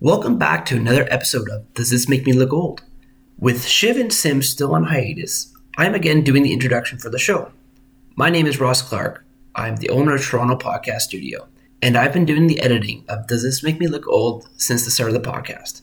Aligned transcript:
Welcome 0.00 0.36
back 0.36 0.66
to 0.66 0.76
another 0.76 1.08
episode 1.10 1.48
of 1.48 1.72
Does 1.72 1.88
This 1.88 2.06
Make 2.06 2.26
Me 2.26 2.34
Look 2.34 2.52
Old? 2.52 2.82
With 3.38 3.64
Shiv 3.64 3.96
and 3.96 4.12
Sim 4.12 4.42
still 4.42 4.74
on 4.74 4.84
hiatus, 4.84 5.54
I'm 5.78 5.94
again 5.94 6.22
doing 6.22 6.42
the 6.42 6.52
introduction 6.52 6.98
for 6.98 7.08
the 7.08 7.18
show. 7.18 7.50
My 8.14 8.28
name 8.28 8.46
is 8.46 8.60
Ross 8.60 8.82
Clark. 8.82 9.24
I'm 9.54 9.76
the 9.76 9.88
owner 9.88 10.14
of 10.14 10.22
Toronto 10.22 10.54
Podcast 10.58 11.00
Studio, 11.00 11.48
and 11.80 11.96
I've 11.96 12.12
been 12.12 12.26
doing 12.26 12.46
the 12.46 12.60
editing 12.60 13.06
of 13.08 13.26
Does 13.26 13.42
This 13.42 13.62
Make 13.62 13.80
Me 13.80 13.86
Look 13.86 14.06
Old 14.06 14.46
since 14.58 14.84
the 14.84 14.90
start 14.90 15.14
of 15.14 15.14
the 15.14 15.30
podcast. 15.30 15.80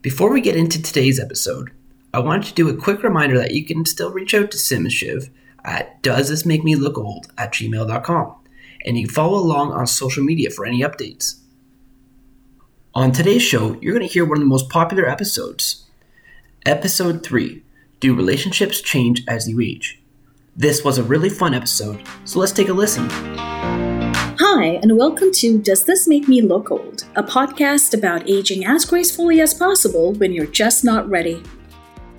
Before 0.00 0.32
we 0.32 0.40
get 0.40 0.56
into 0.56 0.82
today's 0.82 1.20
episode, 1.20 1.70
I 2.14 2.20
wanted 2.20 2.44
to 2.44 2.54
do 2.54 2.70
a 2.70 2.80
quick 2.80 3.02
reminder 3.02 3.36
that 3.36 3.52
you 3.52 3.62
can 3.62 3.84
still 3.84 4.10
reach 4.10 4.32
out 4.32 4.50
to 4.52 4.58
Sim 4.58 4.86
and 4.86 4.92
Shiv 4.92 5.28
at 5.66 6.02
Does 6.02 6.30
at 6.30 6.38
gmail.com, 6.38 8.34
and 8.86 8.98
you 8.98 9.06
can 9.06 9.14
follow 9.14 9.38
along 9.38 9.72
on 9.72 9.86
social 9.86 10.24
media 10.24 10.48
for 10.48 10.64
any 10.64 10.80
updates. 10.80 11.40
On 12.98 13.12
today's 13.12 13.44
show, 13.44 13.78
you're 13.80 13.94
going 13.94 14.04
to 14.04 14.12
hear 14.12 14.24
one 14.24 14.38
of 14.38 14.40
the 14.40 14.48
most 14.48 14.70
popular 14.70 15.08
episodes. 15.08 15.86
Episode 16.66 17.22
3 17.22 17.62
Do 18.00 18.12
Relationships 18.12 18.80
Change 18.80 19.22
as 19.28 19.48
You 19.48 19.60
Age? 19.60 20.02
This 20.56 20.82
was 20.82 20.98
a 20.98 21.04
really 21.04 21.28
fun 21.28 21.54
episode, 21.54 22.02
so 22.24 22.40
let's 22.40 22.50
take 22.50 22.70
a 22.70 22.72
listen. 22.72 23.08
Hi, 23.08 24.80
and 24.82 24.98
welcome 24.98 25.30
to 25.34 25.60
Does 25.60 25.84
This 25.84 26.08
Make 26.08 26.26
Me 26.26 26.42
Look 26.42 26.72
Old? 26.72 27.04
A 27.14 27.22
podcast 27.22 27.96
about 27.96 28.28
aging 28.28 28.66
as 28.66 28.84
gracefully 28.84 29.40
as 29.40 29.54
possible 29.54 30.14
when 30.14 30.32
you're 30.32 30.46
just 30.46 30.82
not 30.82 31.08
ready. 31.08 31.40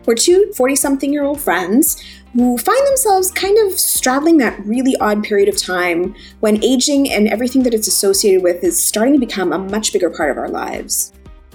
We're 0.05 0.15
two 0.15 0.53
40 0.55 0.77
something 0.77 1.11
year 1.11 1.25
old 1.25 1.41
friends 1.41 2.01
who 2.33 2.57
find 2.57 2.88
themselves 2.88 3.31
kind 3.31 3.57
of 3.65 3.79
straddling 3.79 4.37
that 4.37 4.63
really 4.65 4.95
odd 4.97 5.23
period 5.23 5.49
of 5.49 5.57
time 5.57 6.15
when 6.39 6.63
aging 6.63 7.11
and 7.11 7.27
everything 7.27 7.63
that 7.63 7.73
it's 7.73 7.87
associated 7.87 8.43
with 8.43 8.63
is 8.63 8.81
starting 8.81 9.13
to 9.13 9.20
become 9.20 9.51
a 9.51 9.57
much 9.57 9.91
bigger 9.93 10.09
part 10.09 10.31
of 10.31 10.37
our 10.37 10.49
lives. 10.49 11.11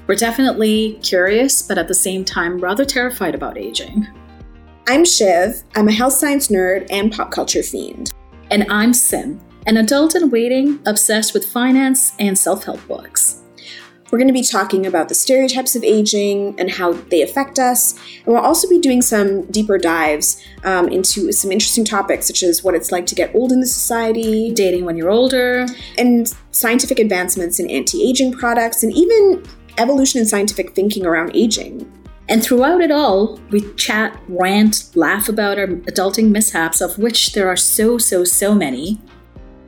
We're 0.07 0.17
definitely 0.17 0.99
curious, 1.03 1.63
but 1.63 1.79
at 1.79 1.89
the 1.89 1.95
same 1.95 2.25
time, 2.25 2.59
rather 2.59 2.85
terrified 2.85 3.35
about 3.35 3.57
aging. 3.57 4.07
I'm 4.87 5.05
Shiv, 5.05 5.63
I'm 5.77 5.89
a 5.89 5.93
health 5.93 6.13
science 6.13 6.49
nerd 6.49 6.87
and 6.91 7.11
pop 7.11 7.31
culture 7.31 7.63
fiend. 7.63 8.13
And 8.51 8.67
I'm 8.69 8.93
Sim, 8.93 9.41
an 9.67 9.79
adult 9.79 10.15
in 10.15 10.31
waiting 10.31 10.81
obsessed 10.85 11.33
with 11.33 11.47
finance 11.47 12.13
and 12.19 12.39
self 12.39 12.65
help 12.65 12.87
books. 12.87 13.44
We're 14.15 14.19
going 14.19 14.29
to 14.29 14.33
be 14.33 14.45
talking 14.45 14.87
about 14.87 15.09
the 15.09 15.15
stereotypes 15.17 15.75
of 15.75 15.83
aging 15.83 16.55
and 16.57 16.71
how 16.71 16.93
they 16.93 17.23
affect 17.23 17.59
us. 17.59 17.99
And 18.25 18.33
we'll 18.33 18.45
also 18.45 18.69
be 18.69 18.79
doing 18.79 19.03
some 19.03 19.45
deeper 19.47 19.77
dives 19.77 20.41
um, 20.63 20.89
into 20.89 21.33
some 21.33 21.51
interesting 21.51 21.85
topics, 21.85 22.29
such 22.29 22.45
as 22.45 22.63
what 22.63 22.77
it's 22.77 22.93
like 22.93 23.07
to 23.07 23.17
get 23.17 23.35
old 23.35 23.51
in 23.51 23.59
the 23.59 23.67
society, 23.67 24.53
dating 24.53 24.85
when 24.85 24.97
you're 24.97 25.11
older, 25.11 25.67
and 25.99 26.33
scientific 26.53 27.01
advancements 27.01 27.59
in 27.59 27.69
anti 27.69 28.09
aging 28.09 28.35
products, 28.35 28.85
and 28.85 28.93
even 28.93 29.43
evolution 29.79 30.21
in 30.21 30.27
scientific 30.27 30.77
thinking 30.77 31.05
around 31.05 31.35
aging. 31.35 31.85
And 32.29 32.41
throughout 32.41 32.83
it 32.83 32.93
all, 32.93 33.41
we 33.51 33.63
chat, 33.75 34.17
rant, 34.29 34.95
laugh 34.95 35.29
about 35.29 35.59
our 35.59 35.67
adulting 35.67 36.31
mishaps, 36.31 36.81
of 36.81 36.99
which 36.99 37.33
there 37.33 37.49
are 37.49 37.57
so, 37.57 37.99
so, 37.99 38.23
so 38.23 38.55
many. 38.55 39.01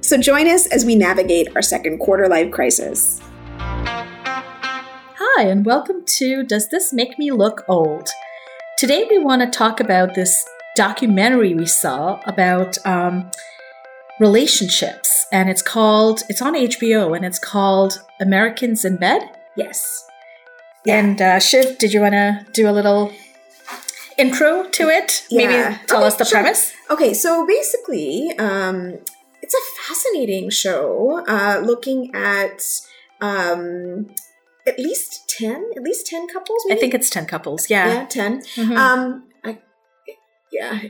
So 0.02 0.16
join 0.16 0.46
us 0.46 0.68
as 0.68 0.84
we 0.84 0.94
navigate 0.94 1.48
our 1.56 1.62
second 1.62 1.98
quarter 1.98 2.28
life 2.28 2.52
crisis. 2.52 3.20
Hi, 5.28 5.42
and 5.48 5.66
welcome 5.66 6.04
to 6.18 6.44
Does 6.44 6.68
This 6.68 6.92
Make 6.92 7.18
Me 7.18 7.30
Look 7.30 7.64
Old? 7.68 8.08
Today 8.78 9.06
we 9.10 9.18
want 9.18 9.42
to 9.42 9.58
talk 9.58 9.80
about 9.80 10.14
this 10.14 10.46
documentary 10.76 11.52
we 11.52 11.66
saw 11.66 12.20
about 12.26 12.78
um, 12.86 13.30
relationships, 14.20 15.26
and 15.32 15.50
it's 15.50 15.62
called, 15.62 16.22
it's 16.28 16.40
on 16.40 16.54
HBO, 16.54 17.14
and 17.14 17.24
it's 17.24 17.38
called 17.38 18.02
Americans 18.20 18.84
in 18.84 18.96
Bed. 18.96 19.22
Yes. 19.56 20.06
Yeah. 20.84 20.98
And 21.00 21.20
uh, 21.20 21.38
Shiv, 21.40 21.78
did 21.78 21.92
you 21.92 22.00
want 22.00 22.14
to 22.14 22.46
do 22.52 22.68
a 22.68 22.72
little 22.72 23.12
intro 24.16 24.68
to 24.68 24.88
it? 24.88 25.26
Yeah. 25.28 25.46
Maybe 25.46 25.78
tell 25.86 25.98
Okay, 25.98 26.06
us 26.06 26.16
the 26.16 26.24
sure. 26.24 26.40
premise. 26.40 26.72
Okay, 26.88 27.12
so 27.12 27.46
basically, 27.46 28.30
um, 28.38 28.98
it's 29.42 29.54
a 29.54 29.82
fascinating 29.86 30.50
show 30.50 31.24
uh, 31.26 31.60
looking 31.64 32.14
at 32.14 32.62
um, 33.20 34.06
at 34.66 34.78
least 34.78 35.28
10, 35.38 35.70
at 35.76 35.82
least 35.82 36.06
10 36.06 36.28
couples, 36.28 36.62
I 36.70 36.74
think 36.76 36.94
it's 36.94 37.10
10 37.10 37.26
couples. 37.26 37.68
Yeah. 37.70 37.86
yeah, 37.86 38.06
10. 38.06 38.42
Mhm. 38.56 38.76
Um, 38.76 39.24
I, 39.44 39.58
yeah, 40.52 40.80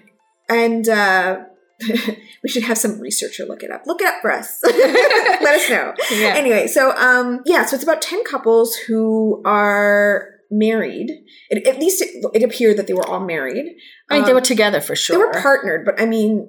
and 0.49 0.89
uh, 0.89 1.41
we 2.43 2.49
should 2.49 2.63
have 2.65 2.79
some 2.79 2.99
researcher 3.01 3.45
look 3.45 3.63
it 3.63 3.71
up. 3.71 3.83
Look 3.87 4.01
it 4.01 4.07
up 4.07 4.21
for 4.23 4.31
us. 4.33 4.61
Let 4.65 5.61
us 5.61 5.69
know. 5.71 5.95
Yeah. 6.11 6.35
Anyway, 6.37 6.67
so 6.69 6.93
um, 6.97 7.43
yeah, 7.47 7.65
so 7.67 7.75
it's 7.75 7.85
about 7.85 8.01
ten 8.03 8.25
couples 8.25 8.75
who 8.77 9.43
are 9.45 10.31
married. 10.51 11.11
It, 11.51 11.67
at 11.67 11.79
least 11.79 12.01
it, 12.03 12.25
it 12.35 12.43
appeared 12.43 12.77
that 12.79 12.87
they 12.87 12.95
were 12.95 13.07
all 13.07 13.21
married. 13.21 13.75
I 14.09 14.15
mean, 14.15 14.25
they 14.25 14.31
Um, 14.31 14.37
were 14.37 14.41
together 14.41 14.81
for 14.81 14.95
sure. 14.97 15.17
They 15.19 15.23
were 15.25 15.43
partnered, 15.43 15.85
but 15.85 16.01
I 16.01 16.07
mean, 16.07 16.49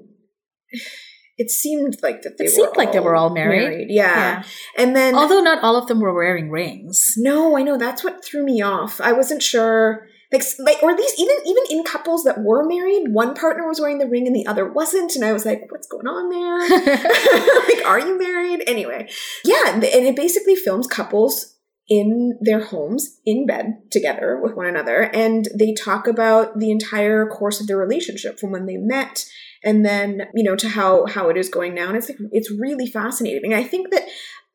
it 1.38 1.52
seemed 1.52 1.98
like 2.02 2.24
that 2.24 2.38
they 2.38 2.46
It 2.46 2.48
were 2.48 2.66
seemed 2.66 2.78
like 2.78 2.92
they 2.92 3.00
were 3.00 3.16
all 3.16 3.30
married. 3.30 3.88
Yeah. 3.90 4.04
Yeah. 4.06 4.44
and 4.78 4.96
then 4.96 5.16
Although 5.16 5.42
not 5.42 5.64
all 5.64 5.76
of 5.76 5.88
them 5.88 6.00
were 6.00 6.14
wearing 6.14 6.50
rings. 6.50 7.14
no, 7.18 7.58
I 7.58 7.62
know 7.62 7.78
that's 7.78 8.04
what 8.04 8.24
threw 8.26 8.44
me 8.44 8.62
off. 8.62 9.00
I 9.00 9.12
wasn't 9.14 9.44
sure. 9.44 10.08
Like, 10.30 10.44
like, 10.60 10.84
or 10.84 10.92
at 10.92 10.98
least 10.98 11.18
even 11.18 11.36
even 11.46 11.64
in 11.70 11.84
couples 11.86 12.26
that 12.26 12.40
were 12.40 12.68
married, 12.68 13.14
one 13.14 13.34
partner 13.34 13.66
was 13.66 13.80
wearing 13.80 13.98
the 13.98 14.08
ring 14.10 14.28
and 14.28 14.36
the 14.36 14.46
other 14.46 14.70
wasn't, 14.70 15.16
and 15.16 15.24
I 15.24 15.32
was 15.32 15.46
like, 15.46 15.72
"What's 15.72 15.88
going 15.88 16.06
on 16.06 16.30
there? 16.30 16.60
like, 17.70 17.86
are 17.86 18.00
you 18.00 18.20
married?" 18.20 18.62
Anyway, 18.68 19.08
yeah, 19.46 19.74
and 19.76 19.84
it 19.86 20.18
basically 20.18 20.58
films 20.58 20.86
couples 20.86 21.56
in 21.88 22.38
their 22.42 22.60
homes 22.60 23.20
in 23.26 23.46
bed 23.46 23.78
together 23.90 24.38
with 24.44 24.54
one 24.54 24.66
another, 24.66 25.04
and 25.14 25.48
they 25.58 25.74
talk 25.74 26.08
about 26.08 26.60
the 26.60 26.72
entire 26.72 27.26
course 27.28 27.62
of 27.62 27.68
their 27.68 27.78
relationship 27.78 28.38
from 28.38 28.52
when 28.52 28.66
they 28.66 28.76
met, 28.76 29.26
and 29.64 29.86
then 29.86 30.24
you 30.34 30.44
know 30.44 30.56
to 30.56 30.70
how 30.70 31.06
how 31.06 31.30
it 31.30 31.38
is 31.38 31.50
going 31.50 31.74
now, 31.74 31.88
and 31.88 31.98
it's 31.98 32.10
like 32.10 32.18
it's 32.32 32.52
really 32.52 32.88
fascinating. 32.88 33.54
And 33.54 33.62
I 33.62 33.64
think 33.64 33.92
that 33.92 34.04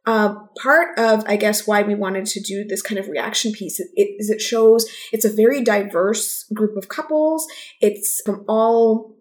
uh, 0.05 0.35
part 0.61 0.99
of 0.99 1.23
i 1.29 1.37
guess 1.37 1.65
why 1.67 1.81
we 1.83 1.95
wanted 1.95 2.27
to 2.27 2.41
do 2.41 2.65
this 2.65 2.83
kind 2.83 2.99
of 2.99 3.07
reaction 3.09 3.53
piece 3.53 3.79
is 3.79 3.89
it, 3.95 4.17
is 4.19 4.31
it 4.31 4.41
shows 4.41 4.85
it's 5.13 5.25
a 5.25 5.33
very 5.33 5.63
diverse 5.63 6.45
group 6.53 6.77
of 6.77 6.89
couples 6.89 7.47
it's 7.81 8.21
from 8.27 8.45
all 8.49 9.15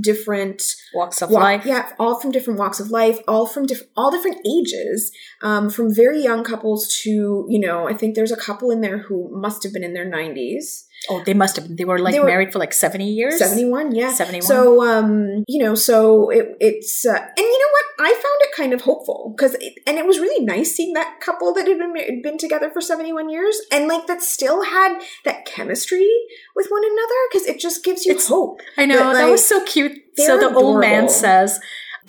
different 0.00 0.62
Walks 0.94 1.22
of 1.22 1.30
walk- 1.30 1.42
life. 1.42 1.64
yeah 1.64 1.92
all 1.98 2.20
from 2.20 2.32
different 2.32 2.58
walks 2.58 2.80
of 2.80 2.90
life 2.90 3.18
all 3.26 3.46
from 3.46 3.66
different 3.66 3.90
all 3.96 4.10
different 4.10 4.38
ages 4.46 5.10
um, 5.42 5.70
from 5.70 5.94
very 5.94 6.22
young 6.22 6.44
couples 6.44 6.94
to 7.02 7.46
you 7.48 7.58
know 7.58 7.88
i 7.88 7.94
think 7.94 8.14
there's 8.14 8.32
a 8.32 8.36
couple 8.36 8.70
in 8.70 8.82
there 8.82 8.98
who 8.98 9.30
must 9.32 9.62
have 9.62 9.72
been 9.72 9.84
in 9.84 9.94
their 9.94 10.06
90s 10.10 10.84
Oh, 11.08 11.22
they 11.24 11.32
must 11.32 11.56
have 11.56 11.66
been. 11.66 11.76
They 11.76 11.84
were 11.86 11.98
like 11.98 12.12
They 12.12 12.20
were- 12.20 12.26
married 12.26 12.52
for 12.52 12.58
like 12.58 12.74
70 12.74 13.04
years. 13.08 13.38
71 13.38 13.94
yeah 13.94 14.12
71. 14.12 14.42
so 14.46 14.84
um 14.86 15.44
you 15.48 15.62
know 15.64 15.74
so 15.74 16.28
it, 16.30 16.56
it's 16.60 17.06
uh, 17.06 17.12
and 17.14 17.38
you 17.38 17.58
know 17.62 17.72
what 17.72 17.86
i 18.10 18.12
found 18.12 18.38
it 18.42 18.52
kind 18.56 18.72
of 18.72 18.82
hopeful 18.82 19.32
because 19.36 19.54
and 19.86 19.96
it 19.98 20.06
was 20.06 20.18
really 20.18 20.44
nice 20.44 20.74
seeing 20.74 20.92
that 20.94 21.20
couple 21.20 21.54
that 21.54 21.66
had 21.66 21.78
been 21.78 22.22
been 22.22 22.36
together 22.38 22.70
for 22.70 22.80
71 22.80 23.30
years 23.30 23.60
and 23.72 23.88
like 23.88 24.06
that 24.08 24.22
still 24.22 24.62
had 24.64 25.00
that 25.24 25.46
chemistry 25.46 26.08
with 26.54 26.66
one 26.68 26.82
another 26.84 27.20
because 27.30 27.46
it 27.46 27.58
just 27.58 27.82
gives 27.84 28.04
you 28.04 28.12
It's- 28.12 28.28
hope 28.28 28.60
I 28.76 28.84
know. 28.86 28.96
That 28.98 29.14
like, 29.14 29.30
was 29.30 29.44
so 29.46 29.64
cute. 29.64 29.92
So 30.16 30.38
the 30.38 30.52
old 30.54 30.80
man 30.80 31.08
says 31.08 31.58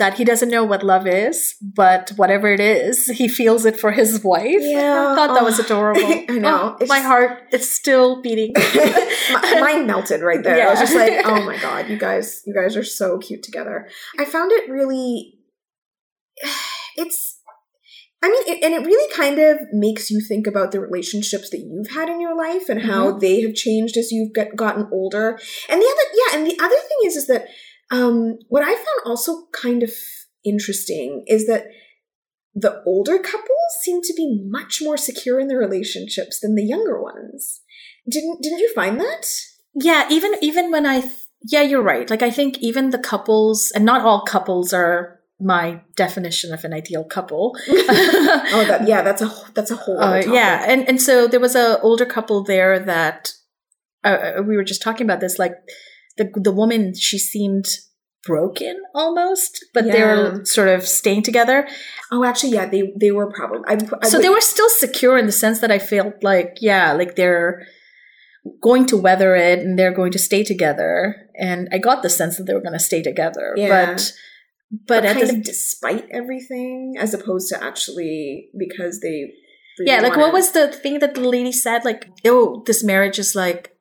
that 0.02 0.16
he 0.16 0.26
doesn't 0.26 0.50
know 0.50 0.64
what 0.64 0.82
love 0.84 1.06
is, 1.06 1.56
but 1.62 2.12
whatever 2.16 2.52
it 2.52 2.60
is, 2.60 3.06
he 3.06 3.28
feels 3.28 3.66
it 3.66 3.80
for 3.80 3.92
his 3.92 4.24
wife. 4.24 4.62
Yeah. 4.62 5.12
I 5.12 5.16
thought 5.16 5.36
that 5.36 5.44
was 5.44 5.60
Oh, 5.60 5.64
adorable. 5.64 6.02
I 6.30 6.40
know. 6.40 6.76
Oh, 6.82 6.86
my 6.88 6.98
just- 6.98 7.06
heart 7.06 7.32
is 7.54 7.72
still 7.72 8.22
beating. 8.22 8.54
My- 9.32 9.60
mine 9.62 9.86
melted 9.86 10.22
right 10.22 10.44
there 10.44 10.68
i 10.68 10.72
was 10.72 10.80
just 10.80 10.96
like 10.96 11.22
oh 11.26 11.46
my 11.46 11.58
god 11.58 11.88
you 11.88 11.98
guys 11.98 12.42
you 12.46 12.54
guys 12.54 12.76
are 12.76 12.84
so 12.84 13.20
cute 13.20 13.44
together 13.44 13.88
i 14.18 14.26
found 14.26 14.52
it 14.52 14.70
really 14.70 15.38
it's 16.98 17.38
I 18.24 18.30
mean, 18.30 18.44
it, 18.56 18.64
and 18.64 18.74
it 18.76 18.86
really 18.86 19.12
kind 19.16 19.40
of 19.40 19.74
makes 19.74 20.12
you 20.12 20.22
think 20.22 20.46
about 20.46 20.72
the 20.72 20.80
relationships 20.80 21.50
that 21.50 21.58
you've 21.58 21.90
had 21.90 22.08
in 22.08 22.22
your 22.22 22.38
life 22.38 22.70
and 22.70 22.84
how 22.84 23.10
mm-hmm. 23.10 23.20
they 23.20 23.42
have 23.42 23.56
changed 23.56 23.98
as 23.98 24.12
you've 24.12 24.32
got, 24.32 24.56
gotten 24.56 24.88
older. 24.92 25.40
And 25.68 25.82
the 25.82 25.86
other, 25.86 26.10
yeah, 26.14 26.38
and 26.38 26.46
the 26.46 26.56
other 26.64 26.76
thing 26.76 27.00
is, 27.06 27.16
is 27.16 27.26
that 27.26 27.48
um, 27.92 28.40
what 28.48 28.64
I 28.64 28.74
found 28.74 29.02
also 29.06 29.48
kind 29.52 29.84
of 29.84 29.92
interesting 30.44 31.24
is 31.28 31.46
that 31.48 31.66
the 32.56 32.82
older 32.86 33.18
couples 33.20 33.48
seem 33.82 34.02
to 34.02 34.14
be 34.16 34.44
much 34.50 34.82
more 34.82 34.98
secure 34.98 35.40
in 35.40 35.48
their 35.48 35.58
relationships 35.58 36.40
than 36.40 36.56
the 36.56 36.66
younger 36.66 37.02
ones. 37.02 37.62
Didn't 38.10 38.42
didn't 38.42 38.60
you 38.60 38.74
find 38.74 39.00
that? 39.00 39.26
yeah, 39.76 40.08
even 40.10 40.34
even 40.42 40.72
when 40.72 40.86
I, 40.86 41.02
th- 41.02 41.14
yeah, 41.44 41.62
you're 41.62 41.82
right. 41.82 42.10
Like 42.10 42.22
I 42.22 42.32
think 42.32 42.58
even 42.60 42.90
the 42.90 43.00
couples, 43.00 43.72
and 43.74 43.86
not 43.86 44.02
all 44.02 44.24
couples 44.26 44.74
are 44.74 45.20
my 45.40 45.82
definition 45.96 46.54
of 46.54 46.64
an 46.64 46.74
ideal 46.74 47.04
couple. 47.04 47.56
Oh, 48.54 48.66
that 48.68 48.88
yeah, 48.88 49.02
that's 49.02 49.22
a 49.22 49.32
that's 49.54 49.72
a 49.72 49.76
whole 49.76 50.00
other 50.00 50.28
Uh, 50.28 50.34
yeah, 50.34 50.66
and 50.68 50.88
and 50.88 51.02
so 51.02 51.28
there 51.28 51.40
was 51.40 51.56
a 51.56 51.80
older 51.82 52.06
couple 52.06 52.44
there 52.44 52.80
that 52.80 53.34
uh, 54.04 54.42
we 54.46 54.58
were 54.58 54.64
just 54.64 54.82
talking 54.82 55.06
about 55.06 55.22
this. 55.22 55.40
Like 55.40 55.54
the 56.22 56.40
the 56.48 56.52
woman, 56.62 56.94
she 56.96 57.18
seemed 57.18 57.66
broken 58.24 58.76
almost, 58.94 59.66
but 59.74 59.86
Yeah. 59.86 59.94
they're 59.94 60.46
sort 60.46 60.70
of 60.76 60.88
staying 60.88 61.24
together. 61.24 61.68
Oh, 62.12 62.24
actually, 62.24 62.54
yeah, 62.54 62.68
they 62.74 62.84
they 63.04 63.12
were 63.12 63.30
probably. 63.32 63.62
I, 63.68 63.74
I 64.04 64.08
so 64.08 64.18
would- 64.18 64.24
they 64.26 64.30
were 64.30 64.42
still 64.42 64.70
secure 64.70 65.18
in 65.18 65.26
the 65.26 65.32
sense 65.44 65.60
that 65.62 65.72
I 65.72 65.80
felt 65.80 66.16
like, 66.32 66.58
yeah, 66.62 66.94
like 66.94 67.16
they're 67.16 67.66
going 68.62 68.86
to 68.88 68.98
weather 68.98 69.36
it 69.36 69.60
and 69.60 69.78
they're 69.78 69.94
going 69.94 70.12
to 70.12 70.20
stay 70.20 70.44
together. 70.44 71.16
And 71.38 71.68
I 71.72 71.78
got 71.78 72.02
the 72.04 72.10
sense 72.10 72.38
that 72.38 72.46
they 72.46 72.54
were 72.54 72.62
going 72.68 72.80
to 72.82 72.90
stay 72.92 73.02
together. 73.02 73.54
Yeah. 73.56 73.94
But 73.94 74.14
but, 74.88 75.04
but 75.04 75.14
kind 75.14 75.30
of 75.30 75.44
despite 75.44 76.06
everything, 76.12 76.96
as 76.98 77.14
opposed 77.14 77.50
to 77.50 77.62
actually 77.64 78.50
because 78.58 79.00
they. 79.02 79.18
really 79.80 79.92
yeah, 79.92 80.00
like 80.02 80.16
what 80.16 80.34
was 80.34 80.52
the 80.54 80.68
thing 80.70 81.00
that 81.00 81.16
the 81.16 81.28
lady 81.28 81.52
said? 81.52 81.84
Like, 81.84 82.08
oh, 82.26 82.64
this 82.68 82.84
marriage 82.84 83.20
is 83.20 83.36
like 83.36 83.72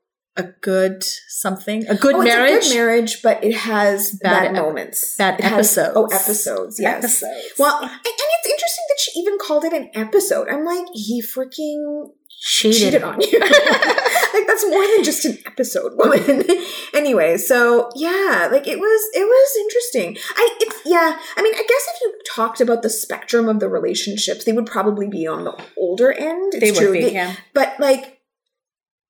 a 0.40 0.54
good 0.60 1.04
something, 1.28 1.86
a 1.88 1.94
good 1.94 2.16
oh, 2.16 2.22
marriage. 2.22 2.52
It's 2.54 2.66
a 2.66 2.68
good 2.70 2.76
marriage, 2.76 3.22
but 3.22 3.44
it 3.44 3.54
has 3.54 4.12
Bad 4.22 4.52
bad, 4.52 4.52
moments. 4.54 5.16
bad 5.16 5.38
It 5.38 5.44
has- 5.44 5.76
episodes. 5.78 5.92
oh, 5.96 6.06
episodes. 6.06 6.80
Yes. 6.80 6.98
Episodes. 7.04 7.52
Well, 7.58 7.78
and, 7.82 7.90
and 7.90 8.00
it's 8.04 8.46
interesting 8.48 8.84
that 8.88 8.98
she 9.00 9.20
even 9.20 9.38
called 9.38 9.64
it 9.64 9.72
an 9.72 9.90
episode. 9.94 10.48
I'm 10.48 10.64
like, 10.64 10.86
he 10.94 11.22
freaking 11.22 12.10
cheated, 12.40 12.78
cheated 12.80 13.02
on 13.02 13.20
you. 13.20 13.38
like 13.40 14.46
that's 14.46 14.66
more 14.68 14.86
than 14.96 15.04
just 15.04 15.24
an 15.24 15.38
episode, 15.46 15.92
woman. 15.96 16.42
anyway, 16.94 17.36
so 17.36 17.90
yeah, 17.94 18.48
like 18.50 18.66
it 18.66 18.78
was 18.78 19.00
it 19.14 19.24
was 19.24 19.56
interesting. 19.60 20.16
I 20.36 20.56
it's 20.60 20.80
yeah, 20.86 21.18
I 21.36 21.42
mean, 21.42 21.54
I 21.54 21.64
guess 21.68 21.86
if 21.94 22.00
you 22.02 22.18
talked 22.34 22.60
about 22.60 22.82
the 22.82 22.90
spectrum 22.90 23.48
of 23.48 23.60
the 23.60 23.68
relationships, 23.68 24.44
they 24.44 24.52
would 24.52 24.66
probably 24.66 25.08
be 25.08 25.26
on 25.26 25.44
the 25.44 25.56
older 25.76 26.12
end. 26.12 26.54
It's 26.54 26.60
they 26.60 26.72
true. 26.72 26.90
would 26.90 26.94
be. 26.94 27.00
They- 27.02 27.12
yeah. 27.14 27.34
but 27.54 27.78
like 27.78 28.19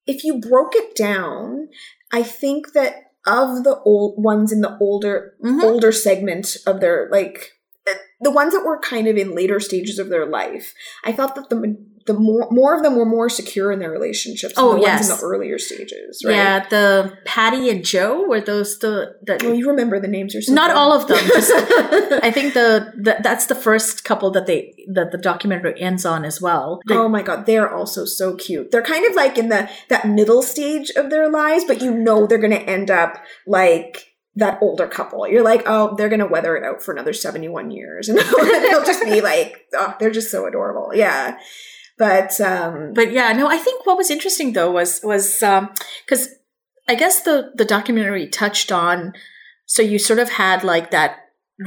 if 0.06 0.24
you 0.24 0.40
broke 0.40 0.74
it 0.74 0.96
down, 0.96 1.68
I 2.12 2.22
think 2.22 2.72
that 2.72 3.12
of 3.26 3.64
the 3.64 3.78
old 3.84 4.22
ones 4.22 4.50
in 4.50 4.62
the 4.62 4.76
older 4.80 5.34
Mhm. 5.44 5.62
older 5.62 5.92
segment 5.92 6.56
of 6.66 6.80
their 6.80 7.08
like 7.12 7.52
uh, 7.88 7.94
the 8.20 8.30
ones 8.30 8.52
that 8.54 8.64
were 8.64 8.78
kind 8.78 9.06
of 9.06 9.16
in 9.16 9.34
later 9.34 9.60
stages 9.60 9.98
of 9.98 10.08
their 10.08 10.26
life, 10.26 10.74
I 11.04 11.12
felt 11.12 11.34
that 11.34 11.50
the 11.50 11.76
the 12.06 12.14
more 12.14 12.48
more 12.50 12.74
of 12.74 12.82
them 12.82 12.96
were 12.96 13.04
more 13.04 13.28
secure 13.28 13.70
in 13.70 13.78
their 13.78 13.90
relationships. 13.90 14.54
Oh, 14.56 14.74
the 14.74 14.82
yes. 14.82 15.00
ones 15.00 15.10
in 15.10 15.16
the 15.16 15.22
earlier 15.22 15.58
stages, 15.58 16.22
right? 16.24 16.34
Yeah, 16.34 16.68
the 16.68 17.18
Patty 17.24 17.68
and 17.68 17.84
Joe 17.84 18.26
were 18.26 18.40
those 18.40 18.78
the 18.78 19.16
that 19.26 19.42
Well, 19.42 19.54
you 19.54 19.68
remember 19.68 20.00
the 20.00 20.08
names 20.08 20.34
or 20.34 20.42
something? 20.42 20.54
Not 20.54 20.70
all 20.70 20.92
of 20.92 21.08
them, 21.08 21.24
just- 21.26 21.52
I 22.22 22.30
think 22.30 22.54
the, 22.54 22.92
the 22.96 23.16
that's 23.22 23.46
the 23.46 23.54
first 23.54 24.04
couple 24.04 24.30
that 24.32 24.46
they 24.46 24.74
that 24.92 25.12
the 25.12 25.18
documentary 25.18 25.80
ends 25.80 26.06
on 26.06 26.24
as 26.24 26.40
well. 26.40 26.80
The- 26.86 26.94
oh 26.94 27.08
my 27.08 27.22
god, 27.22 27.46
they're 27.46 27.72
also 27.72 28.04
so 28.04 28.34
cute. 28.34 28.70
They're 28.70 28.82
kind 28.82 29.06
of 29.06 29.14
like 29.14 29.36
in 29.36 29.48
the 29.48 29.70
that 29.88 30.08
middle 30.08 30.42
stage 30.42 30.90
of 30.90 31.10
their 31.10 31.30
lives, 31.30 31.64
but 31.64 31.82
you 31.82 31.94
know 31.94 32.26
they're 32.26 32.38
going 32.38 32.50
to 32.50 32.62
end 32.62 32.90
up 32.90 33.22
like 33.46 34.10
that 34.36 34.58
older 34.62 34.86
couple. 34.86 35.28
You're 35.28 35.44
like, 35.44 35.62
oh, 35.66 35.94
they're 35.96 36.08
going 36.08 36.20
to 36.20 36.26
weather 36.26 36.56
it 36.56 36.64
out 36.64 36.82
for 36.82 36.92
another 36.92 37.12
71 37.12 37.70
years, 37.70 38.08
and 38.08 38.18
they'll 38.18 38.84
just 38.84 39.04
be 39.04 39.20
like, 39.20 39.66
oh, 39.74 39.94
they're 40.00 40.10
just 40.10 40.30
so 40.30 40.46
adorable. 40.46 40.92
Yeah, 40.94 41.38
but 42.00 42.30
um, 42.40 42.92
but 42.98 43.08
yeah, 43.12 43.30
no, 43.40 43.46
I 43.46 43.58
think 43.64 43.84
what 43.86 43.96
was 44.00 44.10
interesting 44.10 44.48
though 44.54 44.72
was 44.72 45.00
was 45.04 45.26
because 46.04 46.22
I 46.88 46.94
guess 47.02 47.16
the 47.22 47.36
the 47.60 47.64
documentary 47.76 48.26
touched 48.42 48.70
on 48.72 49.12
so 49.66 49.82
you 49.82 49.98
sort 50.00 50.18
of 50.24 50.30
had 50.30 50.64
like 50.64 50.90
that 50.90 51.10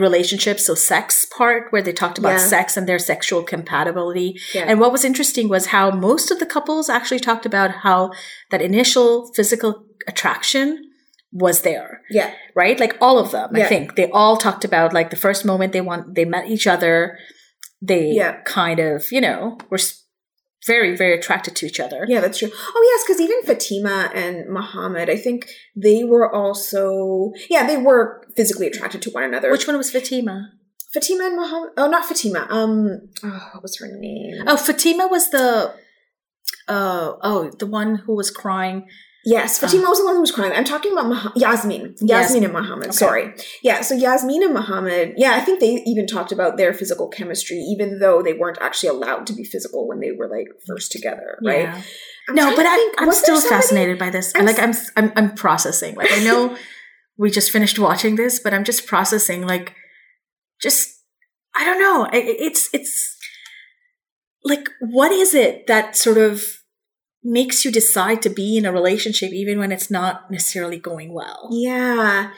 relationship 0.07 0.59
so 0.59 0.73
sex 0.75 1.25
part 1.37 1.71
where 1.71 1.83
they 1.83 1.93
talked 1.93 2.17
about 2.17 2.31
Yeah. 2.39 2.47
sex 2.55 2.75
and 2.77 2.87
their 2.87 2.97
sexual 3.11 3.43
compatibility 3.53 4.29
yeah. 4.55 4.65
and 4.67 4.79
what 4.79 4.91
was 4.91 5.05
interesting 5.05 5.47
was 5.49 5.67
how 5.67 5.91
most 5.91 6.31
of 6.31 6.39
the 6.39 6.47
couples 6.55 6.89
actually 6.89 7.19
talked 7.19 7.45
about 7.45 7.69
how 7.85 8.09
that 8.49 8.61
initial 8.71 9.31
physical 9.35 9.85
attraction 10.07 10.67
was 11.31 11.61
there 11.61 12.01
yeah, 12.09 12.29
right? 12.55 12.79
Like 12.79 12.95
all 13.05 13.17
of 13.19 13.29
them, 13.31 13.49
I 13.55 13.63
think 13.73 13.95
they 13.95 14.09
all 14.11 14.35
talked 14.37 14.65
about 14.65 14.93
like 14.93 15.09
the 15.11 15.23
first 15.25 15.45
moment 15.45 15.73
they 15.73 15.81
want 15.89 16.15
they 16.15 16.25
met 16.25 16.49
each 16.55 16.67
other, 16.75 17.17
they 17.81 18.11
Yeah. 18.21 18.41
kind 18.59 18.79
of 18.79 19.11
you 19.11 19.21
know 19.21 19.57
were 19.69 19.77
s- 19.77 20.02
very 20.65 20.95
very 20.95 21.13
attracted 21.13 21.55
to 21.57 21.65
each 21.65 21.79
other. 21.79 22.05
Yeah, 22.07 22.21
that's 22.21 22.39
true. 22.39 22.49
Oh, 22.53 22.91
yes, 22.91 23.03
because 23.05 23.21
even 23.21 23.41
Fatima 23.43 24.11
and 24.13 24.49
Muhammad, 24.49 25.09
I 25.09 25.17
think 25.17 25.49
they 25.75 26.03
were 26.03 26.33
also, 26.33 27.31
yeah, 27.49 27.65
they 27.65 27.77
were 27.77 28.25
physically 28.35 28.67
attracted 28.67 29.01
to 29.03 29.11
one 29.11 29.23
another. 29.23 29.51
Which 29.51 29.67
one 29.67 29.77
was 29.77 29.91
Fatima? 29.91 30.51
Fatima 30.93 31.25
and 31.25 31.35
Muhammad? 31.35 31.71
Oh, 31.77 31.89
not 31.89 32.05
Fatima. 32.05 32.47
Um, 32.49 33.09
oh, 33.23 33.49
what 33.53 33.63
was 33.63 33.77
her 33.79 33.87
name? 33.91 34.43
Oh, 34.47 34.57
Fatima 34.57 35.07
was 35.07 35.29
the 35.29 35.73
uh 36.67 37.13
oh 37.21 37.51
the 37.59 37.65
one 37.65 37.95
who 37.95 38.15
was 38.15 38.31
crying. 38.31 38.87
Yes, 39.25 39.57
Fatima 39.59 39.85
ah. 39.85 39.89
was 39.89 39.99
the 39.99 40.05
one 40.05 40.15
who 40.15 40.21
was 40.21 40.31
crying. 40.31 40.51
I'm 40.53 40.65
talking 40.65 40.91
about 40.91 41.07
Mah- 41.07 41.31
Yasmin. 41.35 41.95
Yasmin 42.01 42.07
Yasmin. 42.09 42.43
and 42.43 42.53
Muhammad. 42.53 42.87
Okay. 42.87 42.91
Sorry. 42.97 43.33
Yeah, 43.61 43.81
so 43.81 43.95
Yasmin 43.95 44.43
and 44.43 44.53
Muhammad, 44.53 45.13
yeah, 45.15 45.31
I 45.35 45.39
think 45.39 45.59
they 45.61 45.81
even 45.85 46.07
talked 46.07 46.31
about 46.33 46.57
their 46.57 46.73
physical 46.73 47.07
chemistry, 47.07 47.57
even 47.57 47.99
though 47.99 48.21
they 48.21 48.33
weren't 48.33 48.57
actually 48.61 48.89
allowed 48.89 49.25
to 49.27 49.33
be 49.33 49.43
physical 49.45 49.87
when 49.87 49.99
they 50.01 50.11
were 50.11 50.27
like 50.27 50.47
first 50.67 50.91
together, 50.91 51.39
right? 51.45 51.61
Yeah. 51.63 51.81
No, 52.31 52.55
but 52.55 52.65
I, 52.65 52.75
think, 52.75 52.95
I'm 53.01 53.11
still 53.13 53.37
somebody- 53.37 53.61
fascinated 53.61 53.99
by 53.99 54.09
this. 54.09 54.33
I'm 54.35 54.45
like 54.45 54.59
I'm, 54.59 54.73
I'm 54.97 55.11
I'm 55.15 55.35
processing. 55.35 55.95
Like 55.95 56.11
I 56.11 56.23
know 56.23 56.57
we 57.17 57.29
just 57.31 57.51
finished 57.51 57.77
watching 57.79 58.15
this, 58.15 58.39
but 58.39 58.53
I'm 58.53 58.63
just 58.63 58.87
processing. 58.87 59.45
Like 59.45 59.75
just 60.61 60.89
I 61.55 61.63
don't 61.65 61.79
know. 61.79 62.05
I- 62.05 62.17
I- 62.17 62.37
It's 62.39 62.69
it's 62.73 63.17
like 64.43 64.69
what 64.81 65.11
is 65.11 65.33
it 65.33 65.67
that 65.67 65.95
sort 65.95 66.17
of 66.17 66.43
makes 67.23 67.63
you 67.65 67.71
decide 67.71 68.21
to 68.23 68.29
be 68.29 68.57
in 68.57 68.65
a 68.65 68.71
relationship 68.71 69.31
even 69.31 69.59
when 69.59 69.71
it's 69.71 69.89
not 69.89 70.29
necessarily 70.29 70.77
going 70.77 71.13
well? 71.13 71.49
Yeah. 71.51 72.31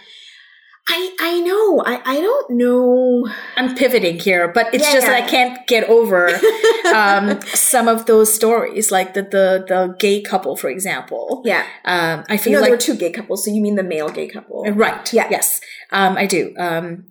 I 0.87 1.15
I 1.19 1.39
know. 1.39 1.81
I, 1.83 1.99
I 2.05 2.21
don't 2.21 2.51
know. 2.51 3.27
I'm 3.57 3.73
pivoting 3.75 4.19
here, 4.19 4.47
but 4.47 4.71
it's 4.71 4.83
Yeah, 4.85 4.93
just 4.93 5.07
that 5.07 5.17
yeah. 5.19 5.25
I 5.25 5.27
can't 5.27 5.67
get 5.67 5.83
over 5.89 6.29
um, 6.95 7.41
some 7.41 7.87
of 7.87 8.05
those 8.05 8.31
stories, 8.31 8.91
like 8.91 9.15
the 9.15 9.23
the 9.23 9.65
the 9.67 9.95
gay 9.97 10.21
couple, 10.21 10.55
for 10.55 10.69
example. 10.69 11.41
yeah. 11.43 11.65
Um, 11.85 12.23
I 12.29 12.33
You 12.33 12.37
feel 12.37 12.53
know, 12.53 12.59
like 12.59 12.67
there 12.69 12.77
were 12.77 12.81
two 12.81 12.95
gay 12.95 13.11
couples, 13.11 13.43
so 13.45 13.51
you 13.51 13.61
mean 13.61 13.75
the 13.75 13.83
male 13.83 14.09
gay 14.09 14.27
couple. 14.27 14.63
Right. 14.65 15.11
Yeah. 15.11 15.27
Yes. 15.31 15.59
Um, 15.91 16.17
I 16.17 16.27
do. 16.27 16.53
Um, 16.59 17.05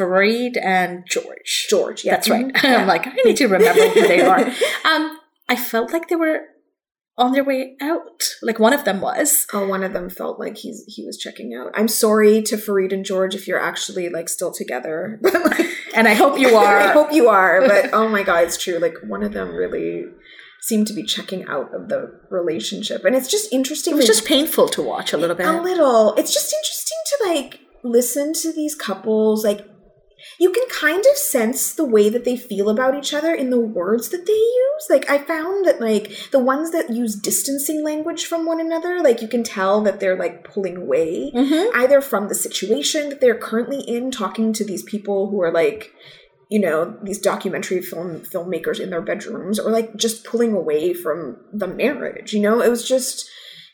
and 0.00 1.04
George. 1.08 1.66
George, 1.70 2.04
yeah. 2.04 2.12
That's 2.14 2.28
right. 2.30 2.46
Mhm. 2.46 2.64
I'm 2.80 2.86
like, 2.86 3.06
I 3.06 3.12
need 3.24 3.36
to 3.38 3.48
remember 3.48 3.88
who 3.88 4.06
they 4.06 4.20
are. 4.20 4.40
Um, 4.84 5.18
I 5.48 5.56
felt 5.56 5.92
like 5.92 6.08
they 6.08 6.16
were 6.16 6.40
on 7.18 7.32
their 7.32 7.44
way 7.44 7.76
out. 7.80 8.22
Like 8.42 8.58
one 8.58 8.72
of 8.72 8.84
them 8.84 9.00
was. 9.00 9.46
Oh, 9.52 9.66
one 9.66 9.82
of 9.84 9.92
them 9.92 10.08
felt 10.08 10.38
like 10.38 10.56
he's 10.56 10.84
he 10.86 11.04
was 11.04 11.18
checking 11.18 11.54
out. 11.54 11.72
I'm 11.74 11.88
sorry 11.88 12.40
to 12.42 12.56
Farid 12.56 12.92
and 12.92 13.04
George 13.04 13.34
if 13.34 13.46
you're 13.46 13.60
actually 13.60 14.08
like 14.08 14.28
still 14.28 14.52
together. 14.52 15.20
And 15.94 16.06
I 16.06 16.14
hope 16.14 16.38
you 16.38 16.54
are. 16.64 16.78
I 16.78 16.92
hope 16.92 17.12
you 17.12 17.28
are, 17.28 17.60
but 17.66 17.92
oh 17.92 18.08
my 18.08 18.22
god, 18.22 18.44
it's 18.44 18.56
true. 18.56 18.78
Like 18.78 18.94
one 19.02 19.22
of 19.24 19.32
them 19.32 19.52
really 19.54 20.04
seemed 20.60 20.86
to 20.88 20.92
be 20.92 21.02
checking 21.02 21.44
out 21.46 21.74
of 21.74 21.88
the 21.88 22.20
relationship, 22.30 23.04
and 23.04 23.16
it's 23.16 23.28
just 23.28 23.52
interesting. 23.52 23.94
it 23.94 23.96
was 23.96 24.06
just 24.06 24.24
painful 24.26 24.68
to 24.68 24.82
watch 24.82 25.12
a 25.12 25.16
little 25.16 25.34
bit. 25.34 25.46
a 25.46 25.60
little. 25.60 26.14
It's 26.14 26.32
just 26.32 26.52
interesting 26.54 26.98
to 27.06 27.28
like 27.30 27.60
listen 27.82 28.32
to 28.34 28.52
these 28.52 28.74
couples. 28.76 29.44
Like 29.44 29.66
you 30.38 30.52
can 30.52 30.64
kind 30.70 31.04
of 31.10 31.16
sense 31.16 31.72
the 31.74 31.84
way 31.84 32.08
that 32.08 32.24
they 32.24 32.36
feel 32.36 32.68
about 32.70 32.96
each 32.96 33.12
other 33.12 33.34
in 33.34 33.50
the 33.50 33.58
words 33.58 34.08
that 34.10 34.24
they 34.26 34.32
use. 34.32 34.86
Like 34.88 35.10
I 35.10 35.18
found 35.18 35.66
that 35.66 35.80
like 35.80 36.30
the 36.30 36.38
ones 36.38 36.70
that 36.70 36.90
use 36.90 37.16
distancing 37.16 37.82
language 37.82 38.24
from 38.26 38.46
one 38.46 38.60
another, 38.60 39.00
like 39.02 39.20
you 39.20 39.28
can 39.28 39.42
tell 39.42 39.80
that 39.82 39.98
they're 39.98 40.16
like 40.16 40.44
pulling 40.44 40.76
away 40.76 41.32
Mhm. 41.34 41.70
either 41.74 42.00
from 42.00 42.28
the 42.28 42.34
situation 42.34 43.08
that 43.08 43.20
they're 43.20 43.34
currently 43.34 43.80
in, 43.80 44.10
talking 44.10 44.52
to 44.52 44.64
these 44.64 44.82
people 44.84 45.28
who 45.30 45.42
are 45.42 45.52
like, 45.52 45.92
you 46.48 46.60
know, 46.60 46.96
these 47.02 47.18
documentary 47.18 47.82
film 47.82 48.20
filmmakers 48.20 48.80
in 48.80 48.90
their 48.90 49.02
bedrooms, 49.02 49.58
or 49.58 49.70
like 49.70 49.96
just 49.96 50.24
pulling 50.24 50.52
away 50.52 50.94
from 50.94 51.36
the 51.52 51.66
marriage. 51.66 52.32
You 52.32 52.40
know, 52.40 52.60
it 52.62 52.70
was 52.70 52.86
just, 52.88 53.28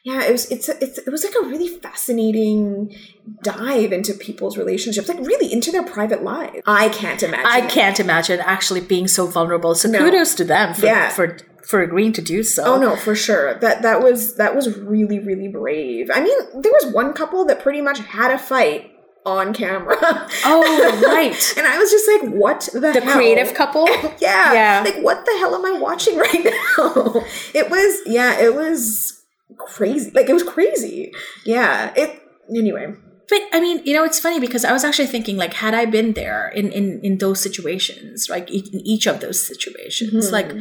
yeah, 0.04 0.22
it 0.24 0.32
was. 0.32 0.50
It's, 0.50 0.68
it's 0.68 0.98
it 0.98 1.10
was 1.10 1.24
like 1.24 1.34
a 1.42 1.46
really 1.46 1.68
fascinating 1.80 2.94
dive 3.42 3.92
into 3.92 4.14
people's 4.14 4.56
relationships, 4.58 5.08
like 5.08 5.18
really 5.20 5.52
into 5.52 5.72
their 5.72 5.82
private 5.84 6.22
lives. 6.22 6.60
I 6.66 6.88
can't 6.90 7.22
imagine. 7.22 7.46
I 7.46 7.62
can't 7.66 7.98
imagine 7.98 8.40
actually 8.40 8.82
being 8.82 9.08
so 9.08 9.26
vulnerable. 9.26 9.74
So 9.74 9.88
No. 9.88 9.98
kudos 9.98 10.34
to 10.36 10.44
them 10.44 10.74
for, 10.74 10.86
Yeah. 10.86 11.08
for 11.08 11.38
for 11.66 11.80
agreeing 11.80 12.12
to 12.12 12.20
do 12.22 12.42
so. 12.42 12.62
Oh 12.64 12.78
no, 12.78 12.94
for 12.96 13.14
sure. 13.14 13.54
That 13.60 13.80
that 13.82 14.02
was 14.02 14.36
that 14.36 14.54
was 14.54 14.78
really 14.78 15.18
really 15.18 15.48
brave. 15.48 16.10
I 16.14 16.22
mean, 16.22 16.38
there 16.62 16.72
was 16.82 16.92
one 16.92 17.14
couple 17.14 17.44
that 17.46 17.62
pretty 17.62 17.80
much 17.80 17.98
had 18.00 18.30
a 18.30 18.38
fight 18.38 18.90
on 19.24 19.54
camera. 19.54 19.96
Oh, 20.44 21.00
right. 21.06 21.54
and 21.56 21.66
I 21.66 21.78
was 21.78 21.90
just 21.90 22.06
like, 22.06 22.30
"What 22.34 22.68
the 22.74 22.80
The 22.80 23.00
hell? 23.00 23.14
creative 23.14 23.54
couple. 23.54 23.88
yeah, 24.20 24.52
Yeah. 24.52 24.82
Like, 24.84 25.02
what 25.02 25.24
the 25.24 25.32
hell 25.38 25.54
am 25.54 25.64
I 25.64 25.78
watching 25.78 26.18
right 26.18 26.44
now? 26.44 27.22
it 27.54 27.70
was 27.70 28.00
yeah, 28.04 28.38
it 28.38 28.54
was 28.54 29.23
crazy. 29.58 30.10
Like, 30.14 30.28
it 30.28 30.34
was 30.34 30.42
crazy. 30.42 31.12
Yeah. 31.44 31.92
It 31.96 32.20
anyway. 32.50 32.94
But 33.28 33.40
I 33.52 33.60
mean, 33.60 33.80
you 33.84 33.94
know, 33.94 34.04
it's 34.04 34.20
funny 34.20 34.38
because 34.38 34.64
I 34.64 34.72
was 34.72 34.84
actually 34.84 35.06
thinking, 35.06 35.36
like, 35.36 35.54
had 35.54 35.72
I 35.74 35.86
been 35.86 36.12
there 36.12 36.48
in 36.48 36.70
in 36.70 37.00
in 37.02 37.18
those 37.18 37.40
situations, 37.40 38.28
like 38.28 38.50
in 38.50 38.80
each 38.86 39.06
of 39.06 39.20
those 39.20 39.40
situations, 39.44 40.28
Mhm. 40.28 40.32
like, 40.32 40.52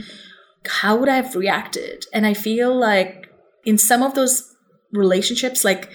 how 0.65 0.95
would 0.95 1.09
I 1.09 1.17
have 1.17 1.35
reacted? 1.35 2.05
And 2.13 2.25
I 2.25 2.33
feel 2.33 2.73
like 2.73 3.27
in 3.65 3.77
some 3.77 4.01
of 4.01 4.13
those 4.15 4.49
relationships, 4.93 5.65
like, 5.65 5.89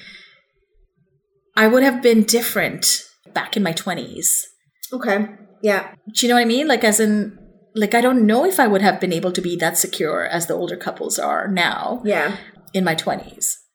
I 1.57 1.67
would 1.69 1.83
have 1.83 2.02
been 2.02 2.23
different 2.23 3.05
back 3.35 3.57
in 3.57 3.62
my 3.62 3.73
20s. 3.73 4.47
Okay. 4.93 5.26
Yeah. 5.62 5.95
Do 6.14 6.26
you 6.26 6.28
know 6.28 6.37
what 6.37 6.43
I 6.43 6.55
mean? 6.57 6.69
Like, 6.69 6.85
as 6.85 7.00
in, 7.00 7.37
like, 7.75 7.95
I 7.95 8.00
don't 8.00 8.26
know 8.26 8.45
if 8.45 8.61
I 8.61 8.67
would 8.67 8.83
have 8.83 9.00
been 9.00 9.12
able 9.12 9.33
to 9.33 9.40
be 9.40 9.57
that 9.57 9.76
secure 9.76 10.25
as 10.26 10.47
the 10.47 10.55
older 10.55 10.76
couples 10.76 11.19
are 11.19 11.49
now 11.49 12.02
Yeah. 12.05 12.37
In 12.72 12.84
my 12.84 12.94
20s. 12.94 13.67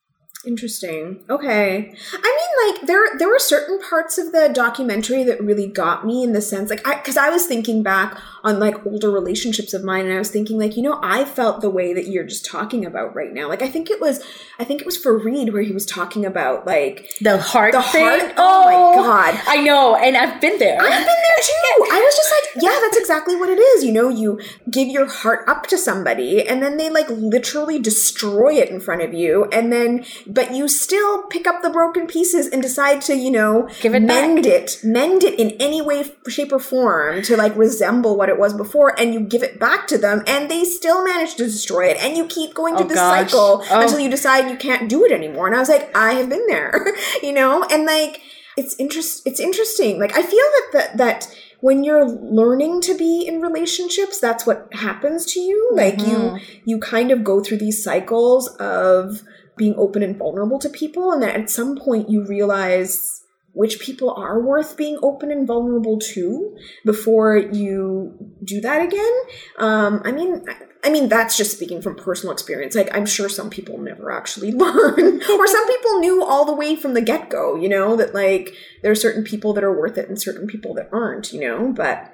Interesting. 0.45 1.23
Okay. 1.29 1.95
I 2.13 2.37
mean, 2.37 2.73
like 2.75 2.87
there 2.87 3.17
there 3.17 3.29
were 3.29 3.39
certain 3.39 3.79
parts 3.79 4.17
of 4.17 4.31
the 4.31 4.49
documentary 4.53 5.23
that 5.23 5.41
really 5.41 5.67
got 5.67 6.05
me 6.05 6.23
in 6.23 6.33
the 6.33 6.41
sense, 6.41 6.69
like, 6.69 6.85
I 6.87 6.95
because 6.95 7.17
I 7.17 7.29
was 7.29 7.45
thinking 7.45 7.81
back 7.83 8.17
on 8.43 8.59
like 8.59 8.85
older 8.85 9.09
relationships 9.09 9.73
of 9.73 9.83
mine, 9.83 10.05
and 10.05 10.13
I 10.13 10.19
was 10.19 10.29
thinking, 10.29 10.59
like, 10.59 10.75
you 10.75 10.83
know, 10.83 10.99
I 11.01 11.23
felt 11.23 11.61
the 11.61 11.69
way 11.69 11.93
that 11.93 12.07
you're 12.07 12.25
just 12.25 12.45
talking 12.45 12.85
about 12.85 13.15
right 13.15 13.31
now. 13.33 13.47
Like, 13.47 13.61
I 13.61 13.69
think 13.69 13.89
it 13.89 14.01
was, 14.01 14.21
I 14.59 14.65
think 14.65 14.81
it 14.81 14.85
was 14.85 14.97
Farid 14.97 15.53
where 15.53 15.61
he 15.61 15.71
was 15.71 15.85
talking 15.85 16.25
about 16.25 16.65
like 16.65 17.09
The 17.21 17.37
heart 17.37 17.71
the 17.71 17.81
thing? 17.81 18.05
heart. 18.05 18.33
Oh, 18.37 18.63
oh, 18.65 18.97
my 18.97 19.01
god. 19.01 19.41
I 19.47 19.61
know, 19.61 19.95
and 19.95 20.17
I've 20.17 20.41
been 20.41 20.57
there. 20.59 20.79
I've 20.81 20.89
been 20.89 21.05
there 21.05 21.37
too. 21.43 21.85
I 21.91 21.99
was 21.99 22.15
just 22.15 22.33
like, 22.33 22.63
yeah, 22.63 22.79
that's 22.81 22.97
exactly 22.97 23.35
what 23.35 23.49
it 23.49 23.59
is. 23.59 23.83
You 23.83 23.91
know, 23.93 24.09
you 24.09 24.39
give 24.69 24.87
your 24.89 25.07
heart 25.07 25.47
up 25.47 25.67
to 25.67 25.77
somebody 25.77 26.47
and 26.47 26.61
then 26.61 26.77
they 26.77 26.89
like 26.89 27.09
literally 27.09 27.79
destroy 27.79 28.53
it 28.55 28.69
in 28.69 28.79
front 28.79 29.01
of 29.01 29.13
you. 29.13 29.45
And 29.51 29.71
then, 29.71 30.05
but 30.33 30.53
you 30.55 30.67
still 30.67 31.23
pick 31.27 31.45
up 31.47 31.61
the 31.61 31.69
broken 31.69 32.07
pieces 32.07 32.47
and 32.47 32.61
decide 32.61 33.01
to, 33.03 33.15
you 33.15 33.31
know, 33.31 33.69
Give 33.81 33.93
it 33.93 34.01
mend 34.01 34.45
it, 34.45 34.79
mend 34.83 35.23
it 35.23 35.39
in 35.39 35.51
any 35.59 35.81
way, 35.81 36.03
shape, 36.27 36.51
or 36.51 36.59
form 36.59 37.21
to 37.23 37.37
like 37.37 37.55
resemble 37.55 38.17
what 38.17 38.29
it 38.29 38.39
was 38.39 38.53
before. 38.53 38.99
And 38.99 39.13
you 39.13 39.19
give 39.19 39.43
it 39.43 39.59
back 39.59 39.87
to 39.87 39.97
them 39.97 40.23
and 40.27 40.49
they 40.49 40.63
still 40.63 41.03
manage 41.05 41.35
to 41.35 41.43
destroy 41.45 41.85
it. 41.91 41.97
And 42.03 42.17
you 42.17 42.25
keep 42.25 42.53
going 42.53 42.75
through 42.75 42.85
Oh, 42.85 42.89
this 42.89 42.97
gosh. 42.97 43.31
cycle 43.31 43.63
Oh. 43.69 43.81
until 43.81 43.99
you 43.99 44.09
decide 44.09 44.49
you 44.49 44.57
can't 44.57 44.89
do 44.89 45.05
it 45.05 45.11
anymore. 45.11 45.47
And 45.47 45.55
I 45.55 45.59
was 45.59 45.69
like, 45.69 45.95
I 45.95 46.13
have 46.13 46.29
been 46.29 46.45
there, 46.47 46.85
you 47.23 47.31
know, 47.33 47.63
and 47.71 47.85
like, 47.85 48.21
it's 48.55 48.75
interest 48.77 49.23
it's 49.25 49.39
interesting 49.39 49.99
like 49.99 50.15
i 50.15 50.21
feel 50.21 50.29
that 50.55 50.67
that, 50.73 50.97
that 50.97 51.35
when 51.61 51.83
you're 51.83 52.05
learning 52.07 52.81
to 52.81 52.93
be 52.95 53.25
in 53.27 53.41
relationships 53.41 54.19
that's 54.19 54.45
what 54.45 54.67
happens 54.73 55.25
to 55.25 55.39
you 55.39 55.71
like 55.73 55.95
Mhm. 55.97 56.07
you 56.07 56.39
you 56.63 56.77
kind 56.79 57.09
of 57.09 57.23
go 57.23 57.41
through 57.41 57.57
these 57.57 57.83
cycles 57.83 58.47
of 58.57 59.23
being 59.57 59.75
open 59.77 60.03
and 60.03 60.17
vulnerable 60.17 60.59
to 60.59 60.69
people 60.69 61.11
and 61.11 61.21
that 61.21 61.35
at 61.35 61.49
some 61.49 61.77
point 61.77 62.09
you 62.09 62.25
realize 62.25 63.21
which 63.53 63.79
people 63.79 64.11
are 64.11 64.39
worth 64.41 64.75
being 64.75 64.97
open 65.03 65.29
and 65.31 65.45
vulnerable 65.45 65.99
to 65.99 66.57
before 66.85 67.37
you 67.37 68.13
do 68.43 68.59
that 68.61 68.81
again 68.81 69.13
um 69.59 70.01
i 70.05 70.11
mean 70.11 70.43
I- 70.49 70.57
I 70.85 70.89
mean, 70.89 71.07
that's 71.07 71.37
just 71.37 71.53
speaking 71.55 71.81
from 71.81 71.95
personal 71.95 72.33
experience. 72.33 72.75
Like, 72.75 72.93
I'm 72.93 73.05
sure 73.05 73.29
some 73.29 73.49
people 73.49 73.77
never 73.77 74.11
actually 74.11 74.51
learn, 74.63 75.21
or 75.23 75.47
some 75.47 75.67
people 75.67 75.99
knew 75.99 76.21
all 76.25 76.43
the 76.43 76.53
way 76.53 76.75
from 76.75 76.93
the 76.93 76.99
get 76.99 77.29
go, 77.29 77.55
you 77.55 77.69
know, 77.69 77.95
that 77.95 78.13
like 78.13 78.53
there 78.81 78.91
are 78.91 78.95
certain 78.95 79.23
people 79.23 79.53
that 79.53 79.63
are 79.63 79.71
worth 79.71 79.97
it 79.97 80.09
and 80.09 80.21
certain 80.21 80.45
people 80.45 80.73
that 80.73 80.89
aren't, 80.91 81.31
you 81.31 81.39
know, 81.39 81.71
but 81.71 82.13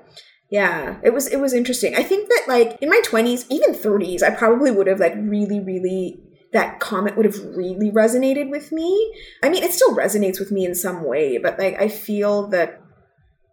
yeah, 0.51 0.99
it 1.03 1.15
was 1.15 1.25
it 1.25 1.39
was 1.39 1.51
interesting. 1.51 1.95
I 1.95 2.03
think 2.03 2.29
that 2.29 2.43
like 2.47 2.77
in 2.79 2.89
my 2.89 3.01
20s, 3.03 3.47
even 3.49 3.73
30s, 3.73 4.21
I 4.21 4.29
probably 4.35 4.69
would 4.69 4.85
have 4.85 4.99
like 4.99 5.15
really 5.17 5.59
really 5.59 6.21
that 6.53 6.79
comment 6.79 7.15
would 7.15 7.25
have 7.25 7.43
really 7.55 7.91
resonated 7.91 8.49
with 8.49 8.71
me. 8.71 9.13
I 9.43 9.49
mean, 9.49 9.63
it 9.63 9.71
still 9.71 9.95
resonates 9.95 10.39
with 10.39 10.51
me 10.51 10.65
in 10.65 10.73
some 10.73 11.03
way, 11.03 11.37
but 11.37 11.59
like 11.59 11.79
I 11.79 11.89
feel 11.89 12.47
that 12.47 12.81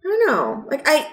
I 0.04 0.08
don't 0.08 0.26
know. 0.26 0.64
Like 0.70 0.82
I 0.86 1.10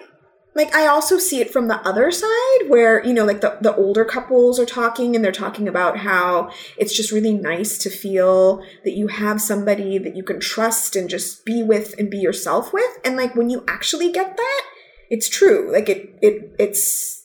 like 0.55 0.75
I 0.75 0.87
also 0.87 1.17
see 1.17 1.41
it 1.41 1.51
from 1.51 1.67
the 1.67 1.79
other 1.87 2.11
side 2.11 2.67
where, 2.69 3.03
you 3.03 3.13
know, 3.13 3.25
like 3.25 3.41
the, 3.41 3.57
the 3.59 3.75
older 3.75 4.05
couples 4.05 4.59
are 4.59 4.65
talking 4.65 5.15
and 5.15 5.25
they're 5.25 5.31
talking 5.31 5.67
about 5.67 5.97
how 5.97 6.51
it's 6.77 6.95
just 6.95 7.11
really 7.11 7.33
nice 7.33 7.77
to 7.79 7.89
feel 7.89 8.63
that 8.83 8.91
you 8.91 9.07
have 9.07 9.41
somebody 9.41 9.97
that 9.97 10.15
you 10.15 10.23
can 10.23 10.39
trust 10.39 10.95
and 10.95 11.09
just 11.09 11.43
be 11.43 11.63
with 11.63 11.95
and 11.97 12.09
be 12.09 12.19
yourself 12.19 12.71
with. 12.71 12.99
And 13.03 13.17
like 13.17 13.35
when 13.35 13.49
you 13.49 13.63
actually 13.67 14.11
get 14.11 14.37
that, 14.37 14.61
it's 15.09 15.27
true. 15.27 15.71
Like 15.71 15.89
it 15.89 16.17
it 16.21 16.55
it's 16.59 17.22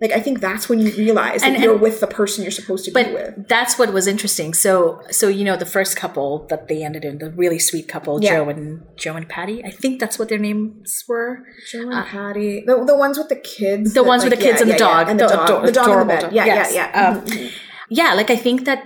like 0.00 0.12
I 0.12 0.20
think 0.20 0.40
that's 0.40 0.68
when 0.68 0.78
you 0.78 0.90
realize 0.92 1.40
that 1.42 1.58
you're 1.58 1.72
and- 1.72 1.80
with 1.80 1.98
the 2.00 2.06
person 2.06 2.42
you're 2.44 2.52
supposed 2.52 2.84
to 2.84 2.90
be 2.92 3.02
but 3.02 3.12
with. 3.12 3.48
that's 3.48 3.78
what 3.78 3.92
was 3.92 4.06
interesting. 4.06 4.54
So, 4.54 5.02
so 5.10 5.26
you 5.28 5.44
know, 5.44 5.56
the 5.56 5.66
first 5.66 5.96
couple 5.96 6.46
that 6.50 6.68
they 6.68 6.84
ended 6.84 7.04
in, 7.04 7.18
the 7.18 7.30
really 7.30 7.58
sweet 7.58 7.88
couple, 7.88 8.22
Yeah. 8.22 8.36
Joe 8.36 8.48
and 8.48 8.82
Joe 8.96 9.14
and 9.16 9.28
Patty. 9.28 9.64
I 9.64 9.70
think 9.70 9.98
that's 10.00 10.16
what 10.18 10.28
their 10.28 10.38
names 10.38 11.04
were. 11.08 11.44
Joe 11.70 11.90
and 11.90 12.06
Patty, 12.06 12.62
the, 12.66 12.84
the 12.84 12.96
ones 12.96 13.18
with 13.18 13.28
the 13.28 13.36
kids, 13.36 13.92
The 13.94 14.02
that, 14.02 14.08
ones 14.08 14.22
with 14.24 14.32
like, 14.32 14.38
the 14.40 14.44
kids 14.44 14.56
yeah, 14.58 14.62
and 14.62 14.70
the 14.70 14.74
yeah, 14.74 14.78
dog, 14.78 15.08
and 15.08 15.18
the, 15.20 15.26
the 15.26 15.34
dog, 15.34 15.48
ador- 15.50 15.66
the 15.66 15.72
dog 15.72 15.88
in 15.90 15.98
the 15.98 16.04
bed. 16.04 16.20
dog. 16.20 16.32
Yeah, 16.32 16.44
Yes. 16.46 16.74
yeah, 16.74 16.90
yeah. 16.94 17.08
Um, 17.08 17.20
Mhm. 17.24 17.50
Yeah, 17.90 18.14
like 18.14 18.30
I 18.30 18.36
think 18.36 18.64
that 18.66 18.80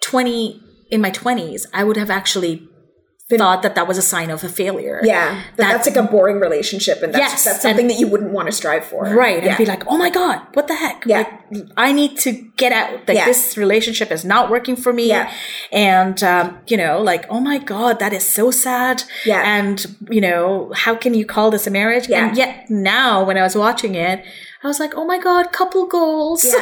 twenty 0.00 0.60
in 0.90 1.00
my 1.00 1.10
twenties, 1.10 1.66
I 1.74 1.82
would 1.84 1.96
have 1.96 2.10
actually 2.10 2.68
thought 3.30 3.62
that 3.62 3.74
that 3.74 3.88
was 3.88 3.96
a 3.96 4.02
sign 4.02 4.28
of 4.30 4.44
a 4.44 4.48
failure. 4.50 5.00
Yeah, 5.02 5.34
that, 5.34 5.56
That- 5.56 5.72
that's 5.72 5.86
like 5.86 5.96
a 5.96 6.02
boring 6.02 6.40
relationship, 6.40 7.02
and 7.02 7.12
that's, 7.14 7.32
Yes, 7.32 7.44
that's 7.44 7.62
something 7.62 7.86
that 7.88 7.98
you 7.98 8.06
wouldn't 8.06 8.32
want 8.32 8.46
to 8.48 8.52
strive 8.52 8.84
for, 8.84 9.04
Right, 9.04 9.42
Yeah. 9.42 9.48
and 9.50 9.56
be 9.58 9.64
like, 9.64 9.82
"Oh 9.86 9.96
my 9.96 10.10
god, 10.10 10.42
what 10.52 10.68
the 10.68 10.74
heck? 10.74 11.04
Yeah. 11.06 11.18
Like, 11.50 11.66
I 11.78 11.92
need 11.92 12.18
to 12.18 12.32
get 12.58 12.72
out. 12.72 12.90
Like 13.08 13.16
Yeah. 13.16 13.24
this 13.24 13.56
relationship 13.56 14.12
is 14.12 14.24
not 14.26 14.50
working 14.50 14.76
for 14.76 14.92
me." 14.92 15.08
Yeah. 15.08 15.30
And 15.72 16.22
um, 16.22 16.58
you 16.66 16.76
know, 16.76 17.00
like, 17.00 17.24
"Oh 17.30 17.40
my 17.40 17.56
god, 17.58 17.98
that 17.98 18.12
is 18.12 18.26
so 18.26 18.50
sad." 18.50 19.04
Yeah. 19.24 19.42
And 19.42 19.76
you 20.10 20.20
know, 20.20 20.70
how 20.74 20.94
can 20.94 21.14
you 21.14 21.24
call 21.24 21.50
this 21.50 21.66
a 21.66 21.70
marriage? 21.70 22.08
Yeah. 22.08 22.28
And 22.28 22.36
yet 22.36 22.68
now, 22.68 23.24
when 23.24 23.38
I 23.38 23.42
was 23.42 23.56
watching 23.56 23.94
it, 23.94 24.22
I 24.62 24.66
was 24.66 24.78
like, 24.80 24.92
"Oh 24.96 25.06
my 25.06 25.18
god, 25.18 25.50
couple 25.50 25.86
goals." 25.86 26.44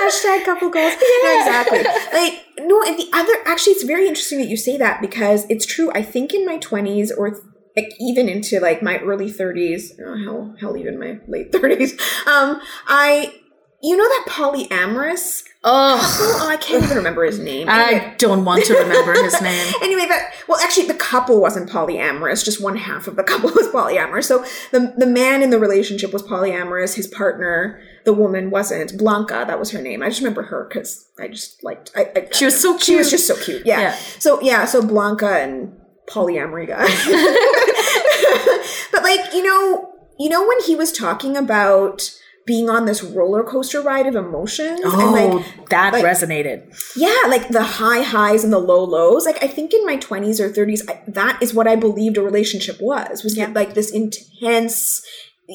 Hashtag 0.00 0.44
couple 0.44 0.70
goals. 0.70 0.94
No, 1.22 1.38
exactly. 1.38 1.82
Like 2.12 2.44
no, 2.60 2.82
and 2.82 2.98
the 2.98 3.08
other 3.12 3.32
actually, 3.46 3.74
it's 3.74 3.84
very 3.84 4.08
interesting 4.08 4.38
that 4.38 4.48
you 4.48 4.56
say 4.56 4.76
that 4.78 5.00
because 5.00 5.46
it's 5.50 5.66
true. 5.66 5.90
I 5.94 6.02
think 6.02 6.32
in 6.32 6.46
my 6.46 6.58
twenties 6.58 7.12
or 7.12 7.30
th- 7.30 7.42
like 7.76 7.92
even 8.00 8.28
into 8.28 8.58
like 8.60 8.82
my 8.82 8.98
early 8.98 9.30
thirties, 9.30 9.98
oh, 10.04 10.16
hell, 10.24 10.56
hell, 10.60 10.76
even 10.76 10.98
my 10.98 11.18
late 11.28 11.52
thirties. 11.52 11.92
Um, 12.26 12.60
I, 12.86 13.34
you 13.82 13.96
know 13.96 14.04
that 14.04 14.24
polyamorous. 14.28 15.42
oh, 15.64 16.38
Oh, 16.42 16.48
I 16.48 16.56
can't 16.56 16.84
even 16.84 16.96
remember 16.98 17.24
his 17.24 17.38
name. 17.38 17.68
Anyway, 17.68 18.00
I 18.04 18.14
don't 18.16 18.44
want 18.44 18.64
to 18.66 18.74
remember 18.74 19.14
his 19.14 19.40
name. 19.42 19.74
anyway, 19.82 20.06
that 20.06 20.32
well, 20.48 20.60
actually, 20.60 20.86
the 20.86 20.94
couple 20.94 21.40
wasn't 21.40 21.70
polyamorous. 21.70 22.44
Just 22.44 22.62
one 22.62 22.76
half 22.76 23.08
of 23.08 23.16
the 23.16 23.24
couple 23.24 23.50
was 23.54 23.68
polyamorous. 23.68 24.24
So 24.24 24.44
the 24.70 24.92
the 24.96 25.06
man 25.06 25.42
in 25.42 25.50
the 25.50 25.58
relationship 25.58 26.12
was 26.12 26.22
polyamorous. 26.22 26.94
His 26.94 27.06
partner, 27.06 27.80
the 28.04 28.12
woman, 28.12 28.50
wasn't. 28.50 28.96
Blanca, 28.98 29.44
that 29.46 29.58
was 29.58 29.70
her 29.70 29.80
name. 29.80 30.02
I 30.02 30.08
just 30.08 30.20
remember 30.20 30.42
her 30.42 30.68
because 30.70 31.06
I 31.18 31.28
just 31.28 31.62
liked. 31.64 31.90
I, 31.96 32.10
I, 32.16 32.28
She 32.32 32.44
was 32.44 32.60
so 32.60 32.76
She 32.78 32.96
was 32.96 33.10
just 33.10 33.26
so 33.26 33.36
cute. 33.36 33.64
Yeah. 33.66 33.80
Yeah. 33.80 33.94
So 34.18 34.40
yeah. 34.42 34.64
So 34.66 34.86
Blanca 34.86 35.38
and 35.40 35.74
polyamory 36.08 36.66
guy. 36.68 36.86
but 38.92 39.02
like 39.02 39.32
you 39.32 39.42
know, 39.42 39.94
you 40.18 40.28
know 40.28 40.46
when 40.46 40.60
he 40.62 40.76
was 40.76 40.92
talking 40.92 41.36
about 41.36 42.10
being 42.46 42.68
on 42.70 42.84
this 42.86 43.02
roller 43.02 43.42
coaster 43.44 43.80
ride 43.80 44.06
of 44.06 44.16
emotions 44.16 44.80
and 44.80 44.92
Oh, 44.94 45.12
like 45.12 45.68
that 45.68 45.92
like- 45.92 46.04
resonated. 46.04 46.62
yeah, 46.96 47.14
like 47.28 47.48
the 47.48 47.62
high 47.62 48.02
highs 48.02 48.42
and 48.44 48.52
the 48.52 48.58
low 48.58 48.82
lows. 48.84 49.24
Like 49.26 49.42
I 49.42 49.46
think 49.46 49.72
in 49.74 49.84
my 49.86 49.96
20s 49.96 50.40
or 50.40 50.48
30s 50.50 50.82
that 51.08 51.42
is 51.42 51.52
what 51.54 51.68
I 51.68 51.76
believed 51.76 52.16
a 52.16 52.22
relationship 52.22 52.80
was. 52.80 53.22
Was 53.22 53.36
Yeah. 53.36 53.52
like 53.54 53.74
this 53.74 53.90
intense 53.90 55.02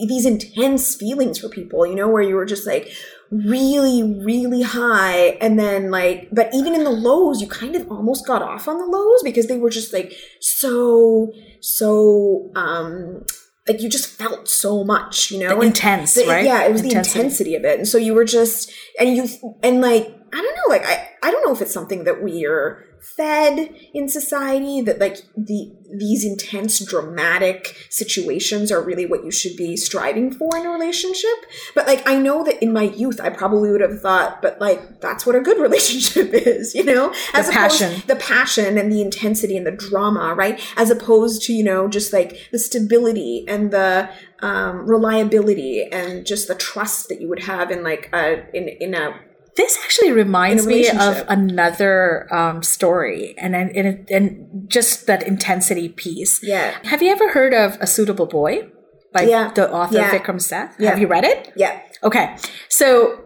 these 0.09 0.25
intense 0.25 0.93
feelings 0.95 1.39
for 1.39 1.47
people, 1.47 1.85
you 1.87 1.95
know, 1.95 2.09
where 2.09 2.21
you 2.21 2.35
were 2.35 2.45
just 2.45 2.67
like 2.67 2.91
really 3.31 4.03
really 4.23 4.61
high 4.61 5.29
and 5.41 5.57
then 5.57 5.89
like 5.89 6.27
but 6.31 6.47
even 6.53 6.75
in 6.75 6.83
the 6.83 6.91
lows 6.91 7.41
you 7.41 7.47
kind 7.47 7.75
of 7.75 7.89
almost 7.89 8.25
got 8.27 8.43
off 8.43 8.67
on 8.67 8.77
the 8.77 8.85
lows 8.85 9.23
because 9.23 9.47
they 9.47 9.57
were 9.57 9.69
just 9.71 9.91
like 9.91 10.13
so 10.39 11.31
so 11.59 12.51
um 12.55 13.25
like 13.67 13.81
you 13.81 13.89
just 13.89 14.07
felt 14.07 14.47
so 14.47 14.83
much, 14.83 15.31
you 15.31 15.39
know. 15.39 15.55
The 15.59 15.61
intense, 15.67 16.13
the- 16.13 16.25
right? 16.27 16.45
Yeah, 16.45 16.63
it 16.65 16.71
was 16.71 16.81
Intensity. 16.81 17.13
the 17.13 17.19
intensity 17.23 17.55
of 17.55 17.65
it, 17.65 17.79
and 17.79 17.87
so 17.87 17.97
you 17.97 18.13
were 18.13 18.25
just 18.25 18.71
and 18.99 19.15
you 19.15 19.27
and 19.63 19.81
like 19.81 20.07
I 20.33 20.41
don't 20.41 20.55
know, 20.55 20.69
like 20.69 20.85
I 20.85 21.04
I 21.25 21.31
don't 21.31 21.43
know 21.43 21.53
if 21.53 21.59
it's 21.59 21.73
something 21.73 22.03
that 22.03 22.21
we 22.21 22.45
are 22.45 22.85
fed 23.01 23.73
in 23.95 24.07
society 24.07 24.79
that 24.81 24.99
like 24.99 25.17
the 25.35 25.71
these 25.91 26.23
intense 26.23 26.83
dramatic 26.85 27.87
situations 27.89 28.71
are 28.71 28.81
really 28.81 29.07
what 29.07 29.23
you 29.23 29.31
should 29.31 29.55
be 29.55 29.75
striving 29.75 30.31
for 30.31 30.55
in 30.55 30.67
a 30.67 30.69
relationship. 30.69 31.37
But 31.73 31.87
like 31.87 32.07
i 32.07 32.15
know 32.15 32.43
that 32.43 32.61
in 32.61 32.71
my 32.71 32.83
youth 32.83 33.19
i 33.19 33.29
probably 33.31 33.71
would 33.71 33.81
have 33.81 34.01
thought 34.01 34.41
but 34.41 34.61
like 34.61 35.01
that's 35.01 35.25
what 35.25 35.35
a 35.35 35.39
good 35.39 35.57
relationship 35.67 36.31
is 36.31 36.75
you 36.75 36.83
know? 36.83 37.11
The 37.33 37.49
passion. 37.51 38.03
the 38.05 38.17
passion 38.17 38.77
and 38.77 38.91
the 38.91 39.01
intensity 39.01 39.57
and 39.57 39.65
the 39.65 39.71
drama 39.71 40.35
right? 40.35 40.61
As 40.77 40.91
opposed 40.91 41.41
to 41.43 41.53
you 41.53 41.63
know 41.63 41.87
just 41.87 42.13
like 42.13 42.49
the 42.51 42.59
stability 42.59 43.45
and 43.47 43.71
the 43.71 44.09
um, 44.41 44.87
reliability 44.87 45.87
and 45.91 46.23
just 46.23 46.47
the 46.47 46.55
trust 46.55 47.09
that 47.09 47.19
you 47.19 47.27
would 47.29 47.43
have 47.43 47.71
in 47.71 47.83
like 47.83 48.09
a 48.13 48.45
in 48.55 48.67
in 48.67 48.93
a 48.93 49.19
This 49.57 49.77
actually 49.83 50.11
reminds 50.11 50.67
me 50.67 50.89
of 50.89 51.23
another 51.29 52.27
um, 52.33 52.61
story, 52.63 53.35
and 53.37 53.55
and 53.55 53.69
and, 53.75 54.09
and 54.11 54.69
just 54.69 55.07
that 55.07 55.23
intensity 55.23 55.87
piece. 55.89 56.41
yeah 56.43 56.75
Have 56.83 57.01
you 57.01 57.11
ever 57.11 57.29
heard 57.31 57.53
of 57.53 57.77
A 57.79 57.87
Suitable 57.87 58.25
Boy 58.27 58.67
by 59.13 59.21
Yeah. 59.23 59.51
the 59.55 59.71
author 59.71 59.95
Yeah. 59.97 60.11
Vikram 60.11 60.41
Seth? 60.41 60.75
Yeah. 60.79 60.89
Have 60.89 60.99
you 60.99 61.07
read 61.07 61.23
it? 61.23 61.51
yeah 61.55 61.79
Okay, 62.03 62.35
so 62.69 63.21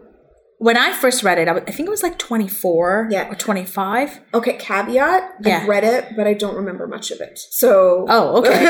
when 0.58 0.76
I 0.76 0.92
first 0.92 1.22
read 1.22 1.38
it, 1.38 1.48
I, 1.48 1.54
w- 1.56 1.64
I 1.66 1.72
think 1.72 1.86
it 1.86 1.90
was 1.90 2.02
like 2.02 2.18
24 2.18 3.08
Yeah. 3.10 3.28
or 3.30 3.34
25. 3.34 4.20
Okay, 4.34 4.54
caveat. 4.56 5.22
Yeah. 5.42 5.60
I've 5.62 5.68
read 5.68 5.84
it, 5.84 6.14
but 6.16 6.26
I 6.26 6.34
don't 6.34 6.54
remember 6.54 6.86
much 6.86 7.10
of 7.10 7.20
it. 7.20 7.38
So 7.50 8.06
Oh, 8.08 8.38
okay. 8.38 8.60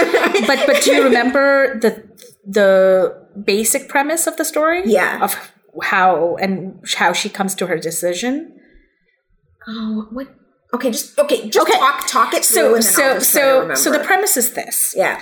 but 0.47 0.59
but 0.67 0.83
do 0.83 0.95
you 0.95 1.03
remember 1.05 1.79
the 1.81 1.93
the 2.47 2.71
basic 3.45 3.89
premise 3.89 4.27
of 4.27 4.37
the 4.37 4.45
story? 4.45 4.83
Yeah. 4.87 5.23
Of 5.23 5.37
how 5.83 6.37
and 6.37 6.83
how 6.97 7.13
she 7.13 7.29
comes 7.29 7.55
to 7.57 7.67
her 7.67 7.79
decision. 7.79 8.57
Oh, 9.69 10.07
what? 10.11 10.29
Okay, 10.73 10.91
just 10.91 11.19
okay, 11.19 11.49
just 11.49 11.69
Okay. 11.69 11.79
talk 11.79 12.07
talk 12.07 12.35
it 12.35 12.45
through. 12.45 12.81
So 12.81 12.81
so 12.81 13.03
I'll 13.03 13.15
just 13.19 13.33
try 13.35 13.43
to 13.43 13.77
so 13.77 13.91
so 13.91 13.93
the 13.93 14.05
premise 14.05 14.37
is 14.37 14.53
this. 14.55 14.95
yeah, 14.97 15.21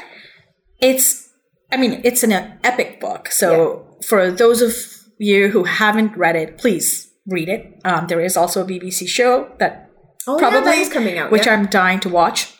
It's 0.80 1.28
I 1.72 1.76
mean, 1.76 2.00
it's 2.04 2.22
an 2.22 2.32
epic 2.64 3.00
book. 3.00 3.30
So 3.30 3.98
for 4.06 4.30
those 4.30 4.62
of 4.62 4.74
you 5.18 5.48
who 5.48 5.64
haven't 5.64 6.16
read 6.16 6.36
it, 6.36 6.58
please 6.58 7.10
read 7.26 7.48
it. 7.48 7.80
Um, 7.84 8.06
there 8.06 8.20
is 8.20 8.36
also 8.36 8.62
a 8.62 8.66
BBC 8.66 9.08
show 9.08 9.50
that 9.58 9.90
oh, 10.26 10.34
yeah, 10.36 10.38
probably 10.48 10.70
that 10.70 10.78
is 10.78 10.88
coming 10.92 11.18
out, 11.18 11.30
which 11.30 11.46
yeah. 11.46 11.54
I'm 11.54 11.66
dying 11.66 12.00
to 12.00 12.08
watch. 12.08 12.54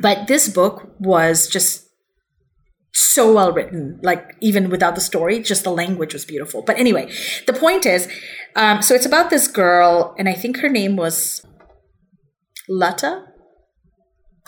But 0.00 0.26
this 0.28 0.48
book 0.48 0.92
was 1.00 1.48
just 1.48 1.86
so 2.92 3.32
well 3.32 3.52
written, 3.52 3.98
like 4.02 4.34
even 4.40 4.70
without 4.70 4.94
the 4.94 5.00
story, 5.00 5.42
just 5.42 5.64
the 5.64 5.70
language 5.70 6.12
was 6.12 6.24
beautiful. 6.24 6.62
But 6.62 6.78
anyway, 6.78 7.12
the 7.46 7.52
point 7.52 7.86
is, 7.86 8.08
um, 8.56 8.82
so 8.82 8.94
it's 8.94 9.06
about 9.06 9.30
this 9.30 9.46
girl, 9.46 10.14
and 10.18 10.28
I 10.28 10.34
think 10.34 10.58
her 10.58 10.68
name 10.68 10.96
was 10.96 11.44
Lata, 12.68 13.24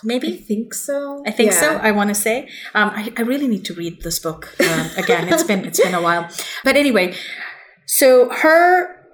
I 0.03 0.07
maybe. 0.07 0.37
think 0.37 0.75
so. 0.75 1.23
I 1.27 1.31
think 1.31 1.53
so. 1.53 1.77
I 1.77 1.93
want 1.93 2.09
to 2.09 2.15
say. 2.15 2.49
Um, 2.75 2.91
I, 2.91 3.13
I 3.17 3.23
really 3.23 3.49
need 3.49 3.65
to 3.67 3.75
read 3.75 4.03
this 4.03 4.19
book 4.19 4.55
um, 4.61 4.91
again. 4.97 5.29
It's 5.29 5.45
been 5.45 5.65
it's 5.65 5.81
been 5.81 5.95
a 5.95 6.03
while, 6.03 6.29
but 6.65 6.77
anyway. 6.77 7.15
So 7.87 8.31
her, 8.31 9.05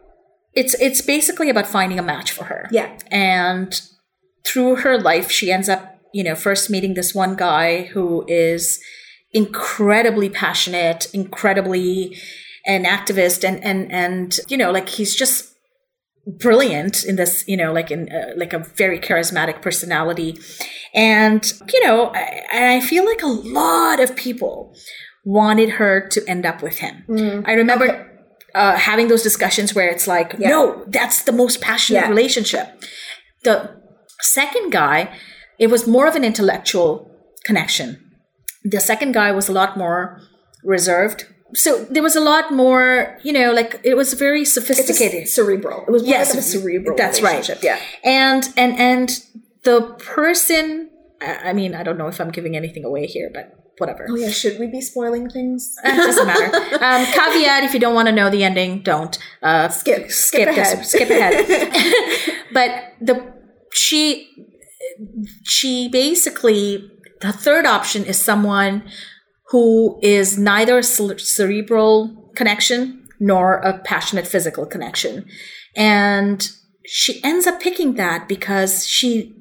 it's 0.55 0.75
it's 0.75 1.01
basically 1.01 1.51
about 1.51 1.67
finding 1.67 1.99
a 1.99 2.03
match 2.03 2.31
for 2.33 2.45
her. 2.45 2.69
Yeah. 2.71 2.97
and 3.11 3.81
through 4.47 4.77
her 4.77 4.99
life, 4.99 5.31
she 5.31 5.53
ends 5.53 5.69
up, 5.69 5.99
you 6.15 6.25
know, 6.25 6.35
first 6.35 6.71
meeting 6.71 6.95
this 6.95 7.15
one 7.15 7.37
guy 7.37 7.83
who 7.83 8.25
is 8.29 8.81
incredibly 9.33 10.29
passionate, 10.31 11.07
incredibly 11.13 12.17
an 12.67 12.85
activist, 12.85 13.45
and 13.49 13.63
and 13.65 13.91
and 13.93 14.39
you 14.49 14.57
know, 14.57 14.71
like 14.71 14.89
he's 14.89 15.15
just 15.15 15.55
brilliant 16.39 17.05
in 17.05 17.17
this 17.17 17.43
you 17.49 17.57
know 17.57 17.73
like 17.73 17.91
in 17.91 18.11
uh, 18.13 18.33
like 18.37 18.53
a 18.53 18.59
very 18.59 18.99
charismatic 19.01 19.63
personality 19.63 20.39
and 20.95 21.55
you 21.73 21.83
know 21.87 22.09
I, 22.09 22.43
and 22.53 22.65
i 22.67 22.81
feel 22.87 23.07
like 23.07 23.23
a 23.23 23.27
lot 23.27 23.99
of 23.99 24.15
people 24.15 24.75
wanted 25.25 25.71
her 25.71 26.07
to 26.09 26.23
end 26.29 26.45
up 26.45 26.63
with 26.63 26.81
him 26.81 27.05
i 27.47 27.53
remember 27.55 27.87
Okay. 27.89 28.05
uh, 28.55 28.77
having 28.77 29.09
those 29.09 29.23
discussions 29.23 29.75
where 29.75 29.89
it's 29.89 30.07
like 30.07 30.35
Yeah. 30.39 30.51
no 30.51 30.85
that's 30.89 31.23
the 31.23 31.33
most 31.33 31.63
passionate 31.63 32.01
Yeah. 32.03 32.09
relationship 32.11 32.79
the 33.45 33.81
second 34.21 34.71
guy 34.71 35.11
it 35.59 35.69
was 35.69 35.87
more 35.87 36.07
of 36.07 36.15
an 36.15 36.25
intellectual 36.25 37.11
connection 37.47 38.05
the 38.75 38.81
second 38.91 39.13
guy 39.13 39.31
was 39.33 39.49
a 39.49 39.53
lot 39.61 39.77
more 39.77 40.21
reserved 40.65 41.21
so 41.55 41.85
there 41.95 42.03
was 42.03 42.17
a 42.17 42.21
lot 42.33 42.53
more 42.53 43.19
you 43.23 43.33
know 43.33 43.49
like 43.53 43.81
it 43.83 43.97
was 43.97 44.13
very 44.27 44.45
sophisticated 44.45 45.27
cerebral. 45.29 45.79
It 45.89 45.93
was 45.97 46.03
more 46.03 46.11
Yes, 46.17 46.35
a 46.35 46.43
cerebral. 46.43 46.97
that's 46.97 47.21
right. 47.23 47.47
Yeah. 47.63 47.79
and 48.05 48.43
and 48.57 48.73
and 48.91 49.09
the 49.69 49.79
person 50.17 50.91
i 51.21 51.53
mean 51.53 51.75
i 51.75 51.83
don't 51.87 51.99
know 51.99 52.07
if 52.15 52.21
i'm 52.21 52.31
giving 52.39 52.55
anything 52.63 52.85
away 52.91 53.05
here 53.07 53.29
but 53.35 53.47
whatever 53.79 54.07
Oh 54.11 54.17
yeah. 54.17 54.31
Should 54.41 54.57
we 54.63 54.67
be 54.67 54.81
spoiling 54.81 55.31
things? 55.37 55.61
it 55.85 55.97
doesn't 56.09 56.27
matter 56.33 56.51
um, 56.89 57.03
caveat 57.19 57.63
if 57.65 57.73
you 57.75 57.81
don't 57.85 57.95
want 57.99 58.09
to 58.11 58.15
know 58.21 58.29
the 58.37 58.43
ending 58.51 58.83
don't 58.83 59.15
uh, 59.43 59.69
Skip. 59.69 60.11
skip 60.11 60.49
Skip 60.49 60.55
this- 60.57 60.73
ahead. 60.73 60.87
skip 60.93 61.11
ahead 61.17 61.35
but 62.59 62.71
the 63.09 63.15
she 63.73 64.03
she 65.45 65.89
basically 65.89 66.91
the 67.21 67.33
third 67.33 67.67
option 67.67 68.05
is 68.05 68.21
someone 68.21 68.83
who 69.49 69.99
is 70.03 70.39
neither 70.39 70.79
a 70.79 70.83
cerebral 70.83 72.31
connection 72.37 73.09
nor 73.19 73.55
a 73.55 73.79
passionate 73.79 74.27
physical 74.27 74.65
connection 74.67 75.25
and 75.77 76.51
she 76.87 77.23
ends 77.25 77.47
up 77.47 77.61
picking 77.61 77.95
that 77.95 78.29
because 78.29 78.87
she 78.87 79.35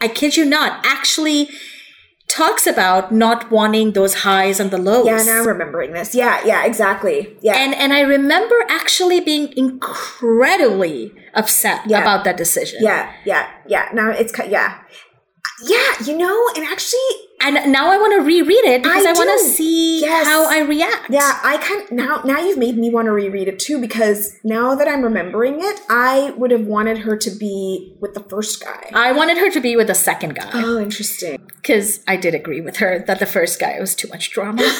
i 0.00 0.08
kid 0.08 0.36
you 0.36 0.44
not 0.44 0.84
actually 0.84 1.48
talks 2.28 2.66
about 2.66 3.12
not 3.12 3.50
wanting 3.50 3.92
those 3.92 4.14
highs 4.22 4.60
and 4.60 4.70
the 4.70 4.78
lows 4.78 5.04
Yeah. 5.06 5.22
Now 5.24 5.40
I'm 5.40 5.48
remembering 5.48 5.92
this. 5.92 6.14
Yeah. 6.14 6.40
Yeah. 6.44 6.64
Exactly. 6.64 7.36
Yeah. 7.42 7.56
and 7.56 7.74
and 7.74 7.92
I 7.92 8.02
remember 8.02 8.54
actually 8.68 9.18
being 9.20 9.52
incredibly 9.56 11.12
upset 11.34 11.80
Yeah. 11.86 12.00
about 12.00 12.22
that 12.24 12.36
decision. 12.36 12.78
yeah. 12.82 13.12
Yeah. 13.24 13.50
Yeah. 13.66 13.88
Now 13.92 14.10
it's 14.10 14.32
yeah. 14.48 14.78
Yeah. 15.64 15.92
You 16.06 16.16
know, 16.16 16.48
and 16.56 16.64
actually, 16.66 16.98
And 17.42 17.72
now 17.72 17.90
I 17.90 17.96
want 17.98 18.12
to 18.20 18.24
reread 18.26 18.64
it 18.64 18.82
because 18.82 19.06
I, 19.06 19.10
I 19.10 19.12
want 19.12 19.30
to 19.40 19.46
see 19.48 20.00
Yes. 20.00 20.26
how 20.26 20.48
I 20.48 20.60
react. 20.60 21.10
Yeah, 21.10 21.38
I 21.42 21.56
kind 21.58 21.82
of 21.82 21.90
now 21.90 22.22
now 22.24 22.38
you've 22.38 22.58
made 22.58 22.76
me 22.76 22.90
want 22.90 23.06
to 23.06 23.12
reread 23.12 23.48
it 23.48 23.58
too 23.58 23.80
because 23.80 24.36
now 24.44 24.74
that 24.74 24.88
I'm 24.88 25.02
remembering 25.02 25.56
it, 25.60 25.80
I 25.88 26.32
would 26.36 26.50
have 26.50 26.66
wanted 26.66 26.98
her 26.98 27.16
to 27.16 27.30
be 27.30 27.94
with 28.00 28.14
the 28.14 28.20
first 28.24 28.62
guy. 28.64 28.90
I 28.92 29.12
wanted 29.12 29.38
her 29.38 29.50
to 29.50 29.60
be 29.60 29.76
with 29.76 29.86
the 29.88 29.94
second 29.94 30.34
guy 30.36 30.50
Oh, 30.52 30.78
interesting. 30.78 31.40
because 31.56 32.00
I 32.06 32.16
did 32.16 32.34
agree 32.34 32.60
with 32.60 32.76
her 32.78 33.02
that 33.06 33.18
the 33.18 33.26
first 33.26 33.58
guy 33.60 33.78
was 33.80 33.94
too 33.94 34.08
much 34.08 34.30
drama. 34.30 34.62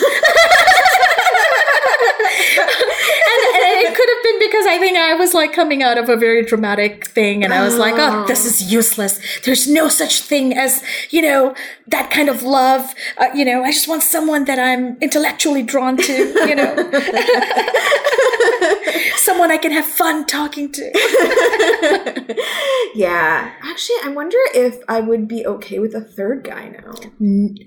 and, 4.30 4.38
and 4.38 4.46
it 4.46 4.50
could 4.50 4.62
have 4.62 4.62
been 4.62 4.62
because 4.62 4.66
I 4.66 4.78
think 4.78 4.98
I 4.98 5.14
was 5.14 5.34
like 5.34 5.52
coming 5.52 5.82
out 5.82 5.98
of 5.98 6.08
a 6.08 6.16
very 6.16 6.44
dramatic 6.44 7.06
thing 7.06 7.44
and 7.44 7.52
I 7.52 7.64
was 7.64 7.76
like, 7.76 7.94
oh, 7.96 8.26
this 8.26 8.44
is 8.44 8.72
useless. 8.72 9.20
There's 9.44 9.68
no 9.68 9.88
such 9.88 10.22
thing 10.22 10.56
as, 10.56 10.82
you 11.10 11.22
know, 11.22 11.54
that 11.88 12.10
kind 12.10 12.28
of 12.28 12.42
love. 12.42 12.94
Uh, 13.18 13.28
you 13.34 13.44
know, 13.44 13.64
I 13.64 13.72
just 13.72 13.88
want 13.88 14.02
someone 14.02 14.44
that 14.46 14.58
I'm 14.58 14.96
intellectually 15.00 15.62
drawn 15.62 15.96
to, 15.96 16.12
you 16.12 16.54
know, 16.54 16.74
someone 19.16 19.50
I 19.50 19.58
can 19.58 19.72
have 19.72 19.86
fun 19.86 20.26
talking 20.26 20.70
to. 20.72 22.36
Yeah, 22.94 23.52
actually, 23.62 23.96
I 24.04 24.08
wonder 24.08 24.38
if 24.54 24.80
I 24.88 25.00
would 25.00 25.28
be 25.28 25.46
okay 25.46 25.78
with 25.78 25.94
a 25.94 26.00
third 26.00 26.44
guy 26.44 26.68
now. 26.68 26.92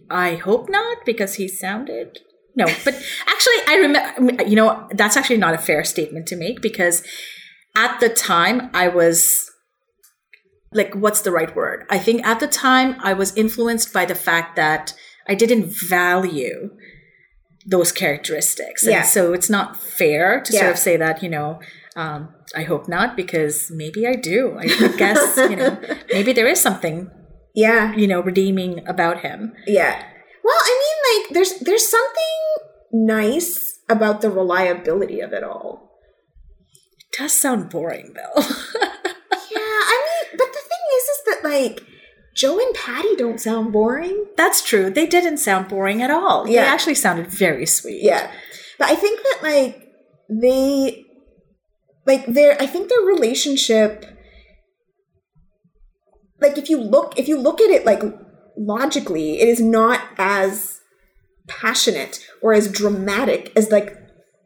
I 0.10 0.36
hope 0.36 0.69
not 0.69 1.06
because 1.06 1.36
he 1.36 1.47
sounded 1.47 2.19
no, 2.56 2.66
but 2.86 2.94
actually, 3.28 3.56
I 3.68 3.76
remember. 3.82 4.44
You 4.44 4.56
know, 4.56 4.88
that's 4.92 5.18
actually 5.18 5.38
not 5.38 5.54
a 5.54 5.58
fair 5.58 5.84
statement 5.84 6.28
to 6.28 6.36
make 6.36 6.62
because 6.62 7.04
at 7.76 8.00
the 8.00 8.10
time 8.10 8.70
I 8.74 8.88
was 8.88 9.50
like, 10.72 10.94
what's 10.96 11.22
the 11.22 11.32
right 11.32 11.56
word? 11.56 11.86
I 11.89 11.98
think 12.00 12.26
at 12.26 12.39
the 12.39 12.48
time 12.48 12.96
I 13.04 13.13
was 13.13 13.36
influenced 13.36 13.94
by 13.94 14.06
the 14.06 14.16
fact 14.16 14.56
that 14.56 14.94
I 15.28 15.36
didn't 15.36 15.66
value 15.89 16.72
those 17.66 17.92
characteristics, 17.92 18.84
Yeah. 18.86 18.98
and 18.98 19.06
so 19.06 19.34
it's 19.34 19.50
not 19.50 19.80
fair 19.80 20.42
to 20.42 20.52
sort 20.52 20.72
of 20.72 20.78
say 20.78 20.98
that 20.98 21.24
you 21.24 21.30
know. 21.30 21.60
Um, 21.96 22.34
I 22.56 22.63
hope 22.63 22.88
not 22.88 23.16
because 23.16 23.70
maybe 23.72 24.08
I 24.08 24.16
do. 24.16 24.58
I 24.60 24.66
guess 24.98 25.38
you 25.38 25.56
know 25.56 25.80
maybe 26.12 26.34
there 26.34 26.48
is 26.48 26.60
something 26.60 27.10
Yeah, 27.56 27.94
you 27.96 28.08
know 28.08 28.22
redeeming 28.22 28.86
about 28.88 29.22
him. 29.22 29.54
yeah. 29.68 30.04
Well, 30.46 30.60
I 30.60 30.74
mean, 30.82 30.83
like, 31.10 31.30
there's 31.34 31.60
there's 31.60 31.88
something 31.88 32.34
nice 32.92 33.80
about 33.89 34.22
the 34.22 34.30
reliability 34.30 35.20
of 35.20 35.34
it 35.34 35.44
all. 35.44 35.92
It 37.00 37.18
does 37.18 37.34
sound 37.34 37.70
boring 37.70 38.13
though. 38.16 38.44
Yeah, 39.52 39.60
I 39.60 40.02
mean, 40.06 40.38
but 40.38 40.48
the 40.48 40.60
thing 40.60 40.86
is, 40.98 41.04
is 41.04 41.22
that 41.28 41.39
like 41.44 41.84
Joe 42.36 42.58
and 42.60 42.74
Patty 42.74 43.16
don't 43.16 43.39
sound 43.39 43.72
boring. 43.72 44.26
That's 44.36 44.63
true. 44.63 44.89
They 44.89 45.06
didn't 45.06 45.38
sound 45.38 45.68
boring 45.68 46.02
at 46.02 46.10
all. 46.10 46.46
They 46.46 46.54
Yeah. 46.56 46.63
actually 46.63 46.96
sounded 46.96 47.28
very 47.28 47.68
sweet. 47.68 48.02
Yeah, 48.02 48.32
but 48.80 48.89
I 48.89 48.96
think 48.96 49.20
that 49.22 49.39
like 49.44 49.89
they, 50.28 51.06
like 52.08 52.26
their, 52.26 52.60
I 52.60 52.66
think 52.66 52.89
their 52.89 53.02
relationship, 53.02 54.06
like 56.42 56.58
if 56.58 56.70
you 56.70 56.78
look, 56.82 57.18
if 57.20 57.28
you 57.28 57.38
look 57.39 57.62
at 57.62 57.70
it 57.70 57.86
like 57.86 58.02
logically, 58.58 59.39
it 59.39 59.48
is 59.48 59.62
not 59.62 60.02
as 60.18 60.73
passionate 61.47 62.25
or 62.41 62.53
as 62.53 62.71
dramatic 62.71 63.51
as 63.56 63.71
like 63.71 63.97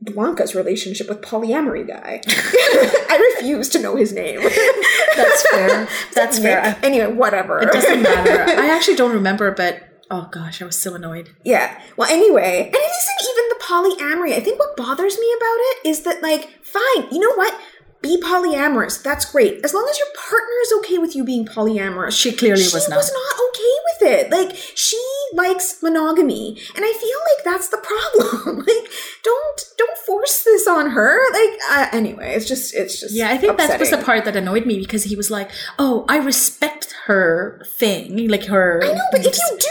Blanca's 0.01 0.53
relationship 0.53 1.09
with 1.09 1.21
polyamory 1.21 1.87
guy. 1.87 2.21
I 2.27 3.33
refuse 3.35 3.69
to 3.69 3.79
know 3.79 3.95
his 3.95 4.13
name. 4.13 4.41
That's 5.15 5.49
fair. 5.49 5.87
That's 6.13 6.39
fair. 6.39 6.77
Anyway, 6.83 7.11
whatever. 7.11 7.59
It 7.59 7.71
doesn't 7.71 8.01
matter. 8.01 8.43
I 8.61 8.69
actually 8.69 8.95
don't 8.95 9.13
remember, 9.13 9.51
but 9.51 9.83
oh 10.11 10.29
gosh, 10.31 10.61
I 10.61 10.65
was 10.65 10.79
so 10.79 10.93
annoyed. 10.93 11.35
Yeah. 11.43 11.81
Well, 11.97 12.09
anyway, 12.11 12.65
and 12.65 12.75
it 12.75 12.77
isn't 12.77 13.29
even 13.29 13.49
the 13.49 13.63
polyamory. 13.63 14.33
I 14.33 14.39
think 14.39 14.59
what 14.59 14.77
bothers 14.77 15.17
me 15.17 15.33
about 15.37 15.57
it 15.57 15.87
is 15.87 16.03
that, 16.03 16.21
like, 16.21 16.63
fine, 16.63 17.07
you 17.11 17.19
know 17.19 17.33
what? 17.35 17.59
Be 18.01 18.21
polyamorous. 18.21 19.01
That's 19.01 19.25
great. 19.31 19.63
As 19.63 19.73
long 19.73 19.87
as 19.89 19.97
your 19.97 20.07
partner 20.15 20.55
is 20.63 20.73
okay 20.79 20.97
with 20.97 21.15
you 21.15 21.23
being 21.23 21.45
polyamorous. 21.45 22.19
She 22.19 22.31
clearly 22.31 22.63
she 22.63 22.75
was 22.75 22.87
not. 22.89 22.97
was 22.97 23.11
not 23.11 23.47
okay 23.49 23.73
with 23.85 24.11
it. 24.13 24.31
Like 24.31 24.55
she 24.75 25.01
likes 25.33 25.81
monogamy, 25.81 26.57
and 26.75 26.85
I 26.85 26.93
feel 26.93 27.19
like 27.35 27.43
that's 27.43 27.69
the 27.69 27.77
problem. 27.77 28.57
like, 28.67 28.89
don't 29.23 29.65
don't 29.77 29.97
force 29.99 30.43
this 30.43 30.67
on 30.67 30.91
her. 30.91 31.19
Like, 31.31 31.59
uh, 31.69 31.87
anyway, 31.91 32.33
it's 32.35 32.47
just 32.47 32.75
it's 32.75 32.99
just 32.99 33.13
Yeah, 33.15 33.29
I 33.29 33.37
think 33.37 33.57
that 33.57 33.79
was 33.79 33.91
the 33.91 33.97
part 33.97 34.25
that 34.25 34.35
annoyed 34.35 34.65
me 34.65 34.77
because 34.79 35.03
he 35.05 35.15
was 35.15 35.31
like, 35.31 35.49
"Oh, 35.79 36.05
I 36.07 36.17
respect 36.17 36.93
her 37.05 37.61
thing, 37.65 38.27
like 38.27 38.45
her." 38.45 38.81
I 38.83 38.93
know, 38.93 39.05
but 39.11 39.25
if 39.25 39.35
you 39.37 39.57
do, 39.59 39.67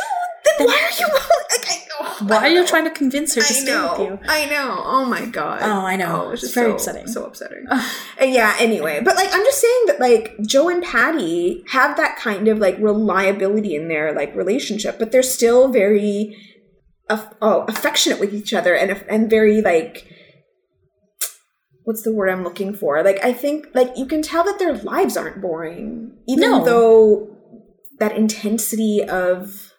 then 0.59 0.67
why 0.67 0.75
are 0.75 0.99
you? 0.99 1.07
Like, 1.13 1.69
I, 1.69 1.79
oh, 2.01 2.25
why 2.27 2.37
I 2.37 2.41
are 2.41 2.49
you 2.49 2.67
trying 2.67 2.85
to 2.85 2.91
convince 2.91 3.35
her 3.35 3.41
to 3.41 3.47
I 3.47 3.51
stay 3.51 3.65
know. 3.73 3.91
with 3.99 4.01
you? 4.09 4.19
I 4.29 4.47
know. 4.47 4.83
Oh 4.85 5.05
my 5.05 5.25
god. 5.27 5.61
Oh, 5.63 5.87
I 5.87 5.97
know. 5.97 6.25
Oh, 6.27 6.31
it's 6.31 6.43
It's 6.43 6.53
just 6.53 6.55
very 6.55 6.71
so, 6.71 6.75
upsetting. 6.75 7.07
So 7.07 7.25
upsetting. 7.25 7.65
And 8.19 8.33
yeah. 8.33 8.55
Anyway, 8.59 9.01
but 9.05 9.17
like 9.17 9.29
I'm 9.33 9.45
just 9.45 9.61
saying 9.61 9.85
that 9.87 10.01
like 10.01 10.35
Joe 10.47 10.69
and 10.69 10.83
Patty 10.83 11.65
have 11.69 11.97
that 11.97 12.17
kind 12.19 12.49
of 12.49 12.59
like 12.59 12.77
reliability 12.79 13.75
in 13.75 13.89
their 13.89 14.13
like 14.15 14.35
relationship, 14.37 14.99
but 14.99 15.13
they're 15.13 15.23
still 15.23 15.69
very, 15.69 16.37
oh, 17.11 17.65
affectionate 17.69 18.21
with 18.21 18.35
each 18.35 18.53
other 18.53 18.75
and 18.75 18.91
and 19.09 19.31
very 19.31 19.61
like. 19.63 20.07
What's 21.85 22.03
the 22.03 22.13
word 22.13 22.31
I'm 22.31 22.43
looking 22.43 22.75
for? 22.75 23.03
Like 23.05 23.25
I 23.25 23.33
think 23.33 23.69
like 23.73 23.97
you 23.97 24.07
can 24.07 24.21
tell 24.21 24.43
that 24.43 24.59
their 24.59 24.75
lives 24.75 25.17
aren't 25.17 25.41
boring, 25.41 26.17
even 26.27 26.51
No. 26.51 26.65
though 26.65 27.37
that 28.01 28.17
intensity 28.17 29.05
of 29.09 29.73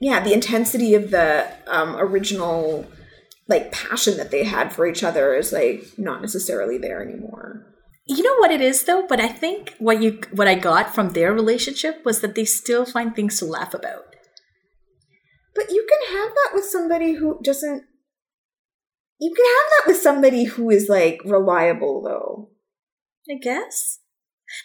yeah 0.00 0.20
the 0.22 0.32
intensity 0.32 0.94
of 0.94 1.10
the 1.10 1.46
um, 1.66 1.96
original 1.96 2.86
like 3.48 3.72
passion 3.72 4.16
that 4.18 4.30
they 4.30 4.44
had 4.44 4.72
for 4.72 4.86
each 4.86 5.02
other 5.02 5.34
is 5.34 5.52
like 5.52 5.84
not 5.96 6.20
necessarily 6.20 6.78
there 6.78 7.02
anymore 7.02 7.64
You 8.10 8.22
know 8.24 8.36
what 8.40 8.50
it 8.56 8.62
is 8.62 8.84
though, 8.84 9.04
but 9.06 9.20
I 9.20 9.28
think 9.28 9.74
what 9.78 10.00
you 10.02 10.20
what 10.32 10.48
I 10.48 10.54
got 10.54 10.94
from 10.94 11.10
their 11.12 11.30
relationship 11.32 12.04
was 12.08 12.20
that 12.20 12.34
they 12.34 12.46
still 12.46 12.84
find 12.86 13.12
things 13.14 13.38
to 13.38 13.44
laugh 13.44 13.74
about. 13.74 14.04
but 15.54 15.70
you 15.70 15.82
can 15.90 16.02
have 16.16 16.30
that 16.38 16.50
with 16.54 16.64
somebody 16.64 17.10
who 17.20 17.38
doesn't 17.42 17.82
you 19.20 19.30
can 19.34 19.44
have 19.56 19.68
that 19.72 19.86
with 19.88 20.00
somebody 20.00 20.44
who 20.44 20.70
is 20.70 20.88
like 20.88 21.20
reliable 21.24 22.02
though 22.02 22.50
I 23.30 23.36
guess. 23.48 23.98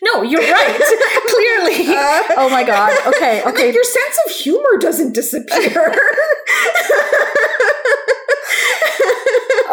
No, 0.01 0.21
you're 0.21 0.41
right. 0.41 0.79
Clearly. 1.27 1.95
Uh, 1.95 2.23
oh 2.37 2.49
my 2.49 2.63
god. 2.63 2.91
Okay. 3.15 3.41
Okay. 3.53 3.71
your 3.73 3.83
sense 3.83 4.19
of 4.25 4.31
humor 4.31 4.77
doesn't 4.79 5.13
disappear 5.13 5.93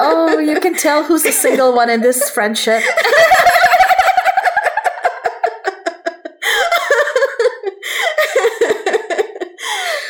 Oh, 0.02 0.38
you 0.38 0.58
can 0.60 0.74
tell 0.76 1.04
who's 1.04 1.22
the 1.24 1.32
single 1.32 1.74
one 1.74 1.90
in 1.90 2.00
this 2.00 2.30
friendship. 2.30 2.82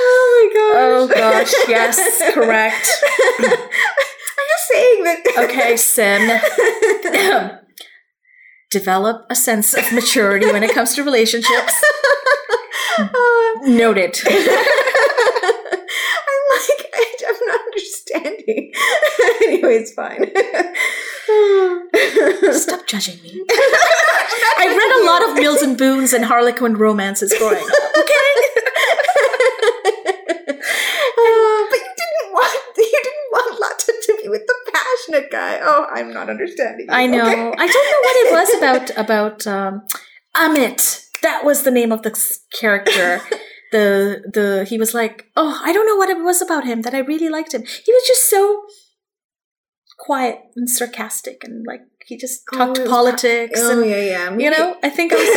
oh 0.03 0.49
my 0.53 0.55
gosh. 0.55 0.75
Oh 0.77 1.09
gosh. 1.09 1.53
Yes. 1.69 2.35
Correct. 2.35 2.89
i'm 3.39 4.47
just 4.49 4.69
saying 4.69 5.05
that 5.05 5.19
Okay, 5.39 5.77
Sim. 5.77 6.41
Develop 8.71 9.27
a 9.29 9.35
sense 9.35 9.75
of 9.75 9.93
maturity 9.93 10.47
when 10.47 10.63
it 10.63 10.73
comes 10.73 10.95
to 10.95 11.03
relationships. 11.03 11.75
Noted. 13.63 14.17
I'm 14.27 14.37
like, 16.53 16.81
I, 16.95 17.15
I'm 17.29 17.47
not 17.47 17.61
understanding. 17.61 18.73
anyway, 19.43 19.77
it's 19.77 19.93
fine. 19.93 20.31
Stop 22.55 22.87
judging 22.87 23.21
me. 23.23 23.45
I 24.59 24.67
read 24.69 25.03
a 25.03 25.07
lot 25.07 25.23
of 25.29 25.35
Mills 25.43 25.63
and 25.63 25.77
Boons 25.77 26.13
and 26.13 26.25
Harlequin 26.25 26.77
romances 26.77 27.35
growing 27.37 27.57
up. 27.57 27.97
Okay. 27.99 28.07
Uh, 31.21 31.67
but 31.71 31.79
you 31.79 31.93
didn't 31.97 32.33
want 32.33 32.77
you 32.79 33.01
didn't 33.03 33.31
want 33.33 33.61
Lata 33.61 33.93
to 34.03 34.19
be 34.23 34.29
with 34.29 34.47
the 34.47 34.55
passionate 34.73 35.31
guy. 35.31 35.59
Oh, 35.63 35.87
I'm 36.01 36.13
not 36.13 36.31
understanding. 36.31 36.87
you. 36.87 36.93
I 36.93 37.07
know. 37.07 37.23
Okay. 37.23 37.63
I 37.63 37.67
don't 37.67 37.89
know 37.93 38.01
what 38.07 38.17
it 38.17 38.33
was 38.33 38.55
about 38.59 38.99
about 38.99 39.47
um, 39.47 39.83
Amit. 40.35 41.09
That 41.23 41.45
was 41.45 41.63
the 41.63 41.71
name 41.71 41.93
of 41.93 42.03
the 42.03 42.13
character. 42.59 43.21
the 43.73 44.23
the 44.33 44.67
he 44.69 44.79
was 44.79 44.95
like, 44.95 45.27
oh, 45.37 45.61
I 45.65 45.73
don't 45.73 45.87
know 45.87 45.97
what 45.97 46.09
it 46.09 46.19
was 46.19 46.43
about 46.43 46.65
him 46.65 46.83
that 46.83 46.95
I 46.95 46.99
really 46.99 47.29
liked 47.29 47.55
him. 47.55 47.63
He 47.63 47.93
was 47.93 48.05
just 48.07 48.29
so 48.29 48.63
quiet 50.05 50.39
and 50.57 50.69
sarcastic 50.69 51.45
and 51.45 51.65
like 51.67 51.83
he 52.07 52.17
just 52.17 52.43
Oh, 52.53 52.57
talked 52.57 52.79
was- 52.81 52.89
politics 52.89 53.61
Oh 53.63 53.81
and 53.83 53.91
yeah, 53.91 53.97
yeah. 54.01 54.37
you 54.39 54.51
know. 54.51 54.77
I 54.83 54.89
think 54.89 55.13
I 55.13 55.17
was, 55.17 55.29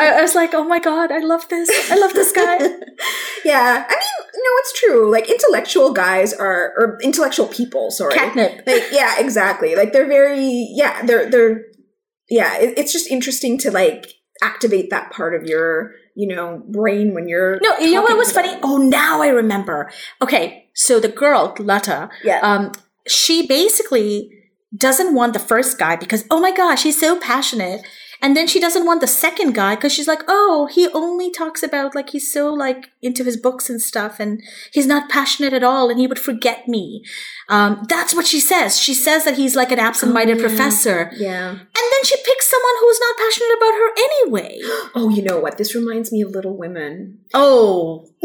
I, 0.00 0.18
I 0.18 0.22
was 0.22 0.34
like, 0.34 0.54
oh 0.54 0.64
my 0.64 0.78
god, 0.78 1.10
I 1.12 1.18
love 1.18 1.48
this. 1.48 1.68
I 1.90 1.96
love 1.98 2.12
this 2.14 2.32
guy. 2.32 2.56
yeah, 3.44 3.84
I 3.88 3.94
mean, 3.94 4.42
no, 4.46 4.50
it's 4.62 4.80
true. 4.80 5.10
Like 5.10 5.28
intellectual 5.28 5.92
guys 5.92 6.32
are, 6.32 6.72
or 6.78 6.98
intellectual 7.02 7.46
people. 7.48 7.90
Sorry, 7.90 8.14
Catnip. 8.14 8.66
like 8.66 8.84
yeah 8.92 9.16
exactly 9.18 9.74
like 9.76 9.92
they're 9.92 10.06
very 10.08 10.68
yeah 10.74 11.02
they're 11.04 11.28
they're 11.28 11.62
yeah 12.30 12.56
it, 12.58 12.78
it's 12.78 12.92
just 12.92 13.10
interesting 13.10 13.58
to 13.58 13.70
like 13.70 14.06
activate 14.42 14.88
that 14.90 15.10
part 15.10 15.34
of 15.34 15.46
your 15.46 15.92
you 16.14 16.28
know 16.34 16.62
brain 16.70 17.12
when 17.14 17.28
you're 17.28 17.58
No, 17.60 17.76
you 17.78 17.92
know 17.94 18.02
what 18.02 18.16
was 18.16 18.32
funny? 18.32 18.56
Oh, 18.62 18.78
now 18.78 19.20
I 19.20 19.28
remember. 19.28 19.90
Okay, 20.22 20.68
so 20.74 21.00
the 21.00 21.08
girl, 21.08 21.54
Lata, 21.58 22.08
yeah 22.24 22.40
um, 22.40 22.72
she 23.08 23.46
basically 23.46 24.30
doesn't 24.76 25.14
want 25.14 25.32
the 25.32 25.38
first 25.38 25.78
guy 25.78 25.96
because, 25.96 26.24
oh 26.30 26.40
my 26.40 26.52
gosh, 26.54 26.82
he's 26.82 27.00
so 27.00 27.18
passionate. 27.18 27.80
And 28.20 28.36
then 28.36 28.48
she 28.48 28.58
doesn't 28.58 28.84
want 28.84 29.00
the 29.00 29.06
second 29.06 29.54
guy 29.54 29.76
because 29.76 29.92
she's 29.92 30.08
like, 30.08 30.22
oh, 30.26 30.68
he 30.72 30.88
only 30.88 31.30
talks 31.30 31.62
about 31.62 31.94
like 31.94 32.10
he's 32.10 32.32
so 32.32 32.52
like 32.52 32.88
into 33.00 33.22
his 33.22 33.36
books 33.36 33.70
and 33.70 33.80
stuff 33.80 34.18
and 34.18 34.42
he's 34.72 34.88
not 34.88 35.08
passionate 35.08 35.52
at 35.52 35.62
all 35.62 35.88
and 35.88 36.00
he 36.00 36.08
would 36.08 36.18
forget 36.18 36.66
me. 36.66 37.04
Um, 37.48 37.86
that's 37.88 38.12
what 38.16 38.26
she 38.26 38.40
says. 38.40 38.76
She 38.82 38.92
says 38.92 39.24
that 39.24 39.36
he's 39.36 39.54
like 39.54 39.70
an 39.70 39.78
absent-minded 39.78 40.38
Oh, 40.38 40.40
yeah. 40.40 40.46
professor. 40.48 41.10
yeah 41.16 41.50
And 41.50 41.60
then 41.92 42.04
she 42.04 42.16
picks 42.16 42.50
someone 42.50 42.74
who's 42.80 42.98
not 43.00 43.16
passionate 43.18 43.56
about 43.56 43.74
her 43.74 43.90
anyway. 43.96 44.58
oh 44.96 45.10
you 45.14 45.22
know 45.22 45.38
what 45.38 45.56
this 45.56 45.76
reminds 45.76 46.10
me 46.10 46.20
of 46.22 46.32
little 46.32 46.56
women 46.56 47.20
Oh, 47.32 48.04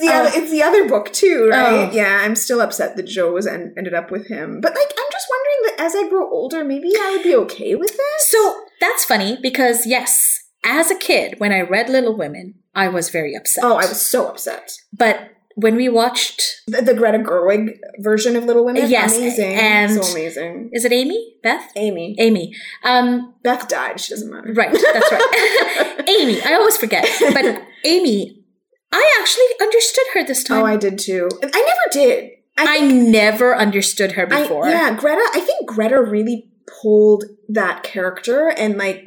the 0.00 0.08
Oh. 0.08 0.12
other 0.20 0.30
it's 0.34 0.50
the 0.50 0.62
other 0.62 0.88
book 0.88 1.12
too 1.12 1.48
right 1.50 1.88
Oh. 1.88 1.92
yeah 1.92 2.20
i'm 2.22 2.34
still 2.36 2.60
upset 2.60 2.96
that 2.96 3.04
Jo 3.06 3.32
was 3.32 3.46
en- 3.46 3.74
ended 3.76 3.94
up 3.94 4.10
with 4.10 4.26
him 4.28 4.60
but 4.60 4.74
like 4.74 4.90
i'm 4.98 5.10
just 5.12 5.26
wondering 5.30 5.60
that 5.76 5.84
as 5.86 5.94
i 5.96 6.08
grow 6.08 6.28
older 6.30 6.64
maybe 6.64 6.90
i 7.00 7.10
would 7.16 7.22
be 7.22 7.34
okay 7.36 7.74
with 7.74 7.96
this 7.96 8.30
So 8.30 8.54
that's 8.80 9.04
funny 9.04 9.38
because 9.42 9.86
yes, 9.86 10.38
as 10.64 10.90
a 10.90 10.94
kid, 10.94 11.34
when 11.38 11.52
I 11.52 11.60
read 11.60 11.88
Little 11.90 12.16
Women, 12.16 12.54
I 12.74 12.88
was 12.88 13.10
very 13.10 13.34
upset. 13.34 13.64
oh 13.64 13.74
i 13.76 13.86
was 13.86 14.00
so 14.00 14.26
upset 14.28 14.72
But 14.92 15.16
when 15.56 15.74
we 15.76 15.88
watched, 15.90 16.40
the, 16.68 16.80
the 16.80 16.94
greta 16.94 17.18
gerwig 17.18 17.76
version 17.98 18.36
of 18.36 18.44
little 18.44 18.64
women 18.64 18.88
Yes, 18.88 19.18
amazing 19.18 19.52
and- 19.58 19.92
so 20.04 20.10
amazing 20.12 20.70
is 20.72 20.84
it 20.86 20.92
Amy? 20.92 21.34
Beth? 21.42 21.70
amy 21.76 22.16
Amy. 22.18 22.54
Um, 22.84 23.34
beth 23.42 23.68
died 23.68 24.00
she 24.00 24.12
doesn't 24.14 24.30
matter 24.32 24.52
right, 24.54 24.72
that's 24.72 25.12
right. 25.12 26.04
Amy. 26.20 26.40
I 26.42 26.54
always 26.54 26.76
forget. 26.76 27.06
But 27.34 27.62
Amy, 27.84 28.39
I 28.92 29.18
actually 29.20 29.46
understood 29.66 30.04
her 30.14 30.24
this 30.24 30.42
time. 30.44 30.62
oh 30.62 30.66
i 30.66 30.76
did 30.76 30.98
too 30.98 31.28
i 31.42 31.46
never 31.46 31.86
did 31.92 32.30
I 32.58 32.80
think- 32.80 33.08
never 33.08 33.56
understood 33.56 34.12
her 34.12 34.28
I- 34.30 34.42
before. 34.42 34.68
yeah, 34.68 34.94
Greta. 34.94 35.22
I 35.32 35.40
think 35.40 35.66
Greta 35.66 35.98
really 36.02 36.50
pulled 36.82 37.24
that 37.48 37.82
character 37.82 38.48
and 38.50 38.76
like, 38.76 39.02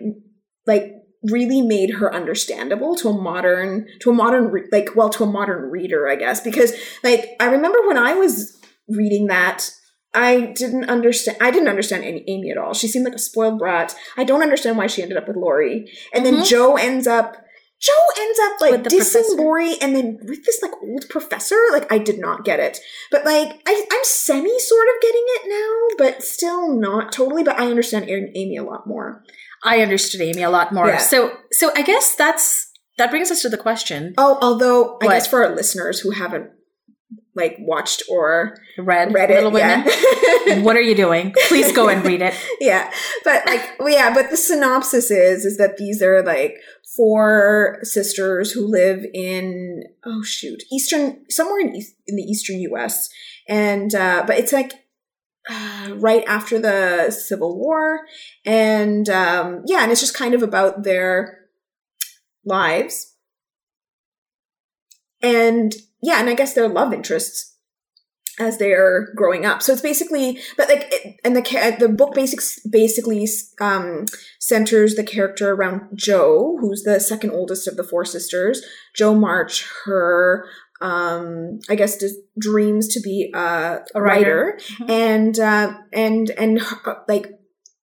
like 0.66 0.92
really 1.30 1.62
made 1.62 1.92
her 2.00 2.12
understandable 2.12 2.96
to 2.96 3.10
a 3.10 3.14
modern, 3.14 3.86
to 4.02 4.10
a 4.10 4.14
modern, 4.14 4.46
re- 4.46 4.68
like, 4.72 4.96
well, 4.96 5.10
to 5.10 5.24
a 5.24 5.28
modern 5.28 5.70
reader, 5.70 6.08
I 6.10 6.16
guess. 6.16 6.42
Because 6.42 6.74
like, 7.04 7.30
I 7.40 7.46
remember 7.46 7.86
when 7.88 7.98
I 7.98 8.14
was 8.16 8.60
reading 8.90 9.28
that. 9.28 9.70
I 10.16 10.42
didn't 10.56 10.90
understand. 10.90 11.38
I 11.42 11.50
didn't 11.52 11.70
understand 11.70 12.04
Amy, 12.06 12.24
Amy 12.28 12.52
at 12.52 12.58
all. 12.58 12.74
She 12.76 12.88
seemed 12.88 13.06
like 13.06 13.16
a 13.16 13.20
spoiled 13.20 13.58
brat. 13.60 13.96
I 14.18 14.24
don't 14.24 14.44
understand 14.44 14.78
why 14.78 14.86
she 14.88 15.02
ended 15.02 15.18
up 15.18 15.28
with 15.28 15.38
Laurie. 15.38 15.92
And 16.14 16.24
then 16.26 16.36
Mhm. 16.38 16.46
Jo 16.48 16.76
ends 16.76 17.08
up. 17.08 17.38
Jo 17.84 17.94
ends 18.18 18.40
up 18.40 18.62
like 18.62 18.84
dissing. 18.84 19.38
Laurie, 19.38 19.76
and 19.82 19.94
then 19.94 20.18
with 20.24 20.46
this 20.46 20.62
like 20.62 20.72
old 20.82 21.10
professor. 21.10 21.58
Like 21.74 21.92
I 21.92 21.98
did 21.98 22.18
not 22.18 22.46
get 22.46 22.62
it. 22.62 22.80
But 23.12 23.26
like 23.26 23.62
I, 23.68 23.86
I'm 23.92 24.04
semi 24.04 24.58
sort 24.60 24.88
of 24.88 25.02
getting 25.02 25.24
it 25.26 25.50
now, 25.50 26.06
but 26.06 26.24
still 26.24 26.74
not 26.74 27.12
totally. 27.12 27.44
But 27.44 27.60
I 27.60 27.66
understand 27.66 28.10
Amy 28.10 28.56
a 28.56 28.64
lot 28.64 28.88
more. 28.88 29.24
I 29.66 29.82
understood 29.82 30.22
Amy 30.22 30.44
a 30.44 30.50
lot 30.50 30.74
more. 30.74 30.88
Yeah. 30.88 30.98
So, 30.98 31.38
so 31.52 31.72
I 31.76 31.82
guess 31.82 32.16
that's 32.16 32.72
that 32.98 33.10
brings 33.10 33.32
us 33.32 33.42
to 33.42 33.50
the 33.50 33.58
question: 33.58 34.14
Oh, 34.18 34.38
although 34.42 34.98
I 35.02 35.08
guess 35.08 35.28
for 35.28 35.44
our 35.44 35.54
listeners 35.54 36.00
who 36.00 36.12
haven't 36.12 36.52
like 37.36 37.56
watched 37.60 38.04
or 38.10 38.58
Read, 38.78 39.14
read 39.14 39.32
it, 39.32 39.36
Little 39.36 39.52
Women. 39.52 39.86
yeah. 40.46 40.60
What 40.62 40.76
are 40.76 40.82
you 40.82 40.96
doing? 40.96 41.34
Please 41.48 41.72
go 41.72 41.90
and 41.90 42.06
read 42.06 42.22
it. 42.22 42.34
yeah, 42.60 42.92
but 43.24 43.46
like 43.46 43.80
well, 43.80 43.90
yeah, 43.90 44.14
but 44.14 44.30
the 44.30 44.38
synopsis 44.38 45.10
is 45.10 45.46
is 45.46 45.58
that 45.58 45.78
these 45.78 46.02
are 46.02 46.24
like 46.24 46.58
four 46.96 47.80
sisters 47.84 48.52
who 48.52 48.68
live 48.68 49.06
in 49.14 49.84
oh 50.06 50.22
shoot 50.22 50.64
eastern 50.72 51.26
somewhere 51.30 51.62
in 51.62 51.76
east, 51.76 51.96
in 52.08 52.16
the 52.16 52.24
eastern 52.24 52.60
U.S. 52.60 53.10
and 53.48 53.96
uh, 53.96 54.24
but 54.28 54.38
it's 54.38 54.54
like 54.54 54.74
uh, 55.50 55.90
right 55.96 56.24
after 56.28 56.60
the 56.60 57.12
Civil 57.12 57.58
War, 57.58 58.02
and 58.46 59.10
um, 59.10 59.64
yeah, 59.66 59.84
and 59.84 59.92
it's 59.92 60.02
just 60.02 60.16
kind 60.16 60.34
of 60.34 60.44
about 60.44 60.84
their 60.84 61.48
lives, 62.46 63.16
and 65.22 65.74
yeah, 66.04 66.20
and 66.20 66.30
I 66.30 66.36
guess 66.36 66.54
their 66.54 66.68
love 66.68 66.94
interests 66.94 67.50
as 68.40 68.58
they're 68.58 69.14
growing 69.16 69.46
up. 69.46 69.62
So 69.62 69.74
it's 69.74 69.82
basically, 69.82 70.40
but 70.58 70.68
like, 70.68 70.88
it, 70.92 71.16
and 71.24 71.36
the 71.36 71.76
the 71.80 71.88
book 71.90 72.14
basics 72.16 72.60
basically 72.70 73.28
um, 73.62 74.06
centers 74.40 74.96
the 74.96 75.04
character 75.04 75.52
around 75.54 75.82
Jo, 75.96 76.58
who's 76.60 76.84
the 76.84 77.00
second 77.00 77.32
oldest 77.32 77.68
of 77.68 77.78
the 77.78 77.84
four 77.84 78.06
sisters. 78.06 78.64
Jo 78.96 79.14
March, 79.16 79.66
her 79.86 80.46
um, 80.82 81.60
I 81.70 81.76
guess 81.76 81.98
just 81.98 82.16
dreams 82.38 82.88
to 82.90 83.00
be 83.00 83.32
a, 83.34 83.80
A 83.96 84.02
writer. 84.02 84.58
writer, 84.58 84.60
Mhm. 84.82 84.90
and 84.90 85.40
uh, 85.40 85.74
and 85.94 86.30
and 86.32 86.60
her, 86.60 86.98
like 87.08 87.28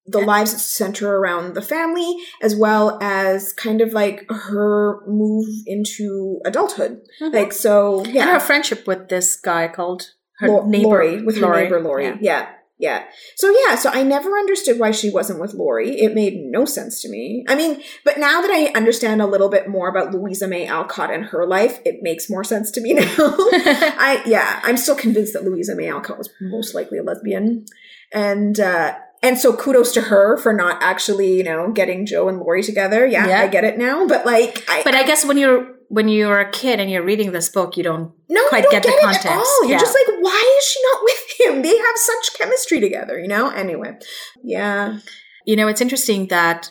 the 0.07 0.19
lives 0.21 0.53
that 0.53 0.59
center 0.59 1.17
around 1.17 1.55
the 1.55 1.63
family 1.63 2.17
as 2.43 2.57
well 2.57 2.99
as 3.01 3.53
kind 3.53 3.81
of 3.81 3.93
like 3.93 4.25
her 4.31 5.01
move 5.07 5.47
into 5.67 6.41
adulthood. 6.45 7.01
Mhm. 7.21 7.33
Like 7.35 7.53
so, 7.53 8.05
yeah. 8.07 8.23
And 8.23 8.31
her 8.31 8.41
friendship 8.41 8.87
with 8.87 9.09
this 9.09 9.37
guy 9.37 9.69
called 9.69 10.11
her 10.39 10.49
Lo- 10.49 10.67
neighbor 10.67 10.89
Laurie 10.89 11.23
with 11.23 11.39
her 11.39 11.55
neighbor 11.55 11.81
Laurie. 11.81 12.07
Yeah. 12.07 12.17
Yeah. 12.21 12.49
yeah, 12.79 13.05
So 13.37 13.55
yeah, 13.67 13.75
so 13.77 13.91
I 13.91 14.03
never 14.03 14.39
understood 14.39 14.79
why 14.81 14.91
she 14.91 15.11
wasn't 15.11 15.39
with 15.39 15.53
Laurie. 15.53 16.01
It 16.01 16.15
made 16.15 16.39
no 16.47 16.65
sense 16.65 17.03
to 17.03 17.11
me. 17.11 17.45
I 17.47 17.55
mean, 17.55 17.83
but 18.07 18.19
now 18.19 18.41
that 18.41 18.51
I 18.51 18.73
understand 18.75 19.21
a 19.21 19.27
little 19.27 19.51
bit 19.51 19.69
more 19.69 19.89
about 19.91 20.13
Louisa 20.15 20.49
May 20.49 20.67
Alcott 20.67 21.13
and 21.13 21.27
her 21.27 21.47
life, 21.47 21.79
it 21.85 21.97
makes 22.01 22.31
more 22.31 22.43
sense 22.43 22.71
to 22.71 22.81
me 22.81 22.95
now. 23.01 23.05
I 23.19 24.23
yeah, 24.25 24.61
I'm 24.65 24.79
still 24.79 24.97
convinced 24.97 25.35
that 25.35 25.45
Louisa 25.45 25.77
May 25.77 25.91
Alcott 25.91 26.17
was 26.19 26.31
most 26.41 26.75
likely 26.75 26.97
a 26.99 27.03
lesbian, 27.03 27.67
and 28.15 28.59
uh, 28.59 28.95
and 29.23 29.39
so 29.39 29.55
kudos 29.55 29.93
to 29.93 30.03
her 30.03 30.37
for 30.39 30.53
not 30.53 30.83
actually 30.83 31.37
you 31.37 31.45
know 31.45 31.71
getting 31.73 32.07
Jo 32.07 32.29
and 32.29 32.39
Laurie 32.39 32.63
together. 32.63 33.07
Yeah, 33.07 33.27
Yeah. 33.29 33.41
I 33.43 33.47
get 33.49 33.65
it 33.65 33.79
now, 33.79 34.07
but 34.07 34.25
like, 34.27 34.65
I, 34.69 34.83
but 34.85 34.95
I 34.95 35.05
guess 35.05 35.25
when 35.25 35.37
you're 35.39 35.77
when 35.89 36.09
you're 36.09 36.39
a 36.39 36.51
kid 36.51 36.79
and 36.79 36.89
you're 36.91 37.03
reading 37.05 37.33
this 37.33 37.49
book, 37.49 37.77
you 37.77 37.83
don't. 37.83 38.13
no, 38.29 38.41
quite 38.49 38.63
you 38.65 38.71
get 38.71 38.83
don't 38.85 38.93
the 38.93 39.01
get, 39.01 39.11
it 39.11 39.17
at 39.17 39.23
context. 39.23 39.37
all. 39.37 39.63
You're 39.65 39.73
Yeah. 39.73 39.79
just 39.81 39.95
like, 39.97 40.17
why 40.21 40.59
is 40.59 40.65
she 40.65 40.81
not 40.93 41.03
with 41.03 41.41
him? 41.41 41.63
They 41.63 41.77
have 41.77 41.97
such 41.97 42.39
chemistry 42.39 42.79
together, 42.81 43.19
you 43.19 43.27
know. 43.29 43.51
Anyway, 43.51 43.99
yeah, 44.45 44.99
You 45.47 45.57
know, 45.57 45.67
it's 45.69 45.81
interesting 45.81 46.29
that 46.29 46.71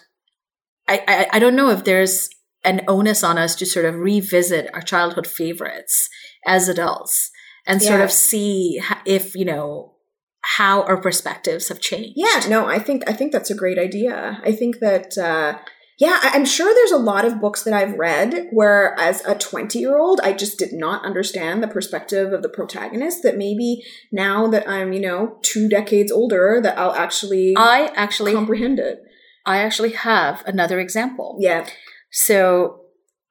I, 0.87 1.03
I 1.07 1.27
I 1.33 1.39
don't 1.39 1.55
know 1.55 1.69
if 1.69 1.83
there's 1.83 2.29
an 2.63 2.81
onus 2.87 3.23
on 3.23 3.37
us 3.37 3.55
to 3.55 3.65
sort 3.65 3.85
of 3.85 3.95
revisit 3.95 4.69
our 4.73 4.81
childhood 4.81 5.27
favorites 5.27 6.09
as 6.45 6.67
adults 6.69 7.29
and 7.67 7.81
sort 7.81 8.01
of 8.01 8.11
see 8.11 8.81
if 9.05 9.35
you 9.35 9.45
know 9.45 9.95
how 10.41 10.83
our 10.83 10.97
perspectives 11.01 11.67
have 11.69 11.79
changed. 11.79 12.13
yeah. 12.15 12.41
No, 12.47 12.65
I 12.65 12.79
think 12.79 13.03
I 13.09 13.13
think 13.13 13.31
that's 13.31 13.49
a 13.51 13.55
great 13.55 13.77
idea. 13.79 14.39
I 14.43 14.51
think 14.51 14.79
that. 14.79 15.17
uh 15.17 15.57
yeah, 16.01 16.17
I- 16.23 16.31
I'm 16.33 16.45
sure 16.45 16.73
there's 16.73 16.93
a 16.93 16.97
lot 17.11 17.25
of 17.25 17.41
books 17.41 17.63
that 17.63 17.73
I've 17.73 17.95
read 17.99 18.47
where, 18.51 18.97
as 18.97 19.21
a 19.25 19.35
20 19.35 19.77
year 19.79 19.97
old, 19.97 20.21
I 20.23 20.31
just 20.31 20.57
did 20.57 20.71
not 20.71 21.03
understand 21.05 21.61
the 21.61 21.67
perspective 21.67 22.31
of 22.31 22.41
the 22.41 22.47
protagonist. 22.47 23.21
That 23.23 23.35
maybe 23.37 23.83
now 24.13 24.47
that 24.47 24.65
I'm, 24.65 24.93
you 24.93 25.01
know, 25.01 25.39
two 25.41 25.67
decades 25.67 26.09
older, 26.09 26.61
that 26.63 26.77
I'll 26.79 26.93
actually 26.93 27.53
I 27.57 27.91
actually 27.95 28.31
comprehend 28.31 28.79
it. 28.79 28.99
I 29.45 29.57
actually 29.57 29.91
have 29.91 30.41
another 30.47 30.79
example. 30.79 31.35
Yeah. 31.41 31.67
So, 32.11 32.81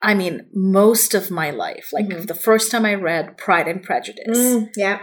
I 0.03 0.13
mean, 0.15 0.47
most 0.53 1.15
of 1.15 1.31
my 1.31 1.51
life, 1.51 1.89
like 1.93 2.07
Mhm. 2.07 2.27
the 2.27 2.35
first 2.35 2.71
time 2.71 2.85
I 2.85 2.95
read 2.95 3.37
Pride 3.39 3.67
and 3.67 3.83
Prejudice, 3.83 4.39
Mm, 4.39 4.69
yeah. 4.77 4.99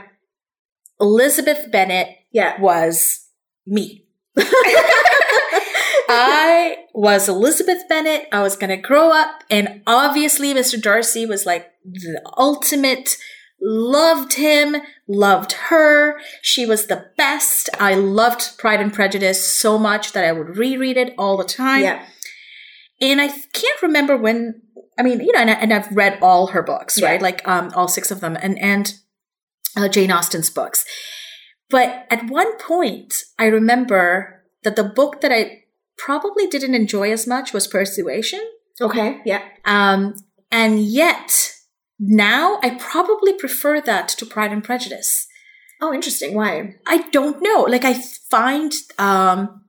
Elizabeth 0.99 1.71
Bennet 1.71 2.10
Yeah. 2.31 2.60
was 2.60 3.27
me. 3.65 4.05
I 6.08 6.77
was 6.93 7.27
Elizabeth 7.27 7.84
Bennet. 7.89 8.27
I 8.31 8.41
was 8.41 8.55
going 8.55 8.69
to 8.69 8.77
grow 8.77 9.12
up, 9.12 9.43
and 9.49 9.81
obviously, 9.88 10.53
Mr. 10.53 10.81
Darcy 10.81 11.25
was 11.25 11.45
like 11.45 11.71
the 11.84 12.21
ultimate. 12.38 13.17
Loved 13.62 14.34
him, 14.34 14.75
loved 15.08 15.53
her. 15.53 16.19
She 16.41 16.65
was 16.65 16.88
the 16.88 17.10
best. 17.17 17.69
I 17.79 17.95
loved 17.95 18.58
Pride 18.60 18.81
and 18.81 18.93
Prejudice 18.93 19.58
so 19.58 19.77
much 19.79 20.12
that 20.12 20.25
I 20.25 20.34
would 20.34 20.58
reread 20.58 20.97
it 20.97 21.15
all 21.17 21.38
the 21.38 21.45
time. 21.45 21.81
Yeah. 21.81 22.05
And 23.01 23.21
I 23.21 23.29
can't 23.29 23.81
remember 23.81 24.17
when. 24.17 24.62
I 24.99 25.03
mean, 25.03 25.21
you 25.21 25.31
know, 25.31 25.39
and, 25.39 25.49
I, 25.49 25.53
and 25.53 25.73
I've 25.73 25.91
read 25.95 26.19
all 26.21 26.47
her 26.47 26.62
books, 26.62 26.99
Yeah. 26.99 27.08
right? 27.08 27.21
Like 27.21 27.47
um, 27.47 27.71
all 27.75 27.88
six 27.88 28.12
of 28.12 28.19
them, 28.19 28.38
and 28.39 28.60
and 28.60 28.93
uh, 29.75 29.88
Jane 29.88 30.11
Austen's 30.11 30.49
books. 30.49 30.85
But 31.69 32.05
at 32.09 32.29
one 32.29 32.57
point, 32.57 33.23
I 33.39 33.45
remember 33.45 34.43
that 34.63 34.75
the 34.75 34.83
book 34.83 35.21
that 35.21 35.31
I 35.31 35.63
probably 35.97 36.47
didn't 36.47 36.75
enjoy 36.75 37.11
as 37.11 37.25
much 37.27 37.53
was 37.53 37.67
Persuasion. 37.67 38.41
Okay. 38.79 39.21
Yeah. 39.25 39.41
Um, 39.63 40.15
and 40.51 40.79
yet 40.79 41.53
now 41.99 42.59
I 42.61 42.71
probably 42.71 43.33
prefer 43.33 43.81
that 43.81 44.09
to 44.09 44.25
Pride 44.25 44.51
and 44.51 44.63
Prejudice. 44.63 45.27
Oh, 45.81 45.93
interesting. 45.93 46.33
Why? 46.33 46.75
I 46.85 47.09
don't 47.09 47.41
know. 47.41 47.61
Like 47.67 47.85
I 47.85 47.93
find 47.93 48.73
um, 48.97 49.63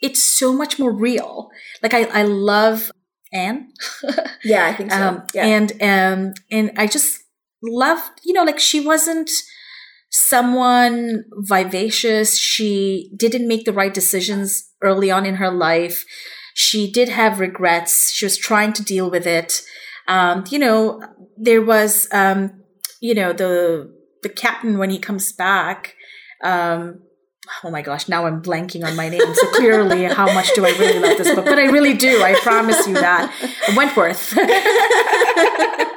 it's 0.00 0.22
so 0.22 0.52
much 0.52 0.78
more 0.78 0.92
real. 0.92 1.50
Like 1.82 1.94
I, 1.94 2.04
I 2.04 2.22
love 2.22 2.90
Anne. 3.32 3.72
Yeah, 4.44 4.66
I 4.66 4.74
think 4.74 4.92
so. 4.92 5.08
Um, 5.08 5.22
yeah. 5.34 5.46
and 5.46 5.72
um, 5.82 6.34
and 6.50 6.70
I 6.76 6.86
just 6.86 7.20
loved, 7.62 8.20
you 8.24 8.32
know, 8.32 8.44
like 8.44 8.58
she 8.58 8.80
wasn't 8.80 9.30
someone 10.10 11.24
vivacious. 11.32 12.38
She 12.38 13.10
didn't 13.16 13.48
make 13.48 13.64
the 13.64 13.72
right 13.72 13.92
decisions 13.92 14.70
early 14.82 15.10
on 15.10 15.26
in 15.26 15.36
her 15.36 15.50
life. 15.50 16.04
She 16.54 16.90
did 16.90 17.08
have 17.08 17.40
regrets. 17.40 18.10
She 18.10 18.24
was 18.24 18.36
trying 18.36 18.72
to 18.74 18.82
deal 18.82 19.10
with 19.10 19.26
it. 19.26 19.62
Um, 20.08 20.44
you 20.50 20.58
know, 20.58 21.00
there 21.36 21.62
was, 21.62 22.08
um, 22.12 22.62
you 23.00 23.14
know, 23.14 23.32
the 23.32 23.94
the 24.22 24.28
captain 24.28 24.78
when 24.78 24.90
he 24.90 24.98
comes 24.98 25.32
back. 25.32 25.94
Um, 26.42 27.00
oh 27.62 27.70
my 27.70 27.82
gosh, 27.82 28.08
now 28.08 28.26
I'm 28.26 28.42
blanking 28.42 28.84
on 28.84 28.96
my 28.96 29.08
name. 29.08 29.34
So 29.34 29.50
clearly, 29.52 30.04
how 30.20 30.32
much 30.32 30.52
do 30.54 30.66
I 30.66 30.70
really 30.70 30.98
love 30.98 31.18
this 31.18 31.34
book? 31.34 31.44
But 31.44 31.58
I 31.58 31.66
really 31.66 31.94
do. 31.94 32.22
I 32.22 32.34
promise 32.40 32.86
you 32.86 32.94
that. 32.94 33.32
Wentworth. 33.76 34.34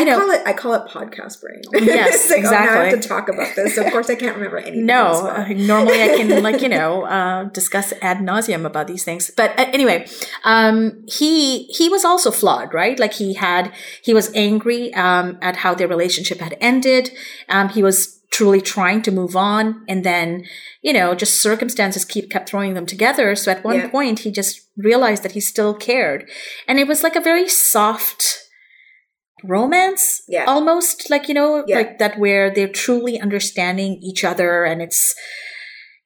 I 0.00 0.04
know, 0.04 0.18
call 0.18 0.30
it 0.30 0.42
I 0.46 0.52
call 0.52 0.74
it 0.74 0.82
podcast 0.90 1.40
brain. 1.40 1.60
Yes, 1.72 2.30
like, 2.34 2.38
Oh, 2.44 2.50
now 2.50 2.58
I 2.58 2.62
exactly. 2.64 2.90
have 2.90 3.00
to 3.00 3.08
talk 3.08 3.28
about 3.28 3.54
this. 3.56 3.76
Of 3.78 3.86
course, 3.92 4.10
I 4.10 4.14
can't 4.14 4.34
remember 4.36 4.58
anything. 4.68 4.86
No, 4.86 5.06
else, 5.06 5.20
uh, 5.22 5.48
normally 5.56 6.02
I 6.02 6.08
can 6.16 6.42
like 6.42 6.60
you 6.62 6.68
know 6.76 7.04
uh, 7.04 7.44
discuss 7.44 7.92
ad 8.02 8.18
nauseum 8.18 8.64
about 8.64 8.86
these 8.86 9.04
things. 9.04 9.30
But 9.36 9.58
uh, 9.58 9.66
anyway, 9.72 10.06
um, 10.44 11.04
he 11.06 11.64
he 11.64 11.88
was 11.88 12.04
also 12.04 12.30
flawed, 12.30 12.72
right? 12.74 12.98
Like 12.98 13.14
he 13.14 13.34
had 13.34 13.72
he 14.02 14.14
was 14.14 14.30
angry 14.34 14.92
um, 14.94 15.38
at 15.42 15.56
how 15.56 15.74
their 15.74 15.88
relationship 15.88 16.38
had 16.40 16.56
ended. 16.60 17.10
Um, 17.48 17.68
he 17.70 17.82
was 17.82 18.18
truly 18.32 18.60
trying 18.60 19.02
to 19.02 19.10
move 19.10 19.34
on, 19.34 19.84
and 19.88 20.04
then 20.04 20.44
you 20.82 20.92
know 20.92 21.14
just 21.14 21.40
circumstances 21.40 22.04
keep 22.04 22.30
kept 22.30 22.48
throwing 22.48 22.74
them 22.74 22.86
together. 22.86 23.34
So 23.34 23.50
at 23.50 23.64
one 23.64 23.76
Yeah. 23.76 23.88
point, 23.88 24.20
he 24.20 24.30
just 24.30 24.60
realized 24.76 25.22
that 25.24 25.32
he 25.32 25.40
still 25.40 25.74
cared, 25.74 26.28
and 26.68 26.78
it 26.78 26.86
was 26.86 27.02
like 27.02 27.16
a 27.16 27.20
very 27.20 27.48
soft 27.48 28.38
romance 29.44 30.22
Yeah. 30.28 30.44
almost 30.46 31.10
like 31.10 31.28
you 31.28 31.34
know 31.34 31.64
Yeah. 31.66 31.76
like 31.76 31.98
that 31.98 32.18
where 32.18 32.52
they're 32.52 32.68
truly 32.68 33.20
understanding 33.20 33.98
each 34.02 34.24
other 34.24 34.64
and 34.64 34.80
it's 34.82 35.14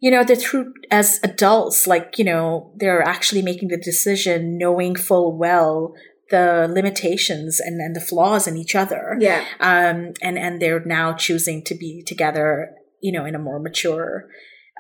you 0.01 0.11
know 0.11 0.23
they're 0.25 0.37
true 0.37 0.73
as 0.91 1.21
adults 1.23 1.87
like 1.87 2.19
you 2.19 2.25
know 2.25 2.73
they're 2.77 3.03
actually 3.03 3.43
making 3.43 3.69
the 3.69 3.77
decision 3.79 4.59
knowing 4.59 4.95
full 4.97 5.37
well 5.39 5.95
the 6.31 6.67
limitations 6.73 7.61
and, 7.61 7.81
and 7.81 7.95
the 7.95 8.01
flaws 8.01 8.47
in 8.47 8.57
each 8.57 8.75
other 8.75 9.17
yeah. 9.21 9.45
um 9.61 10.13
and 10.23 10.39
and 10.39 10.61
they're 10.61 10.85
now 10.85 11.13
choosing 11.13 11.63
to 11.65 11.75
be 11.75 12.03
together 12.07 12.71
you 13.01 13.13
know 13.13 13.25
in 13.25 13.35
a 13.35 13.39
more 13.39 13.61
mature 13.61 14.27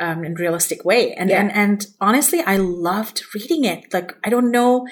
um 0.00 0.24
and 0.24 0.38
realistic 0.40 0.84
way 0.84 1.12
and 1.14 1.30
Yeah. 1.30 1.40
and 1.40 1.52
and 1.52 1.86
honestly 2.00 2.40
i 2.40 2.56
loved 2.56 3.22
reading 3.34 3.64
it 3.64 3.92
like 3.92 4.12
i 4.24 4.30
don't 4.30 4.50
know 4.50 4.86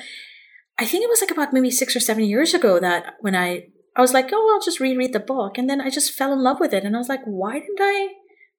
i 0.78 0.84
think 0.86 1.02
it 1.04 1.10
was 1.10 1.20
like 1.20 1.30
about 1.30 1.52
maybe 1.52 1.70
six 1.70 1.94
or 1.96 2.00
seven 2.00 2.24
years 2.24 2.54
ago 2.54 2.78
that 2.80 3.14
when 3.20 3.34
i 3.34 3.66
i 3.96 4.00
was 4.00 4.12
like 4.12 4.30
oh 4.32 4.50
i'll 4.54 4.64
just 4.64 4.80
reread 4.80 5.12
the 5.12 5.20
book 5.20 5.58
and 5.58 5.68
then 5.68 5.80
i 5.80 5.90
just 5.90 6.12
fell 6.12 6.32
in 6.32 6.42
love 6.42 6.58
with 6.60 6.72
it 6.72 6.84
and 6.84 6.94
i 6.94 6.98
was 6.98 7.08
like 7.08 7.22
why 7.24 7.54
didn't 7.58 7.78
i 7.80 8.08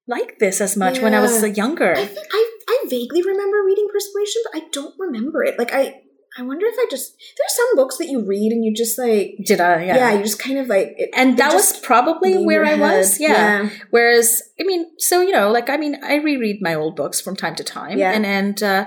like 0.06 0.38
this 0.38 0.60
as 0.60 0.76
much 0.76 1.00
when 1.00 1.14
i 1.14 1.20
was 1.20 1.42
Yeah. 1.42 1.48
uh, 1.48 1.52
younger 1.52 1.92
I 1.96 2.04
think 2.06 2.26
I 2.32 2.50
I 2.68 2.84
vaguely 2.88 3.22
remember 3.22 3.58
reading 3.64 3.88
Persuasion, 3.92 4.42
but 4.50 4.62
I 4.62 4.66
don't 4.72 4.94
remember 4.98 5.44
it. 5.44 5.58
Like 5.58 5.72
I 5.72 6.00
I 6.38 6.42
wonder 6.42 6.66
if 6.66 6.74
I 6.78 6.86
just 6.90 7.14
there's 7.38 7.56
some 7.56 7.76
books 7.76 7.98
that 7.98 8.08
you 8.08 8.24
read 8.26 8.52
and 8.52 8.64
you 8.64 8.74
just 8.74 8.98
like 8.98 9.36
did 9.44 9.60
i 9.60 9.84
yeah, 9.84 9.96
yeah, 9.96 10.12
you 10.14 10.22
just 10.22 10.38
kind 10.38 10.58
of 10.58 10.66
like 10.66 10.94
it, 10.96 11.10
and 11.14 11.38
that 11.38 11.52
was 11.54 11.78
probably 11.80 12.36
where 12.38 12.64
i 12.64 12.74
was 12.74 13.18
head. 13.18 13.28
yeah. 13.28 13.70
Whereas, 13.90 14.42
I 14.60 14.64
mean, 14.64 14.86
so 14.98 15.20
you 15.20 15.32
know, 15.32 15.50
like 15.50 15.68
I 15.70 15.76
mean, 15.76 15.94
I 16.02 16.14
reread 16.16 16.58
my 16.60 16.74
old 16.74 16.96
books 16.96 17.20
from 17.20 17.36
time 17.36 17.54
to 17.56 17.64
time, 17.64 17.98
Yeah. 17.98 18.12
and 18.12 18.24
and 18.26 18.62
uh, 18.62 18.86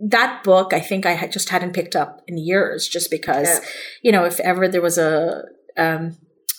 that 0.00 0.42
book, 0.44 0.72
I 0.72 0.80
think 0.80 1.06
I 1.06 1.12
had 1.12 1.32
just 1.32 1.48
hadn't 1.48 1.72
picked 1.74 1.96
up 1.96 2.22
in 2.26 2.38
years, 2.38 2.88
just 2.88 3.10
because 3.10 3.48
Yeah. 3.48 3.60
you 4.02 4.12
know, 4.12 4.24
if 4.24 4.38
ever 4.40 4.68
there 4.68 4.82
was 4.82 4.98
a 4.98 5.42
um, 5.76 6.16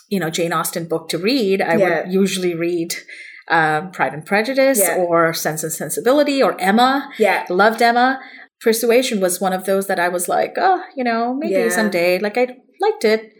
you 0.10 0.20
know 0.20 0.30
Jane 0.30 0.54
Austen 0.54 0.86
book 0.88 1.10
to 1.10 1.18
read, 1.18 1.62
I 1.62 1.76
Yeah. 1.76 2.04
would 2.04 2.14
usually 2.14 2.56
read 2.56 2.96
um, 3.52 3.92
Pride 3.92 4.14
and 4.14 4.26
Prejudice 4.26 4.80
Yeah. 4.80 4.96
or 4.98 5.34
Sense 5.34 5.64
and 5.64 5.72
Sensibility 5.74 6.42
or 6.44 6.60
Emma. 6.62 7.10
Yeah. 7.18 7.46
Loved 7.50 7.82
Emma. 7.82 8.20
Persuasion 8.62 9.20
was 9.22 9.42
one 9.42 9.54
of 9.54 9.66
those 9.66 9.88
that 9.88 10.00
I 10.00 10.10
was 10.10 10.28
like, 10.30 10.54
oh, 10.58 10.84
you 10.96 11.04
know, 11.04 11.34
maybe 11.34 11.70
someday. 11.72 12.20
Like 12.20 12.38
I 12.38 12.58
liked 12.82 13.06
it. 13.06 13.34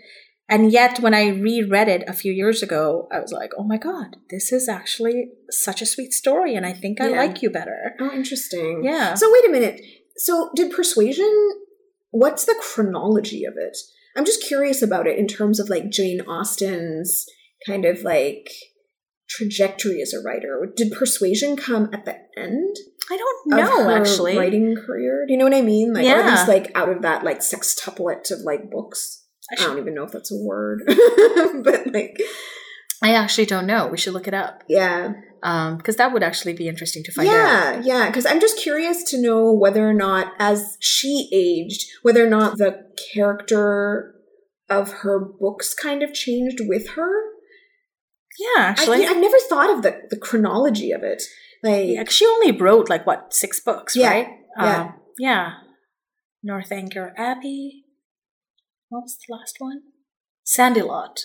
And 0.50 0.72
yet, 0.72 1.00
when 1.00 1.14
I 1.14 1.28
reread 1.28 1.88
it 1.88 2.04
a 2.08 2.14
few 2.14 2.32
years 2.34 2.64
ago, 2.64 3.08
I 3.12 3.20
was 3.20 3.32
like, 3.32 3.52
oh 3.58 3.64
my 3.64 3.78
God, 3.78 4.18
this 4.32 4.52
is 4.52 4.68
actually 4.68 5.30
such 5.52 5.82
a 5.82 5.86
sweet 5.86 6.12
story. 6.12 6.56
And 6.56 6.66
I 6.66 6.74
think 6.74 7.00
I 7.00 7.10
Yeah. 7.10 7.18
like 7.18 7.42
you 7.44 7.52
better. 7.52 7.94
Oh, 8.00 8.12
interesting. 8.12 8.82
Yeah. 8.84 9.14
So 9.14 9.32
wait 9.32 9.46
a 9.48 9.52
minute. 9.52 9.82
So 10.18 10.50
did 10.56 10.72
Persuasion? 10.72 11.32
What's 12.12 12.46
the 12.46 12.56
chronology 12.60 13.46
of 13.46 13.54
it? 13.58 13.78
I'm 14.16 14.26
just 14.26 14.44
curious 14.44 14.82
about 14.82 15.06
it 15.08 15.20
in 15.20 15.28
terms 15.28 15.60
of 15.60 15.70
like 15.70 15.92
Jane 15.92 16.22
Austen's 16.22 17.28
kind 17.68 17.86
of 17.86 18.02
like 18.02 18.50
trajectory 19.30 20.02
as 20.02 20.14
a 20.14 20.20
writer. 20.20 20.72
Did 20.76 20.92
Persuasion 20.92 21.56
come 21.56 21.90
at 21.94 22.06
the 22.06 22.16
end? 22.36 22.76
I 23.12 23.18
don't 23.18 23.48
know, 23.48 23.84
her 23.84 23.92
actually. 23.92 24.38
writing 24.38 24.76
career. 24.76 25.26
Do 25.28 25.34
you 25.34 25.38
know 25.38 25.46
what 25.46 25.54
I 25.54 25.62
mean? 25.62 25.94
Like, 25.94 26.06
or 26.06 26.10
at 26.20 26.26
least 26.26 26.48
like 26.48 26.72
out 26.76 26.90
of 26.90 27.02
that 27.04 27.24
like 27.24 27.40
sextuplet 27.40 28.32
of 28.32 28.40
like 28.42 28.70
books. 28.72 29.19
I, 29.52 29.56
don't 29.56 29.78
even 29.80 29.94
know 29.94 30.04
if 30.04 30.12
that's 30.12 30.32
a 30.32 30.38
word, 30.44 30.84
but 31.64 31.94
like, 31.94 32.20
I 33.02 33.14
actually 33.14 33.46
don't 33.46 33.66
know. 33.66 33.88
We 33.88 33.98
should 33.98 34.14
look 34.14 34.28
it 34.28 34.34
up. 34.34 34.64
yeah, 34.68 35.14
because 35.42 35.96
that 35.96 36.12
would 36.12 36.24
actually 36.24 36.54
be 36.54 36.68
interesting 36.68 37.04
to 37.06 37.12
find 37.12 37.28
out. 37.30 37.34
yeah, 37.34 37.82
yeah. 37.84 38.08
Because 38.08 38.26
I'm 38.26 38.40
just 38.42 38.58
curious 38.58 39.04
to 39.12 39.22
know 39.22 39.52
whether 39.54 39.88
or 39.88 39.94
not, 39.94 40.34
as 40.40 40.78
she 40.80 41.30
aged, 41.34 41.86
whether 42.02 42.26
or 42.26 42.30
not 42.30 42.58
the 42.58 42.86
character 43.14 44.16
of 44.70 44.92
her 45.02 45.20
books 45.20 45.74
kind 45.74 46.04
of 46.04 46.14
changed 46.14 46.60
with 46.68 46.90
her. 46.90 47.10
Yeah, 48.38 48.64
actually. 48.64 49.06
I, 49.06 49.10
I've 49.12 49.18
never 49.18 49.38
thought 49.50 49.70
of 49.70 49.82
the 49.82 50.02
the 50.10 50.18
chronology 50.18 50.92
of 50.92 51.04
it. 51.04 51.24
Like, 51.64 51.88
yeah, 51.88 52.04
she 52.08 52.26
only 52.26 52.52
wrote 52.52 52.90
like 52.90 53.06
what 53.08 53.34
six 53.34 53.60
books, 53.60 53.96
Yeah, 53.96 54.10
right? 54.12 54.28
yeah. 54.58 54.82
Um, 54.82 54.94
yeah. 55.18 55.54
Northanger 56.44 57.14
Abbey. 57.18 57.84
What 58.90 59.04
was 59.04 59.18
the 59.18 59.34
last 59.34 59.56
one? 59.60 59.82
Sanditon. 60.46 61.16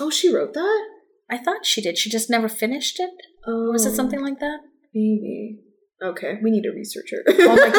oh, 0.00 0.10
she 0.10 0.32
wrote 0.32 0.54
that. 0.54 0.84
I 1.28 1.36
thought 1.36 1.66
she 1.66 1.80
did. 1.80 1.98
She 1.98 2.08
just 2.08 2.30
never 2.30 2.48
finished 2.48 3.00
it. 3.00 3.10
Oh, 3.46 3.72
was 3.72 3.84
it 3.84 3.90
oh. 3.90 3.94
something 3.94 4.22
like 4.22 4.38
that? 4.38 4.60
Maybe. 4.94 5.58
Okay, 6.00 6.38
we 6.42 6.52
need 6.52 6.64
a 6.64 6.70
researcher. 6.70 7.24
Oh 7.28 7.56
my 7.56 7.70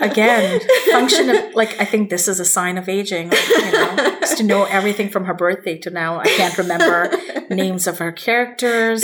god! 0.00 0.02
Again, 0.10 0.60
function 0.90 1.30
of 1.30 1.54
like 1.54 1.80
I 1.80 1.86
think 1.86 2.10
this 2.10 2.28
is 2.28 2.38
a 2.40 2.44
sign 2.44 2.76
of 2.76 2.90
aging. 2.90 3.30
Like, 3.30 3.48
you 3.48 3.72
know, 3.72 4.18
just 4.20 4.36
to 4.36 4.44
know 4.44 4.64
everything 4.64 5.08
from 5.08 5.24
her 5.24 5.32
birthday 5.32 5.78
to 5.78 5.88
now. 5.88 6.20
I 6.20 6.26
can't 6.26 6.58
remember 6.58 7.10
names 7.48 7.86
of 7.86 8.00
her 8.00 8.12
characters 8.12 9.02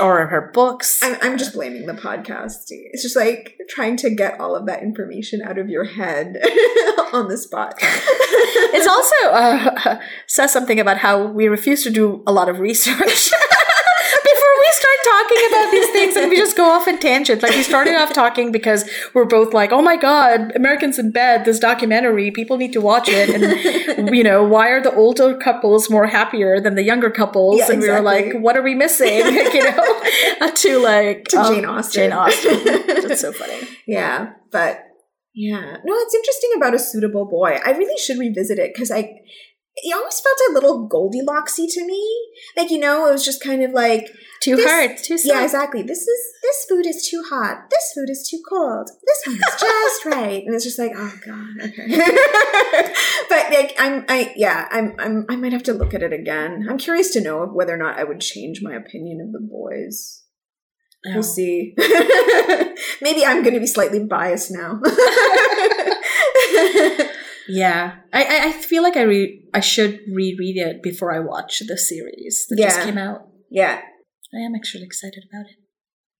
or 0.00 0.26
her 0.26 0.50
books. 0.52 1.02
I'm, 1.02 1.16
I'm 1.22 1.38
just 1.38 1.54
blaming 1.54 1.86
the 1.86 1.94
podcast. 1.94 2.64
It's 2.68 3.02
just 3.02 3.16
like 3.16 3.58
trying 3.68 3.96
to 3.98 4.10
get 4.10 4.40
all 4.40 4.54
of 4.54 4.66
that 4.66 4.82
information 4.82 5.42
out 5.42 5.58
of 5.58 5.68
your 5.68 5.84
head 5.84 6.36
on 7.12 7.28
the 7.28 7.36
spot. 7.36 7.74
It's 7.80 8.86
also 8.86 9.30
uh, 9.30 10.00
says 10.26 10.52
something 10.52 10.80
about 10.80 10.98
how 10.98 11.26
we 11.26 11.48
refuse 11.48 11.82
to 11.84 11.90
do 11.90 12.22
a 12.26 12.32
lot 12.32 12.48
of 12.48 12.58
research 12.58 12.98
before 12.98 13.06
we 13.06 13.14
start 13.14 13.41
talking 15.12 15.42
about 15.50 15.70
these 15.70 15.90
things, 15.90 16.16
and 16.16 16.30
we 16.30 16.36
just 16.36 16.56
go 16.56 16.64
off 16.64 16.88
in 16.88 16.98
tangent. 16.98 17.42
Like 17.42 17.52
we 17.52 17.62
started 17.62 17.94
off 17.94 18.12
talking 18.12 18.52
because 18.52 18.88
we're 19.14 19.24
both 19.24 19.52
like, 19.52 19.72
"Oh 19.72 19.82
my 19.82 19.96
god, 19.96 20.52
Americans 20.54 20.98
in 20.98 21.10
Bed, 21.10 21.44
this 21.44 21.58
documentary, 21.58 22.30
people 22.30 22.56
need 22.56 22.72
to 22.72 22.80
watch 22.80 23.08
it." 23.08 23.28
And 23.98 24.14
you 24.14 24.24
know, 24.24 24.42
why 24.44 24.68
are 24.68 24.82
the 24.82 24.94
older 24.94 25.36
couples 25.36 25.90
more 25.90 26.06
happier 26.06 26.60
than 26.60 26.74
the 26.74 26.82
younger 26.82 27.10
couples? 27.10 27.58
Yeah, 27.58 27.72
and 27.72 27.80
we 27.80 27.88
were 27.90 28.00
like, 28.00 28.32
"What 28.34 28.56
are 28.56 28.62
we 28.62 28.74
missing?" 28.74 29.18
you 29.56 29.64
know, 29.70 30.02
to 30.54 30.78
like 30.78 31.24
To 31.28 31.40
um, 31.40 31.54
Jane 31.54 31.64
Austen. 31.66 32.02
Jane 32.02 32.12
Austen. 32.12 32.64
That's 33.08 33.20
so 33.20 33.32
funny. 33.32 33.60
yeah, 33.86 34.32
but 34.50 34.80
yeah, 35.34 35.76
no, 35.84 35.94
it's 35.96 36.14
interesting 36.14 36.50
about 36.56 36.74
a 36.74 36.78
suitable 36.78 37.26
boy. 37.26 37.58
I 37.64 37.70
really 37.72 37.98
should 37.98 38.18
revisit 38.18 38.58
it 38.58 38.72
because 38.74 38.90
I. 38.90 39.10
It 39.74 39.96
always 39.96 40.20
felt 40.20 40.36
a 40.50 40.52
little 40.52 40.86
Goldilocksy 40.86 41.66
to 41.72 41.86
me. 41.86 42.02
Like, 42.58 42.70
you 42.70 42.78
know, 42.78 43.08
it 43.08 43.12
was 43.12 43.24
just 43.24 43.42
kind 43.42 43.62
of 43.62 43.70
like, 43.70 44.06
Too 44.42 44.56
This- 44.56 44.70
hard, 44.70 44.96
too 44.98 45.16
soft. 45.18 45.26
yeah, 45.26 45.44
exactly. 45.44 45.82
This 45.82 46.00
is 46.00 46.20
this 46.42 46.66
food 46.68 46.86
is 46.86 47.06
too 47.08 47.22
hot. 47.30 47.70
This 47.70 47.92
food 47.94 48.10
is 48.10 48.26
too 48.28 48.40
cold. 48.48 48.88
This 49.06 49.22
one 49.26 49.36
is 49.36 49.60
just 49.60 50.04
right. 50.18 50.42
And 50.44 50.54
it's 50.54 50.64
just 50.64 50.78
like, 50.78 50.92
oh 50.96 51.14
god, 51.24 51.68
okay. 51.68 51.86
but 53.28 53.50
like, 53.52 53.74
I'm, 53.78 54.04
I 54.08 54.32
yeah, 54.36 54.66
I'm, 54.70 54.94
I'm, 54.98 55.26
I 55.28 55.36
might 55.36 55.52
have 55.52 55.62
to 55.64 55.72
look 55.72 55.94
at 55.94 56.02
it 56.02 56.12
again. 56.12 56.66
I'm 56.68 56.78
curious 56.78 57.10
to 57.12 57.20
know 57.20 57.46
whether 57.46 57.72
or 57.72 57.76
not 57.78 57.98
I 57.98 58.04
would 58.04 58.20
change 58.20 58.60
my 58.62 58.74
opinion 58.74 59.20
of 59.20 59.30
the 59.32 59.46
boys. 59.48 60.24
Oh. 61.06 61.10
We'll 61.14 61.22
see. 61.24 61.74
Maybe 63.00 63.24
I'm 63.24 63.42
going 63.42 63.54
to 63.54 63.60
be 63.60 63.66
slightly 63.66 64.04
biased 64.04 64.50
now. 64.52 64.80
Yeah, 67.48 67.96
I, 68.12 68.22
I 68.24 68.48
I 68.48 68.52
feel 68.52 68.84
like 68.84 68.96
I 68.96 69.02
re- 69.02 69.44
I 69.52 69.58
should 69.60 70.00
reread 70.08 70.56
it 70.56 70.80
before 70.80 71.12
I 71.12 71.18
watch 71.18 71.58
the 71.66 71.76
series 71.76 72.46
that 72.48 72.56
just 72.56 72.78
Yeah. 72.78 72.84
came 72.84 72.98
out. 72.98 73.26
yeah. 73.50 73.80
I 74.34 74.38
am 74.38 74.54
actually 74.54 74.84
excited 74.84 75.24
about 75.30 75.46
it. 75.46 75.56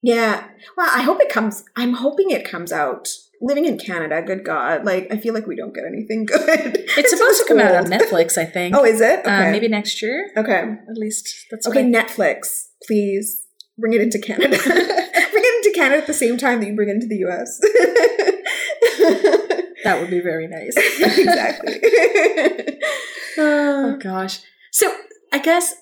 Yeah. 0.02 0.48
Well, 0.76 0.90
I 0.92 1.02
hope 1.02 1.20
it 1.20 1.28
comes. 1.30 1.64
I'm 1.76 1.94
hoping 1.94 2.30
it 2.30 2.44
comes 2.48 2.72
out. 2.72 3.08
Living 3.40 3.64
in 3.64 3.78
Canada, 3.78 4.22
good 4.22 4.44
God. 4.44 4.84
Like, 4.84 5.08
I 5.10 5.16
feel 5.16 5.34
like 5.34 5.46
we 5.46 5.56
don't 5.56 5.74
get 5.74 5.84
anything 5.84 6.26
good. 6.26 6.84
It's 6.96 7.10
supposed 7.10 7.40
to 7.40 7.46
come 7.48 7.58
out 7.58 7.74
on. 7.74 7.84
Netflix, 7.86 8.36
I 8.38 8.44
think. 8.56 8.76
Oh, 8.76 8.84
is 8.84 9.00
it? 9.00 9.20
Okay. 9.20 9.48
uh, 9.48 9.50
maybe 9.50 9.68
next 9.68 10.02
year. 10.02 10.30
Okay. 10.36 10.60
At 10.62 10.96
least 10.96 11.28
that's 11.50 11.66
Okay, 11.66 11.82
Netflix, 11.84 12.66
please 12.86 13.44
bring 13.78 13.94
it 13.94 14.00
into 14.00 14.18
Canada. 14.18 14.56
bring 14.64 15.44
it 15.44 15.66
into 15.66 15.72
Canada 15.74 16.00
at 16.02 16.06
the 16.06 16.14
same 16.14 16.36
time 16.36 16.60
that 16.60 16.66
you 16.66 16.76
bring 16.76 16.88
it 16.88 16.92
into 16.92 17.06
the 17.08 17.24
US. 17.26 17.58
that 19.84 20.00
would 20.00 20.10
be 20.10 20.20
very 20.20 20.46
nice. 20.46 20.76
exactly. 20.76 21.80
oh 23.38 23.96
gosh. 24.00 24.40
So 24.70 24.94
I 25.32 25.38
guess 25.38 25.74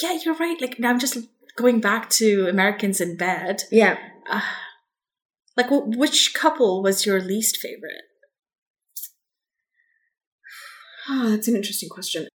yeah, 0.00 0.16
you're 0.24 0.36
right. 0.36 0.60
Like 0.60 0.78
now 0.78 0.90
I'm 0.90 1.00
just 1.00 1.18
going 1.56 1.80
back 1.80 2.08
to 2.10 2.46
Americans 2.48 3.00
in 3.00 3.16
Bed. 3.16 3.62
yeah. 3.70 3.98
Uh, 4.30 4.40
like, 5.56 5.66
wh- 5.68 5.98
which 5.98 6.32
couple 6.32 6.82
was 6.82 7.04
your 7.04 7.20
least 7.20 7.56
favorite? 7.58 8.02
Oh, 11.08 11.30
that's 11.30 11.48
an 11.48 11.56
interesting 11.56 11.88
question. 11.88 12.28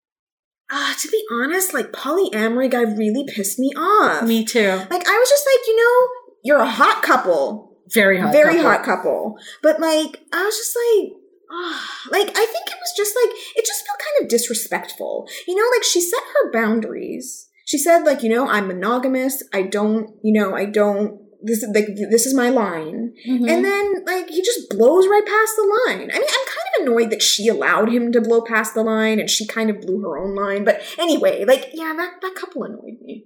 Ah, 0.69 0.95
to 0.99 1.07
be 1.07 1.23
honest, 1.31 1.73
like 1.73 1.91
polyamory 1.93 2.69
guy 2.69 2.81
really 2.81 3.23
pissed 3.27 3.57
me 3.57 3.69
off. 3.77 4.23
Me 4.27 4.43
too. 4.43 4.67
Like 4.89 5.07
I 5.07 5.17
was 5.17 5.29
just 5.29 5.47
like, 5.47 5.65
you 5.67 5.77
know, 5.77 6.07
you're 6.43 6.59
a 6.59 6.69
hot 6.69 7.01
couple. 7.01 7.77
Very 7.93 8.19
hot. 8.19 8.33
very 8.33 8.55
couple. 8.55 8.69
hot 8.69 8.83
couple. 8.83 9.37
But 9.63 9.79
like, 9.79 10.19
I 10.33 10.43
was 10.43 10.57
just 10.57 10.75
like, 10.75 11.13
ah, 11.49 11.89
like 12.11 12.27
I 12.29 12.45
think 12.45 12.67
it 12.67 12.77
was 12.81 12.93
just 12.97 13.15
like 13.15 13.33
it 13.55 13.65
just 13.65 13.85
felt 13.87 13.99
kind 13.99 14.23
of 14.25 14.29
disrespectful. 14.29 15.27
You 15.47 15.55
know, 15.55 15.69
like 15.73 15.83
she 15.83 16.01
set 16.01 16.19
her 16.33 16.51
boundaries. 16.51 17.46
She 17.67 17.77
said, 17.77 18.05
like, 18.05 18.23
you 18.23 18.29
know, 18.29 18.47
I'm 18.47 18.67
monogamous. 18.67 19.43
I 19.53 19.63
don't, 19.63 20.09
you 20.23 20.31
know, 20.39 20.55
I 20.55 20.65
don't. 20.65 21.19
This 21.43 21.61
is 21.61 21.69
like 21.75 21.85
this 22.09 22.25
is 22.25 22.33
my 22.33 22.49
line. 22.49 23.13
Mhm. 23.27 23.47
And 23.47 23.63
then 23.63 24.03
like 24.05 24.27
he 24.29 24.41
just 24.41 24.69
blows 24.69 25.05
right 25.07 25.25
past 25.25 25.55
the 25.55 25.83
line. 25.87 26.09
I 26.09 26.17
mean, 26.17 26.29
I'm 26.29 26.47
kind 26.47 26.67
of 26.79 26.81
annoyed 26.81 27.11
that 27.11 27.21
she 27.21 27.47
allowed 27.47 27.89
him 27.91 28.11
to 28.13 28.21
blow 28.21 28.41
past 28.41 28.73
the 28.73 28.83
line 28.83 29.19
and 29.19 29.29
she 29.29 29.45
kind 29.45 29.69
of 29.69 29.81
blew 29.81 30.01
her 30.01 30.17
own 30.17 30.33
line. 30.33 30.63
But 30.63 30.81
anyway, 30.97 31.45
like, 31.45 31.69
yeah, 31.73 31.93
that 31.95 32.21
that 32.21 32.35
couple 32.35 32.63
annoyed 32.63 32.99
me. 33.01 33.25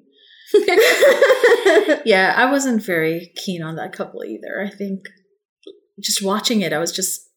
yeah, 2.06 2.34
I 2.36 2.50
wasn't 2.52 2.84
very 2.84 3.32
keen 3.36 3.62
on 3.64 3.76
that 3.76 3.94
couple 3.94 4.24
either. 4.26 4.62
I 4.66 4.70
think 4.76 5.06
just 6.02 6.24
watching 6.24 6.62
it, 6.62 6.74
I 6.74 6.80
was 6.80 6.92
just, 6.92 7.30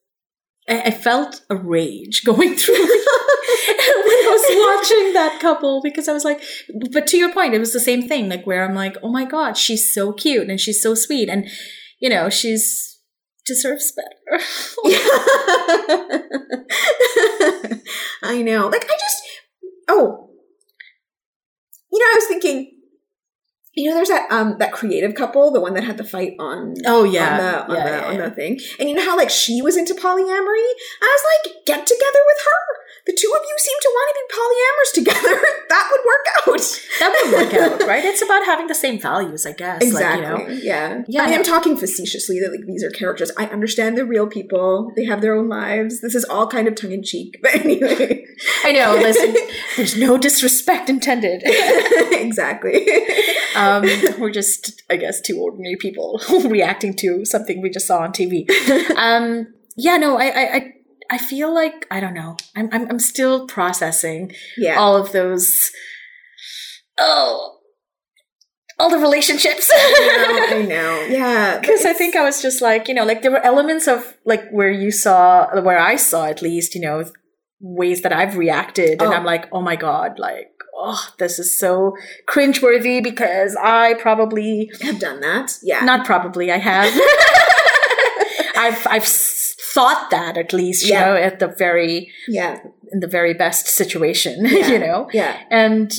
I, 0.68 0.82
I 0.86 0.90
felt 0.90 1.42
a 1.50 1.56
rage 1.56 2.22
going 2.26 2.56
through 2.56 2.74
I 4.06 4.28
was 4.30 4.90
watching 4.90 5.12
that 5.14 5.40
couple 5.40 5.80
because 5.82 6.08
I 6.08 6.12
was 6.12 6.24
like, 6.24 6.42
but 6.92 7.06
to 7.08 7.16
your 7.16 7.32
point, 7.32 7.54
it 7.54 7.58
was 7.58 7.72
the 7.72 7.80
same 7.80 8.06
thing, 8.06 8.28
like 8.28 8.46
where 8.46 8.64
I'm 8.64 8.74
like, 8.74 8.96
oh 9.02 9.10
my 9.10 9.24
God, 9.24 9.56
she's 9.56 9.92
so 9.92 10.12
cute 10.12 10.48
and 10.48 10.60
she's 10.60 10.82
so 10.82 10.94
sweet. 10.94 11.28
And, 11.28 11.48
you 12.00 12.08
know, 12.08 12.30
she's 12.30 13.00
deserves 13.44 13.92
better. 13.92 14.42
I 18.22 18.42
know. 18.42 18.68
Like 18.68 18.84
I 18.84 18.96
just 18.98 19.22
oh. 19.88 20.30
You 21.92 22.00
know, 22.00 22.06
I 22.06 22.14
was 22.16 22.26
thinking 22.26 22.73
you 23.74 23.90
know, 23.90 23.96
there's 23.96 24.08
that 24.08 24.30
um 24.30 24.56
that 24.58 24.72
creative 24.72 25.14
couple, 25.14 25.50
the 25.50 25.60
one 25.60 25.74
that 25.74 25.84
had 25.84 25.96
the 25.96 26.04
fight 26.04 26.36
on 26.38 26.74
oh, 26.86 27.04
on 27.04 27.12
yeah. 27.12 27.36
the 27.36 27.64
on 27.64 27.76
yeah, 27.76 27.84
the 27.84 27.90
yeah, 27.90 28.08
on 28.08 28.16
yeah. 28.16 28.28
the 28.28 28.34
thing. 28.34 28.60
And 28.78 28.88
you 28.88 28.94
know 28.94 29.04
how 29.04 29.16
like 29.16 29.30
she 29.30 29.60
was 29.62 29.76
into 29.76 29.94
polyamory? 29.94 30.70
I 31.02 31.18
was 31.18 31.24
like, 31.32 31.66
get 31.66 31.86
together 31.86 32.20
with 32.26 32.38
her. 32.44 32.84
The 33.06 33.12
two 33.12 33.30
of 33.36 33.42
you 33.46 33.56
seem 33.58 33.76
to 33.82 33.90
want 33.92 34.08
to 34.08 34.16
be 34.16 34.24
polyamorous 34.40 34.92
together. 34.94 35.42
that 35.68 35.88
would 35.90 36.00
work 36.06 36.26
out. 36.38 36.80
that 37.00 37.10
would 37.12 37.32
work 37.34 37.54
out, 37.82 37.86
right? 37.86 38.04
It's 38.04 38.22
about 38.22 38.46
having 38.46 38.66
the 38.66 38.74
same 38.74 38.98
values, 38.98 39.44
I 39.44 39.52
guess. 39.52 39.82
Exactly. 39.82 40.26
Like, 40.26 40.48
you 40.48 40.54
know? 40.54 40.60
Yeah. 40.62 41.02
Yeah. 41.06 41.22
I 41.22 41.26
mean, 41.26 41.34
I'm 41.34 41.44
talking 41.44 41.76
facetiously 41.76 42.40
that 42.40 42.50
like 42.50 42.64
these 42.66 42.82
are 42.82 42.90
characters. 42.90 43.30
I 43.36 43.46
understand 43.46 43.98
they're 43.98 44.06
real 44.06 44.26
people. 44.26 44.90
They 44.96 45.04
have 45.04 45.20
their 45.20 45.34
own 45.34 45.48
lives. 45.48 46.00
This 46.00 46.14
is 46.14 46.24
all 46.24 46.46
kind 46.46 46.66
of 46.66 46.76
tongue 46.76 46.92
in 46.92 47.02
cheek. 47.02 47.40
But 47.44 47.56
anyway. 47.56 48.24
I 48.64 48.72
know. 48.72 48.94
Listen, 48.94 49.34
there's 49.76 49.98
no 49.98 50.16
disrespect 50.16 50.88
intended. 50.88 51.42
exactly. 51.44 52.88
Um, 53.54 53.63
we're 54.18 54.30
just, 54.30 54.82
I 54.90 54.96
guess, 54.96 55.20
two 55.20 55.40
ordinary 55.40 55.76
people 55.76 56.20
reacting 56.44 56.94
to 56.96 57.24
something 57.24 57.62
we 57.62 57.70
just 57.70 57.86
saw 57.86 57.98
on 57.98 58.12
TV. 58.12 58.46
Um, 58.96 59.48
yeah, 59.76 59.96
no, 59.96 60.18
I, 60.18 60.26
I, 60.26 60.54
I, 60.56 60.72
I 61.10 61.18
feel 61.18 61.52
like 61.52 61.86
I 61.90 62.00
don't 62.00 62.14
know. 62.14 62.36
I'm, 62.56 62.68
I'm, 62.72 62.88
I'm 62.88 62.98
still 62.98 63.46
processing 63.46 64.32
yeah. 64.56 64.76
all 64.76 64.96
of 64.96 65.12
those. 65.12 65.70
Oh, 66.96 67.58
all 68.78 68.90
the 68.90 68.98
relationships. 68.98 69.70
I 69.74 70.46
know, 70.48 70.56
I 70.56 70.62
know. 70.62 71.06
Yeah. 71.08 71.58
Because 71.58 71.84
I 71.84 71.92
think 71.92 72.16
I 72.16 72.22
was 72.22 72.40
just 72.40 72.62
like, 72.62 72.88
you 72.88 72.94
know, 72.94 73.04
like 73.04 73.22
there 73.22 73.30
were 73.30 73.44
elements 73.44 73.86
of 73.86 74.16
like 74.24 74.48
where 74.50 74.70
you 74.70 74.90
saw, 74.90 75.46
where 75.60 75.78
I 75.78 75.96
saw 75.96 76.26
at 76.26 76.42
least, 76.42 76.74
you 76.74 76.80
know, 76.80 77.04
ways 77.60 78.02
that 78.02 78.12
I've 78.12 78.36
reacted, 78.36 79.00
and 79.00 79.12
Oh. 79.12 79.12
I'm 79.12 79.24
like, 79.24 79.48
oh 79.52 79.62
my 79.62 79.76
god, 79.76 80.18
like, 80.18 80.50
oh, 80.76 81.08
this 81.18 81.38
is 81.38 81.56
so 81.58 81.96
cringeworthy 82.28 83.02
because 83.02 83.56
I 83.56 83.94
probably, 83.94 84.70
have 84.82 84.98
done 84.98 85.20
that. 85.20 85.58
Yeah. 85.62 85.80
not 85.84 86.04
probably, 86.06 86.50
I 86.52 86.58
have, 86.58 86.92
I've 88.56 88.86
I've 88.88 89.04
thought 89.04 90.10
that 90.10 90.36
at 90.36 90.52
least, 90.52 90.84
you 90.86 90.92
Yeah. 90.92 91.06
know, 91.06 91.16
at 91.16 91.38
the 91.40 91.48
very 91.48 92.10
yeah. 92.28 92.58
in 92.92 93.00
the 93.00 93.08
very 93.08 93.34
best 93.34 93.66
situation, 93.66 94.44
Yeah. 94.46 94.68
you 94.68 94.78
know, 94.78 95.08
Yeah. 95.12 95.36
and 95.50 95.92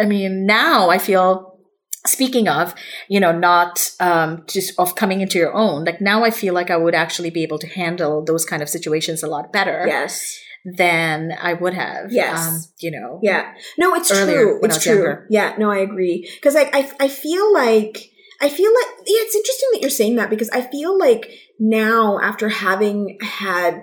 I 0.00 0.04
mean, 0.06 0.46
now 0.46 0.90
I 0.90 0.98
feel, 0.98 1.58
speaking 2.06 2.48
of, 2.48 2.74
you 3.08 3.18
know, 3.18 3.32
not 3.32 3.90
um, 3.98 4.44
just 4.46 4.78
of 4.78 4.94
coming 4.94 5.20
into 5.22 5.38
your 5.38 5.54
own, 5.54 5.84
like 5.84 6.00
now 6.00 6.22
I 6.24 6.30
feel 6.30 6.54
like 6.54 6.70
I 6.70 6.76
would 6.76 6.94
actually 6.94 7.30
be 7.30 7.42
able 7.42 7.58
to 7.58 7.66
handle 7.66 8.24
those 8.24 8.44
kind 8.44 8.62
of 8.62 8.68
situations 8.68 9.22
a 9.22 9.26
lot 9.26 9.52
better 9.52 9.84
Yes. 9.86 10.38
Than 10.74 11.32
I 11.40 11.52
would 11.52 11.74
have. 11.74 12.12
Yes. 12.12 12.46
Um, 12.46 12.62
you 12.80 12.90
know. 12.90 13.20
Yeah. 13.22 13.52
No, 13.78 13.94
it's 13.94 14.08
true. 14.08 14.60
It's 14.62 14.82
true. 14.82 14.94
younger. 14.94 15.26
Yeah. 15.30 15.54
No, 15.58 15.70
I 15.70 15.78
agree. 15.78 16.28
Because 16.36 16.56
I, 16.56 16.70
I, 16.72 16.90
I 17.00 17.08
feel 17.08 17.52
like 17.54 18.10
I 18.40 18.48
feel 18.48 18.72
like 18.74 18.86
yeah, 19.06 19.22
it's 19.22 19.34
interesting 19.34 19.68
that 19.72 19.80
you're 19.80 19.90
saying 19.90 20.16
that 20.16 20.28
because 20.28 20.50
I 20.50 20.60
feel 20.60 20.98
like 20.98 21.30
now 21.58 22.18
after 22.18 22.48
having 22.48 23.18
had 23.22 23.82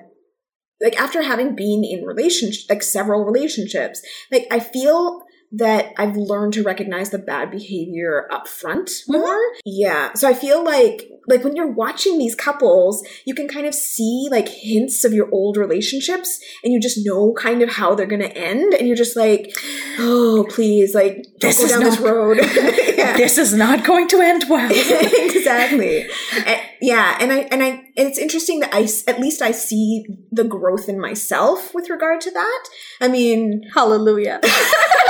like 0.82 1.00
after 1.00 1.24
having 1.24 1.56
been 1.56 1.84
in 1.84 2.04
relationship 2.04 2.70
like 2.70 2.84
several 2.84 3.24
relationships, 3.24 4.02
like 4.32 4.46
I 4.52 4.60
feel 4.60 5.23
that 5.56 5.94
I've 5.98 6.16
learned 6.16 6.54
to 6.54 6.64
recognize 6.64 7.12
the 7.12 7.20
bad 7.20 7.52
behavior 7.52 8.28
up 8.32 8.48
front 8.48 8.88
mm-hmm. 8.88 9.14
more. 9.14 9.40
Yeah. 9.66 10.14
So 10.14 10.28
I 10.28 10.34
feel 10.34 10.64
like 10.64 11.10
like 11.26 11.44
when 11.44 11.56
you're 11.56 11.72
watching 11.72 12.18
these 12.18 12.36
couples, 12.36 13.06
you 13.24 13.34
can 13.34 13.48
kind 13.48 13.66
of 13.66 13.74
see 13.74 14.28
like 14.30 14.50
hints 14.50 15.06
of 15.06 15.14
your 15.14 15.30
old 15.32 15.56
relationships 15.56 16.40
and 16.64 16.74
you 16.74 16.80
just 16.82 17.06
know 17.06 17.34
kind 17.34 17.62
of 17.62 17.70
how 17.70 17.96
they're 17.96 18.06
gonna 18.08 18.26
end 18.26 18.74
and 18.74 18.88
you're 18.88 18.98
just 18.98 19.16
like, 19.16 19.56
oh 20.00 20.46
please, 20.50 20.96
like 20.96 21.24
don't 21.40 21.40
This 21.40 21.60
go 21.60 21.66
is 21.66 21.72
down 21.72 21.84
this 21.84 22.00
not- 22.00 22.10
road. 22.10 22.38
yeah. 22.98 23.16
This 23.16 23.38
is 23.38 23.54
not 23.54 23.86
going 23.86 24.08
to 24.10 24.20
end 24.20 24.46
well. 24.50 24.72
exactly. 24.72 26.08
And- 26.46 26.62
yeah, 26.84 27.16
and 27.22 27.32
I 27.32 27.38
and 27.50 27.64
I 27.64 27.68
and 27.70 28.10
it's 28.10 28.18
interesting 28.18 28.60
that 28.60 28.74
I 28.74 28.90
at 29.08 29.18
least 29.18 29.42
I 29.42 29.52
see 29.52 30.04
the 30.34 30.44
growth 30.44 30.90
in 30.90 31.00
myself 31.00 31.74
with 31.74 31.90
regard 31.90 32.20
to 32.22 32.32
that. 32.32 32.64
I 33.00 33.08
mean, 33.08 33.64
Hallelujah. 33.74 34.42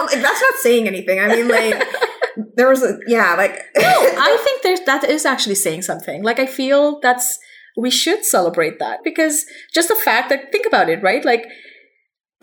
like, 0.00 0.20
that's 0.22 0.40
not 0.40 0.54
saying 0.60 0.86
anything. 0.86 1.20
I 1.20 1.28
mean, 1.28 1.48
like 1.48 1.82
there 2.56 2.68
was 2.68 2.82
a 2.82 2.98
yeah, 3.06 3.34
like 3.34 3.52
no, 3.76 3.82
I 4.28 4.38
think 4.44 4.62
there's 4.62 4.80
that 4.82 5.04
is 5.04 5.24
actually 5.24 5.54
saying 5.56 5.82
something. 5.82 6.22
Like 6.22 6.38
I 6.38 6.46
feel 6.46 7.00
that's 7.00 7.38
we 7.76 7.90
should 7.90 8.24
celebrate 8.24 8.78
that 8.78 9.00
because 9.04 9.44
just 9.74 9.88
the 9.88 9.96
fact 9.96 10.28
that 10.28 10.52
think 10.52 10.66
about 10.66 10.88
it, 10.90 11.02
right? 11.02 11.24
Like 11.24 11.46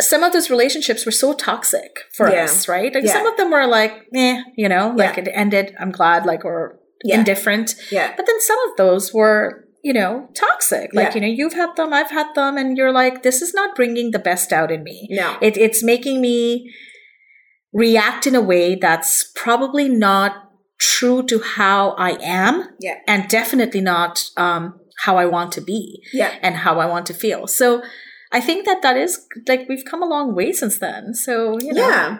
some 0.02 0.24
of 0.24 0.32
those 0.34 0.50
relationships 0.50 1.06
were 1.06 1.12
so 1.12 1.34
toxic 1.34 1.91
for 2.16 2.30
Yeah. 2.32 2.43
us, 2.45 2.68
right? 2.68 2.93
Like 2.93 3.04
Yeah. 3.04 3.14
some 3.14 3.26
of 3.28 3.36
them 3.38 3.52
were 3.52 3.68
like, 3.68 3.93
eh, 4.16 4.41
you 4.56 4.70
know, 4.70 4.93
like 4.95 5.18
Yeah. 5.18 5.24
it 5.24 5.32
ended. 5.34 5.76
I'm 5.80 5.91
glad, 5.91 6.26
like 6.26 6.45
or 6.45 6.80
indifferent. 7.04 7.76
yeah, 7.91 8.14
But 8.16 8.26
then 8.26 8.39
some 8.41 8.58
of 8.70 8.78
those 8.78 9.14
were, 9.14 9.66
you 9.84 9.93
know, 9.93 10.30
toxic. 10.36 10.89
Like 10.93 11.10
Yeah. 11.10 11.16
you 11.16 11.22
know, 11.22 11.28
you've 11.28 11.54
had 11.54 11.76
them, 11.76 11.93
I've 11.93 12.12
had 12.12 12.28
them, 12.34 12.58
and 12.58 12.78
you're 12.78 12.91
like, 12.91 13.24
this 13.24 13.41
is 13.41 13.54
not 13.54 13.76
bringing 13.76 14.12
the 14.12 14.20
best 14.20 14.52
out 14.54 14.72
in 14.72 14.84
me. 14.84 15.08
no, 15.12 15.38
It, 15.41 15.58
it's 15.58 15.84
making 15.84 16.22
me 16.22 16.70
react 17.74 18.26
in 18.28 18.36
a 18.36 18.41
way 18.41 18.76
that's 18.76 19.32
probably 19.36 19.88
not 19.89 20.51
true 20.80 21.24
to 21.24 21.39
how 21.39 21.91
I 21.91 22.17
am, 22.22 22.70
Yeah. 22.80 22.95
and 23.07 23.28
definitely 23.28 23.82
not 23.82 24.26
um, 24.38 24.80
how 25.03 25.17
I 25.17 25.26
want 25.26 25.51
to 25.53 25.61
be 25.61 26.01
yeah, 26.13 26.38
and 26.41 26.55
how 26.55 26.80
I 26.80 26.86
want 26.86 27.05
to 27.07 27.13
feel. 27.13 27.47
So 27.47 27.82
I 28.32 28.41
think 28.41 28.65
that 28.65 28.82
that 28.82 28.95
is 28.97 29.26
like 29.47 29.67
we've 29.67 29.86
come 29.86 30.01
a 30.03 30.07
long 30.07 30.36
way 30.36 30.51
since 30.53 30.78
then. 30.80 31.13
So 31.13 31.57
you 31.59 31.74
know, 31.74 31.88
yeah, 31.88 32.17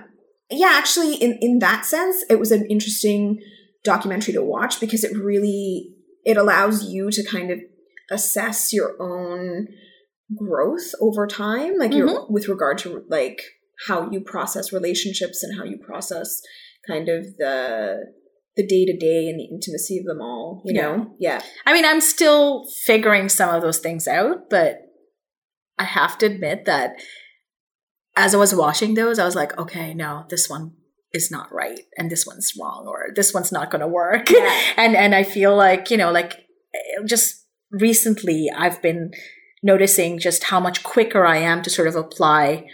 yeah. 0.50 0.72
Actually, 0.74 1.16
in 1.16 1.38
in 1.42 1.60
that 1.60 1.86
sense, 1.86 2.24
it 2.30 2.40
was 2.40 2.52
an 2.52 2.66
interesting 2.70 3.40
documentary 3.84 4.34
to 4.34 4.44
watch 4.44 4.80
because 4.80 5.04
it 5.04 5.16
really 5.16 5.94
it 6.26 6.36
allows 6.38 6.84
you 6.86 7.10
to 7.12 7.24
kind 7.24 7.50
of 7.52 7.60
assess 8.12 8.74
your 8.74 8.96
own 9.02 9.68
growth 10.36 10.92
over 11.02 11.26
time, 11.28 11.78
like 11.78 11.94
your 11.94 12.26
with 12.30 12.48
regard 12.48 12.78
to 12.80 13.04
like 13.10 13.42
how 13.88 14.10
you 14.12 14.22
process 14.22 14.74
relationships 14.74 15.44
and 15.44 15.58
how 15.58 15.64
you 15.64 15.78
process 15.78 16.42
kind 16.88 17.10
of 17.10 17.26
the 17.38 18.06
the 18.56 18.66
day 18.68 18.84
to 18.86 18.98
day 18.98 19.30
and 19.30 19.40
the 19.40 19.46
intimacy 19.46 19.98
of 20.00 20.06
them 20.06 20.22
all. 20.22 20.62
You 20.66 20.76
Yeah. 20.76 20.82
know, 20.82 21.16
yeah, 21.20 21.42
I 21.66 21.74
mean, 21.74 21.86
I'm 21.86 22.02
still 22.02 22.66
figuring 22.86 23.30
some 23.30 23.54
of 23.56 23.62
those 23.62 23.80
things 23.80 24.08
out, 24.08 24.50
but 24.50 24.82
I 25.78 25.86
have 25.86 26.18
to 26.18 26.26
admit 26.26 26.66
that 26.66 26.94
as 28.18 28.34
I 28.36 28.38
was 28.38 28.54
watching 28.54 28.96
those, 28.96 29.18
I 29.18 29.24
was 29.24 29.36
like, 29.36 29.58
okay, 29.58 29.94
no, 29.94 30.26
this 30.30 30.50
one 30.50 30.74
is 31.14 31.32
not 31.32 31.54
right, 31.54 31.80
and 31.98 32.12
this 32.12 32.26
one's 32.28 32.52
wrong, 32.60 32.86
or 32.86 33.08
this 33.16 33.34
one's 33.34 33.52
not 33.52 33.72
going 33.72 33.82
to 33.82 33.88
work. 33.88 34.30
Yeah. 34.30 34.54
and 34.78 34.96
and 34.96 35.16
I 35.16 35.24
feel 35.24 35.56
like 35.56 35.90
you 35.90 35.96
know, 35.98 36.12
like 36.12 36.34
eh, 36.76 37.04
just 37.06 37.46
recently, 37.72 38.48
I've 38.54 38.82
been 38.82 39.12
noticing 39.64 40.20
just 40.20 40.46
how 40.46 40.60
much 40.60 40.84
quicker 40.84 41.26
I 41.26 41.38
am 41.38 41.62
to 41.62 41.70
sort 41.70 41.88
of 41.88 41.96
apply, 41.96 42.66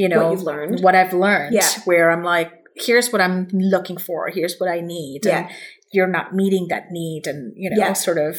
you 0.00 0.08
know, 0.08 0.22
what 0.24 0.30
you've 0.32 0.42
learned. 0.52 0.80
what 0.86 0.94
I've 1.00 1.12
learned. 1.12 1.54
Yeah. 1.54 1.68
Where 1.84 2.10
I'm 2.10 2.24
like, 2.24 2.50
here's 2.86 3.10
what 3.12 3.20
I'm 3.20 3.48
looking 3.74 3.98
for. 4.06 4.28
Here's 4.28 4.56
what 4.58 4.68
I 4.70 4.80
need. 4.80 5.20
Yeah. 5.24 5.38
And 5.40 5.48
you're 5.92 6.06
not 6.18 6.34
meeting 6.34 6.66
that 6.68 6.84
need. 6.90 7.26
And, 7.26 7.52
you 7.56 7.68
know, 7.70 7.76
Yeah. 7.78 7.92
sort 7.94 8.18
of 8.18 8.34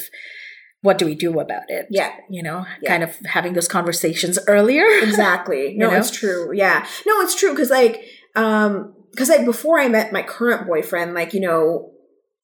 what 0.82 0.98
do 0.98 1.06
we 1.06 1.14
do 1.16 1.40
about 1.40 1.68
it? 1.70 1.86
Yeah. 1.92 2.12
You 2.30 2.42
know, 2.42 2.66
Yeah. 2.82 2.90
kind 2.92 3.04
of 3.04 3.12
having 3.26 3.54
those 3.54 3.68
conversations 3.68 4.40
earlier. 4.48 4.86
exactly 5.04 5.76
no 5.78 5.86
You 5.88 5.92
know? 5.92 5.98
it's 6.00 6.12
true 6.12 6.44
yeah 6.54 6.80
no 7.06 7.14
it's 7.22 7.36
true 7.36 7.52
because 7.52 7.70
like 7.70 7.96
um 8.36 8.94
because 9.12 9.30
like 9.30 9.46
before 9.46 9.78
i 9.84 9.88
met 9.90 10.12
my 10.18 10.24
current 10.24 10.66
boyfriend 10.72 11.14
like 11.14 11.34
you 11.36 11.42
know 11.48 11.92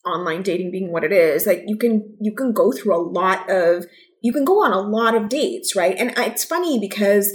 online 0.06 0.42
dating 0.44 0.70
being 0.72 0.92
what 0.92 1.04
it 1.04 1.12
is 1.12 1.48
like 1.50 1.62
you 1.72 1.78
can 1.78 1.94
you 2.26 2.34
can 2.40 2.50
go 2.62 2.72
through 2.72 2.94
a 2.96 3.04
lot 3.20 3.40
of 3.50 3.86
you 4.22 4.32
can 4.34 4.46
go 4.46 4.58
on 4.66 4.72
a 4.72 4.80
lot 4.98 5.16
of 5.16 5.30
dates 5.30 5.76
right 5.76 5.96
and 5.98 6.14
it's 6.18 6.44
funny 6.54 6.78
because 6.88 7.26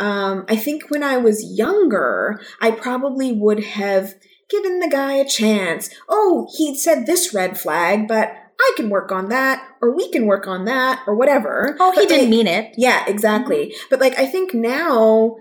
um 0.00 0.44
i 0.48 0.56
think 0.56 0.90
when 0.90 1.02
i 1.02 1.16
was 1.16 1.44
younger 1.56 2.40
i 2.60 2.70
probably 2.70 3.32
would 3.32 3.62
have 3.62 4.14
given 4.48 4.80
the 4.80 4.88
guy 4.88 5.12
a 5.12 5.28
chance 5.28 5.90
oh 6.08 6.48
he 6.56 6.76
said 6.76 7.06
this 7.06 7.32
red 7.32 7.58
flag 7.58 8.08
but 8.08 8.32
i 8.58 8.72
can 8.76 8.90
work 8.90 9.12
on 9.12 9.28
that 9.28 9.64
or 9.80 9.94
we 9.94 10.10
can 10.10 10.26
work 10.26 10.48
on 10.48 10.64
that 10.64 11.02
or 11.06 11.14
whatever 11.14 11.76
oh, 11.78 11.92
he 11.92 12.06
didn't 12.06 12.22
like, 12.22 12.28
mean 12.28 12.46
it. 12.46 12.74
yeah, 12.76 13.04
exactly. 13.06 13.74
But 13.88 14.00
like 14.00 14.18
I 14.18 14.26
think 14.26 14.52
now 14.52 15.36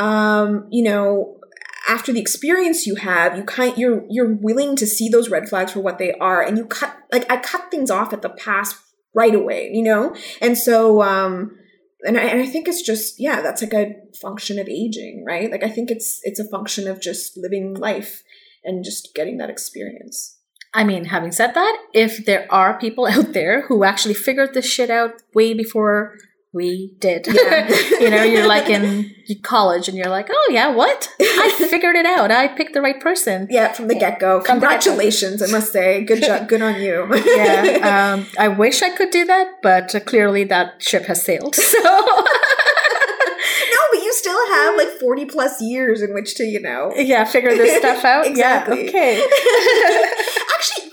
um, 0.00 0.66
you 0.70 0.82
know, 0.82 1.38
after 1.88 2.12
the 2.12 2.20
experience 2.20 2.86
you 2.86 2.96
have, 2.96 3.36
you 3.36 3.44
kind 3.44 3.76
you're 3.76 4.04
you're 4.08 4.34
willing 4.34 4.76
to 4.76 4.86
see 4.86 5.08
those 5.08 5.28
red 5.28 5.48
flags 5.48 5.72
for 5.72 5.80
what 5.80 5.98
they 5.98 6.12
are 6.14 6.42
and 6.42 6.56
you 6.56 6.64
cut 6.64 6.96
like 7.12 7.30
I 7.30 7.36
cut 7.36 7.70
things 7.70 7.90
off 7.90 8.12
at 8.12 8.22
the 8.22 8.30
pass 8.30 8.74
right 9.14 9.34
away, 9.34 9.70
you 9.72 9.82
know? 9.82 10.14
And 10.40 10.56
so 10.56 11.02
um 11.02 11.56
and 12.04 12.18
I, 12.18 12.22
and 12.22 12.40
I 12.40 12.46
think 12.46 12.68
it's 12.68 12.82
just 12.82 13.18
yeah, 13.18 13.40
that's 13.40 13.62
like 13.62 13.74
a 13.74 13.94
function 14.20 14.58
of 14.58 14.68
aging, 14.68 15.24
right? 15.26 15.50
Like 15.50 15.62
I 15.62 15.68
think 15.68 15.90
it's 15.90 16.20
it's 16.22 16.40
a 16.40 16.48
function 16.48 16.86
of 16.86 17.00
just 17.00 17.36
living 17.36 17.74
life 17.74 18.22
and 18.64 18.84
just 18.84 19.14
getting 19.14 19.38
that 19.38 19.50
experience. 19.50 20.38
I 20.72 20.82
mean, 20.82 21.04
having 21.06 21.30
said 21.30 21.54
that, 21.54 21.82
if 21.92 22.26
there 22.26 22.46
are 22.50 22.78
people 22.78 23.06
out 23.10 23.32
there 23.32 23.66
who 23.66 23.84
actually 23.84 24.14
figured 24.14 24.54
this 24.54 24.66
shit 24.66 24.90
out 24.90 25.22
way 25.34 25.54
before 25.54 26.16
we 26.54 26.92
did, 27.00 27.26
Yeah. 27.26 27.68
you 28.00 28.10
know, 28.10 28.22
you're 28.22 28.46
like 28.46 28.70
in 28.70 29.12
college 29.42 29.88
and 29.88 29.96
you're 29.98 30.08
like, 30.08 30.28
oh 30.30 30.48
yeah, 30.50 30.68
what? 30.72 31.12
I 31.20 31.66
figured 31.70 31.96
it 31.96 32.06
out. 32.06 32.30
I 32.30 32.48
picked 32.48 32.72
the 32.72 32.80
right 32.80 32.98
person. 33.00 33.48
Yeah, 33.50 33.72
from 33.72 33.88
the 33.88 33.94
get 33.94 34.20
go. 34.20 34.40
From 34.40 34.60
the 34.60 34.66
get-go. 34.66 34.70
Congratulations, 34.70 35.42
I 35.42 35.46
must 35.48 35.72
say. 35.72 36.04
Good 36.04 36.22
job. 36.22 36.48
Good 36.48 36.62
on 36.62 36.80
you. 36.80 37.06
yeah, 37.36 38.14
um, 38.14 38.26
I 38.38 38.48
wish 38.48 38.82
I 38.82 38.90
could 38.90 39.10
do 39.10 39.24
that, 39.24 39.60
but 39.62 39.94
uh, 39.94 40.00
clearly 40.00 40.44
that 40.44 40.80
ship 40.82 41.04
has 41.06 41.22
sailed. 41.22 41.56
So 41.56 41.80
no, 41.82 43.80
but 43.92 44.02
you 44.02 44.12
still 44.12 44.52
have 44.54 44.76
like 44.76 44.88
40 45.00 45.24
plus 45.26 45.60
years 45.60 46.00
in 46.02 46.14
which 46.14 46.36
to, 46.36 46.44
you 46.44 46.60
know. 46.60 46.92
Yeah, 46.96 47.24
figure 47.24 47.50
this 47.56 47.78
stuff 47.78 48.04
out. 48.04 48.26
Exactly. 48.26 48.84
Yeah, 48.84 48.88
okay. 48.88 49.26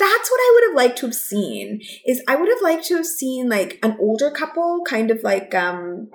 That's 0.02 0.32
what 0.32 0.40
I 0.40 0.52
would 0.56 0.64
have 0.70 0.76
liked 0.76 0.98
to 1.00 1.06
have 1.06 1.16
seen. 1.16 1.82
Is 2.08 2.24
I 2.28 2.36
would 2.36 2.50
have 2.50 2.62
liked 2.62 2.86
to 2.86 2.96
have 2.98 3.06
seen 3.06 3.50
like 3.50 3.78
an 3.84 3.98
older 4.00 4.32
couple, 4.32 4.82
kind 4.84 5.12
of 5.12 5.22
like 5.22 5.54
um 5.54 6.10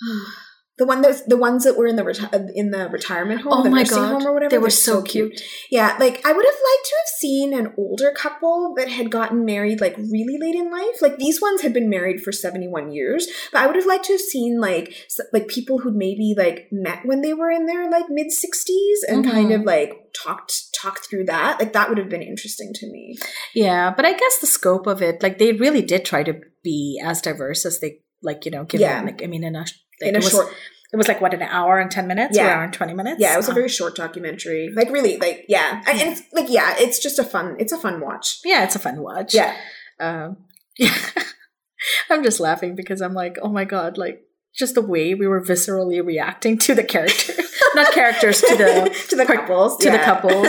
the 0.78 0.84
one 0.84 1.00
that 1.02 1.28
the 1.28 1.36
ones 1.38 1.64
that 1.64 1.76
were 1.78 1.86
in 1.86 1.96
the 1.96 2.02
reti- 2.02 2.50
in 2.54 2.70
the 2.70 2.88
retirement 2.90 3.40
home, 3.40 3.52
Oh 3.54 3.62
the 3.62 3.70
my 3.70 3.78
nursing 3.78 3.96
God. 3.96 4.12
home 4.12 4.26
or 4.26 4.32
whatever. 4.34 4.50
They 4.50 4.58
were 4.58 4.64
They're 4.64 4.70
so 4.70 5.00
cute. 5.02 5.40
Yeah, 5.70 5.96
like 5.98 6.20
I 6.26 6.32
would 6.32 6.44
have 6.44 6.54
liked 6.54 6.84
to 6.86 6.94
have 7.00 7.08
seen 7.18 7.54
an 7.54 7.72
older 7.78 8.10
couple 8.10 8.74
that 8.76 8.88
had 8.88 9.10
gotten 9.10 9.44
married 9.46 9.80
like 9.80 9.96
really 9.96 10.36
late 10.38 10.54
in 10.54 10.70
life. 10.70 11.00
Like 11.00 11.16
these 11.16 11.40
ones 11.40 11.62
had 11.62 11.72
been 11.72 11.88
married 11.88 12.20
for 12.20 12.30
71 12.30 12.92
years, 12.92 13.26
but 13.52 13.62
I 13.62 13.66
would 13.66 13.76
have 13.76 13.86
liked 13.86 14.04
to 14.06 14.12
have 14.12 14.20
seen 14.20 14.60
like 14.60 14.94
like 15.32 15.48
people 15.48 15.78
who'd 15.78 15.94
maybe 15.96 16.34
like 16.36 16.68
met 16.70 17.06
when 17.06 17.22
they 17.22 17.32
were 17.32 17.50
in 17.50 17.64
their 17.66 17.90
like 17.90 18.06
mid 18.10 18.26
60s 18.28 18.98
and 19.08 19.24
kind 19.24 19.48
Mhm. 19.50 19.60
of 19.60 19.62
like 19.62 19.92
talked 20.14 20.74
talked 20.74 21.08
through 21.08 21.24
that. 21.24 21.58
Like 21.58 21.72
that 21.72 21.88
would 21.88 21.98
have 21.98 22.08
been 22.10 22.22
interesting 22.22 22.72
to 22.74 22.86
me. 22.90 23.16
Yeah, 23.54 23.92
but 23.96 24.04
I 24.04 24.12
guess 24.12 24.38
the 24.40 24.46
scope 24.46 24.86
of 24.86 25.00
it, 25.00 25.22
like 25.22 25.38
they 25.38 25.52
really 25.52 25.82
did 25.82 26.04
try 26.04 26.22
to 26.22 26.34
be 26.62 27.00
as 27.02 27.22
diverse 27.22 27.64
as 27.64 27.80
they 27.80 28.00
like, 28.22 28.44
you 28.44 28.50
know, 28.50 28.64
give 28.64 28.80
Yeah. 28.80 29.02
like 29.02 29.22
I 29.22 29.26
mean 29.26 29.44
in 29.44 29.56
a 29.56 29.64
like, 30.00 30.08
in 30.10 30.14
a 30.16 30.18
it 30.18 30.24
was, 30.24 30.30
short 30.30 30.48
it 30.92 30.96
was 30.96 31.08
like 31.08 31.20
what 31.20 31.34
an 31.34 31.42
hour 31.42 31.78
and 31.80 31.90
10 31.90 32.06
minutes 32.06 32.38
or 32.38 32.42
Yeah. 32.42 32.54
hour 32.56 32.64
and 32.64 32.72
20 32.72 32.94
minutes. 32.94 33.20
yeah, 33.20 33.34
it 33.34 33.36
was 33.36 33.48
a 33.48 33.50
Oh. 33.50 33.54
very 33.54 33.68
short 33.68 33.96
documentary. 33.96 34.72
Like 34.74 34.90
really 34.90 35.16
like 35.18 35.44
yeah. 35.48 35.82
And, 35.86 36.00
and 36.00 36.10
it's 36.12 36.22
like 36.32 36.46
yeah, 36.48 36.74
it's 36.78 36.98
just 36.98 37.18
a 37.18 37.24
fun 37.24 37.56
it's 37.58 37.72
a 37.72 37.78
fun 37.78 38.00
watch. 38.00 38.38
Yeah, 38.44 38.64
it's 38.64 38.76
a 38.76 38.78
fun 38.78 39.02
watch. 39.02 39.34
Yeah. 39.34 39.54
Um, 40.00 40.36
yeah. 40.78 40.94
I'm 42.10 42.22
just 42.24 42.40
laughing 42.40 42.74
because 42.74 43.00
I'm 43.00 43.14
like, 43.14 43.36
oh 43.42 43.48
my 43.48 43.64
god, 43.64 43.98
like 43.98 44.22
just 44.54 44.74
the 44.74 44.80
way 44.82 45.14
we 45.14 45.26
were 45.26 45.42
viscerally 45.42 46.04
reacting 46.04 46.56
to 46.58 46.74
the 46.74 46.82
characters, 46.82 47.38
not 47.74 47.92
characters 47.92 48.40
to 48.40 48.56
the 48.56 49.04
to 49.10 49.16
the 49.16 49.26
couples. 49.26 49.76
to 49.78 49.90
the 49.90 49.98
couples. 49.98 50.48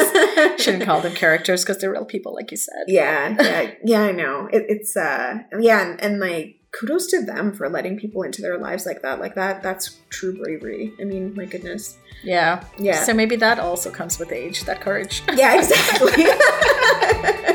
Shouldn't 0.61 0.83
call 0.83 1.01
them 1.01 1.13
characters 1.13 1.63
because 1.63 1.79
they're 1.81 1.91
real 1.91 2.05
people, 2.05 2.33
like 2.33 2.49
you 2.51 2.57
said. 2.57 2.85
Yeah, 2.87 3.35
yeah, 3.39 3.71
yeah. 3.83 4.01
I 4.03 4.11
know. 4.13 4.47
It, 4.51 4.65
it's 4.69 4.95
uh, 4.95 5.39
yeah, 5.59 5.85
and, 5.85 6.01
and 6.01 6.19
like 6.19 6.55
kudos 6.79 7.07
to 7.07 7.21
them 7.25 7.53
for 7.53 7.69
letting 7.69 7.97
people 7.97 8.23
into 8.23 8.41
their 8.41 8.57
lives 8.57 8.85
like 8.85 9.01
that. 9.01 9.19
Like 9.19 9.35
that, 9.35 9.63
that's 9.63 9.97
true 10.09 10.37
bravery. 10.41 10.93
I 10.99 11.03
mean, 11.05 11.33
my 11.35 11.45
goodness. 11.45 11.97
Yeah. 12.23 12.63
Yeah, 12.77 13.03
So 13.03 13.13
maybe 13.13 13.35
that 13.37 13.59
also 13.59 13.89
comes 13.91 14.19
with 14.19 14.31
age, 14.31 14.63
that 14.65 14.81
courage. 14.81 15.21
yeah, 15.35 15.57
exactly. 15.57 16.23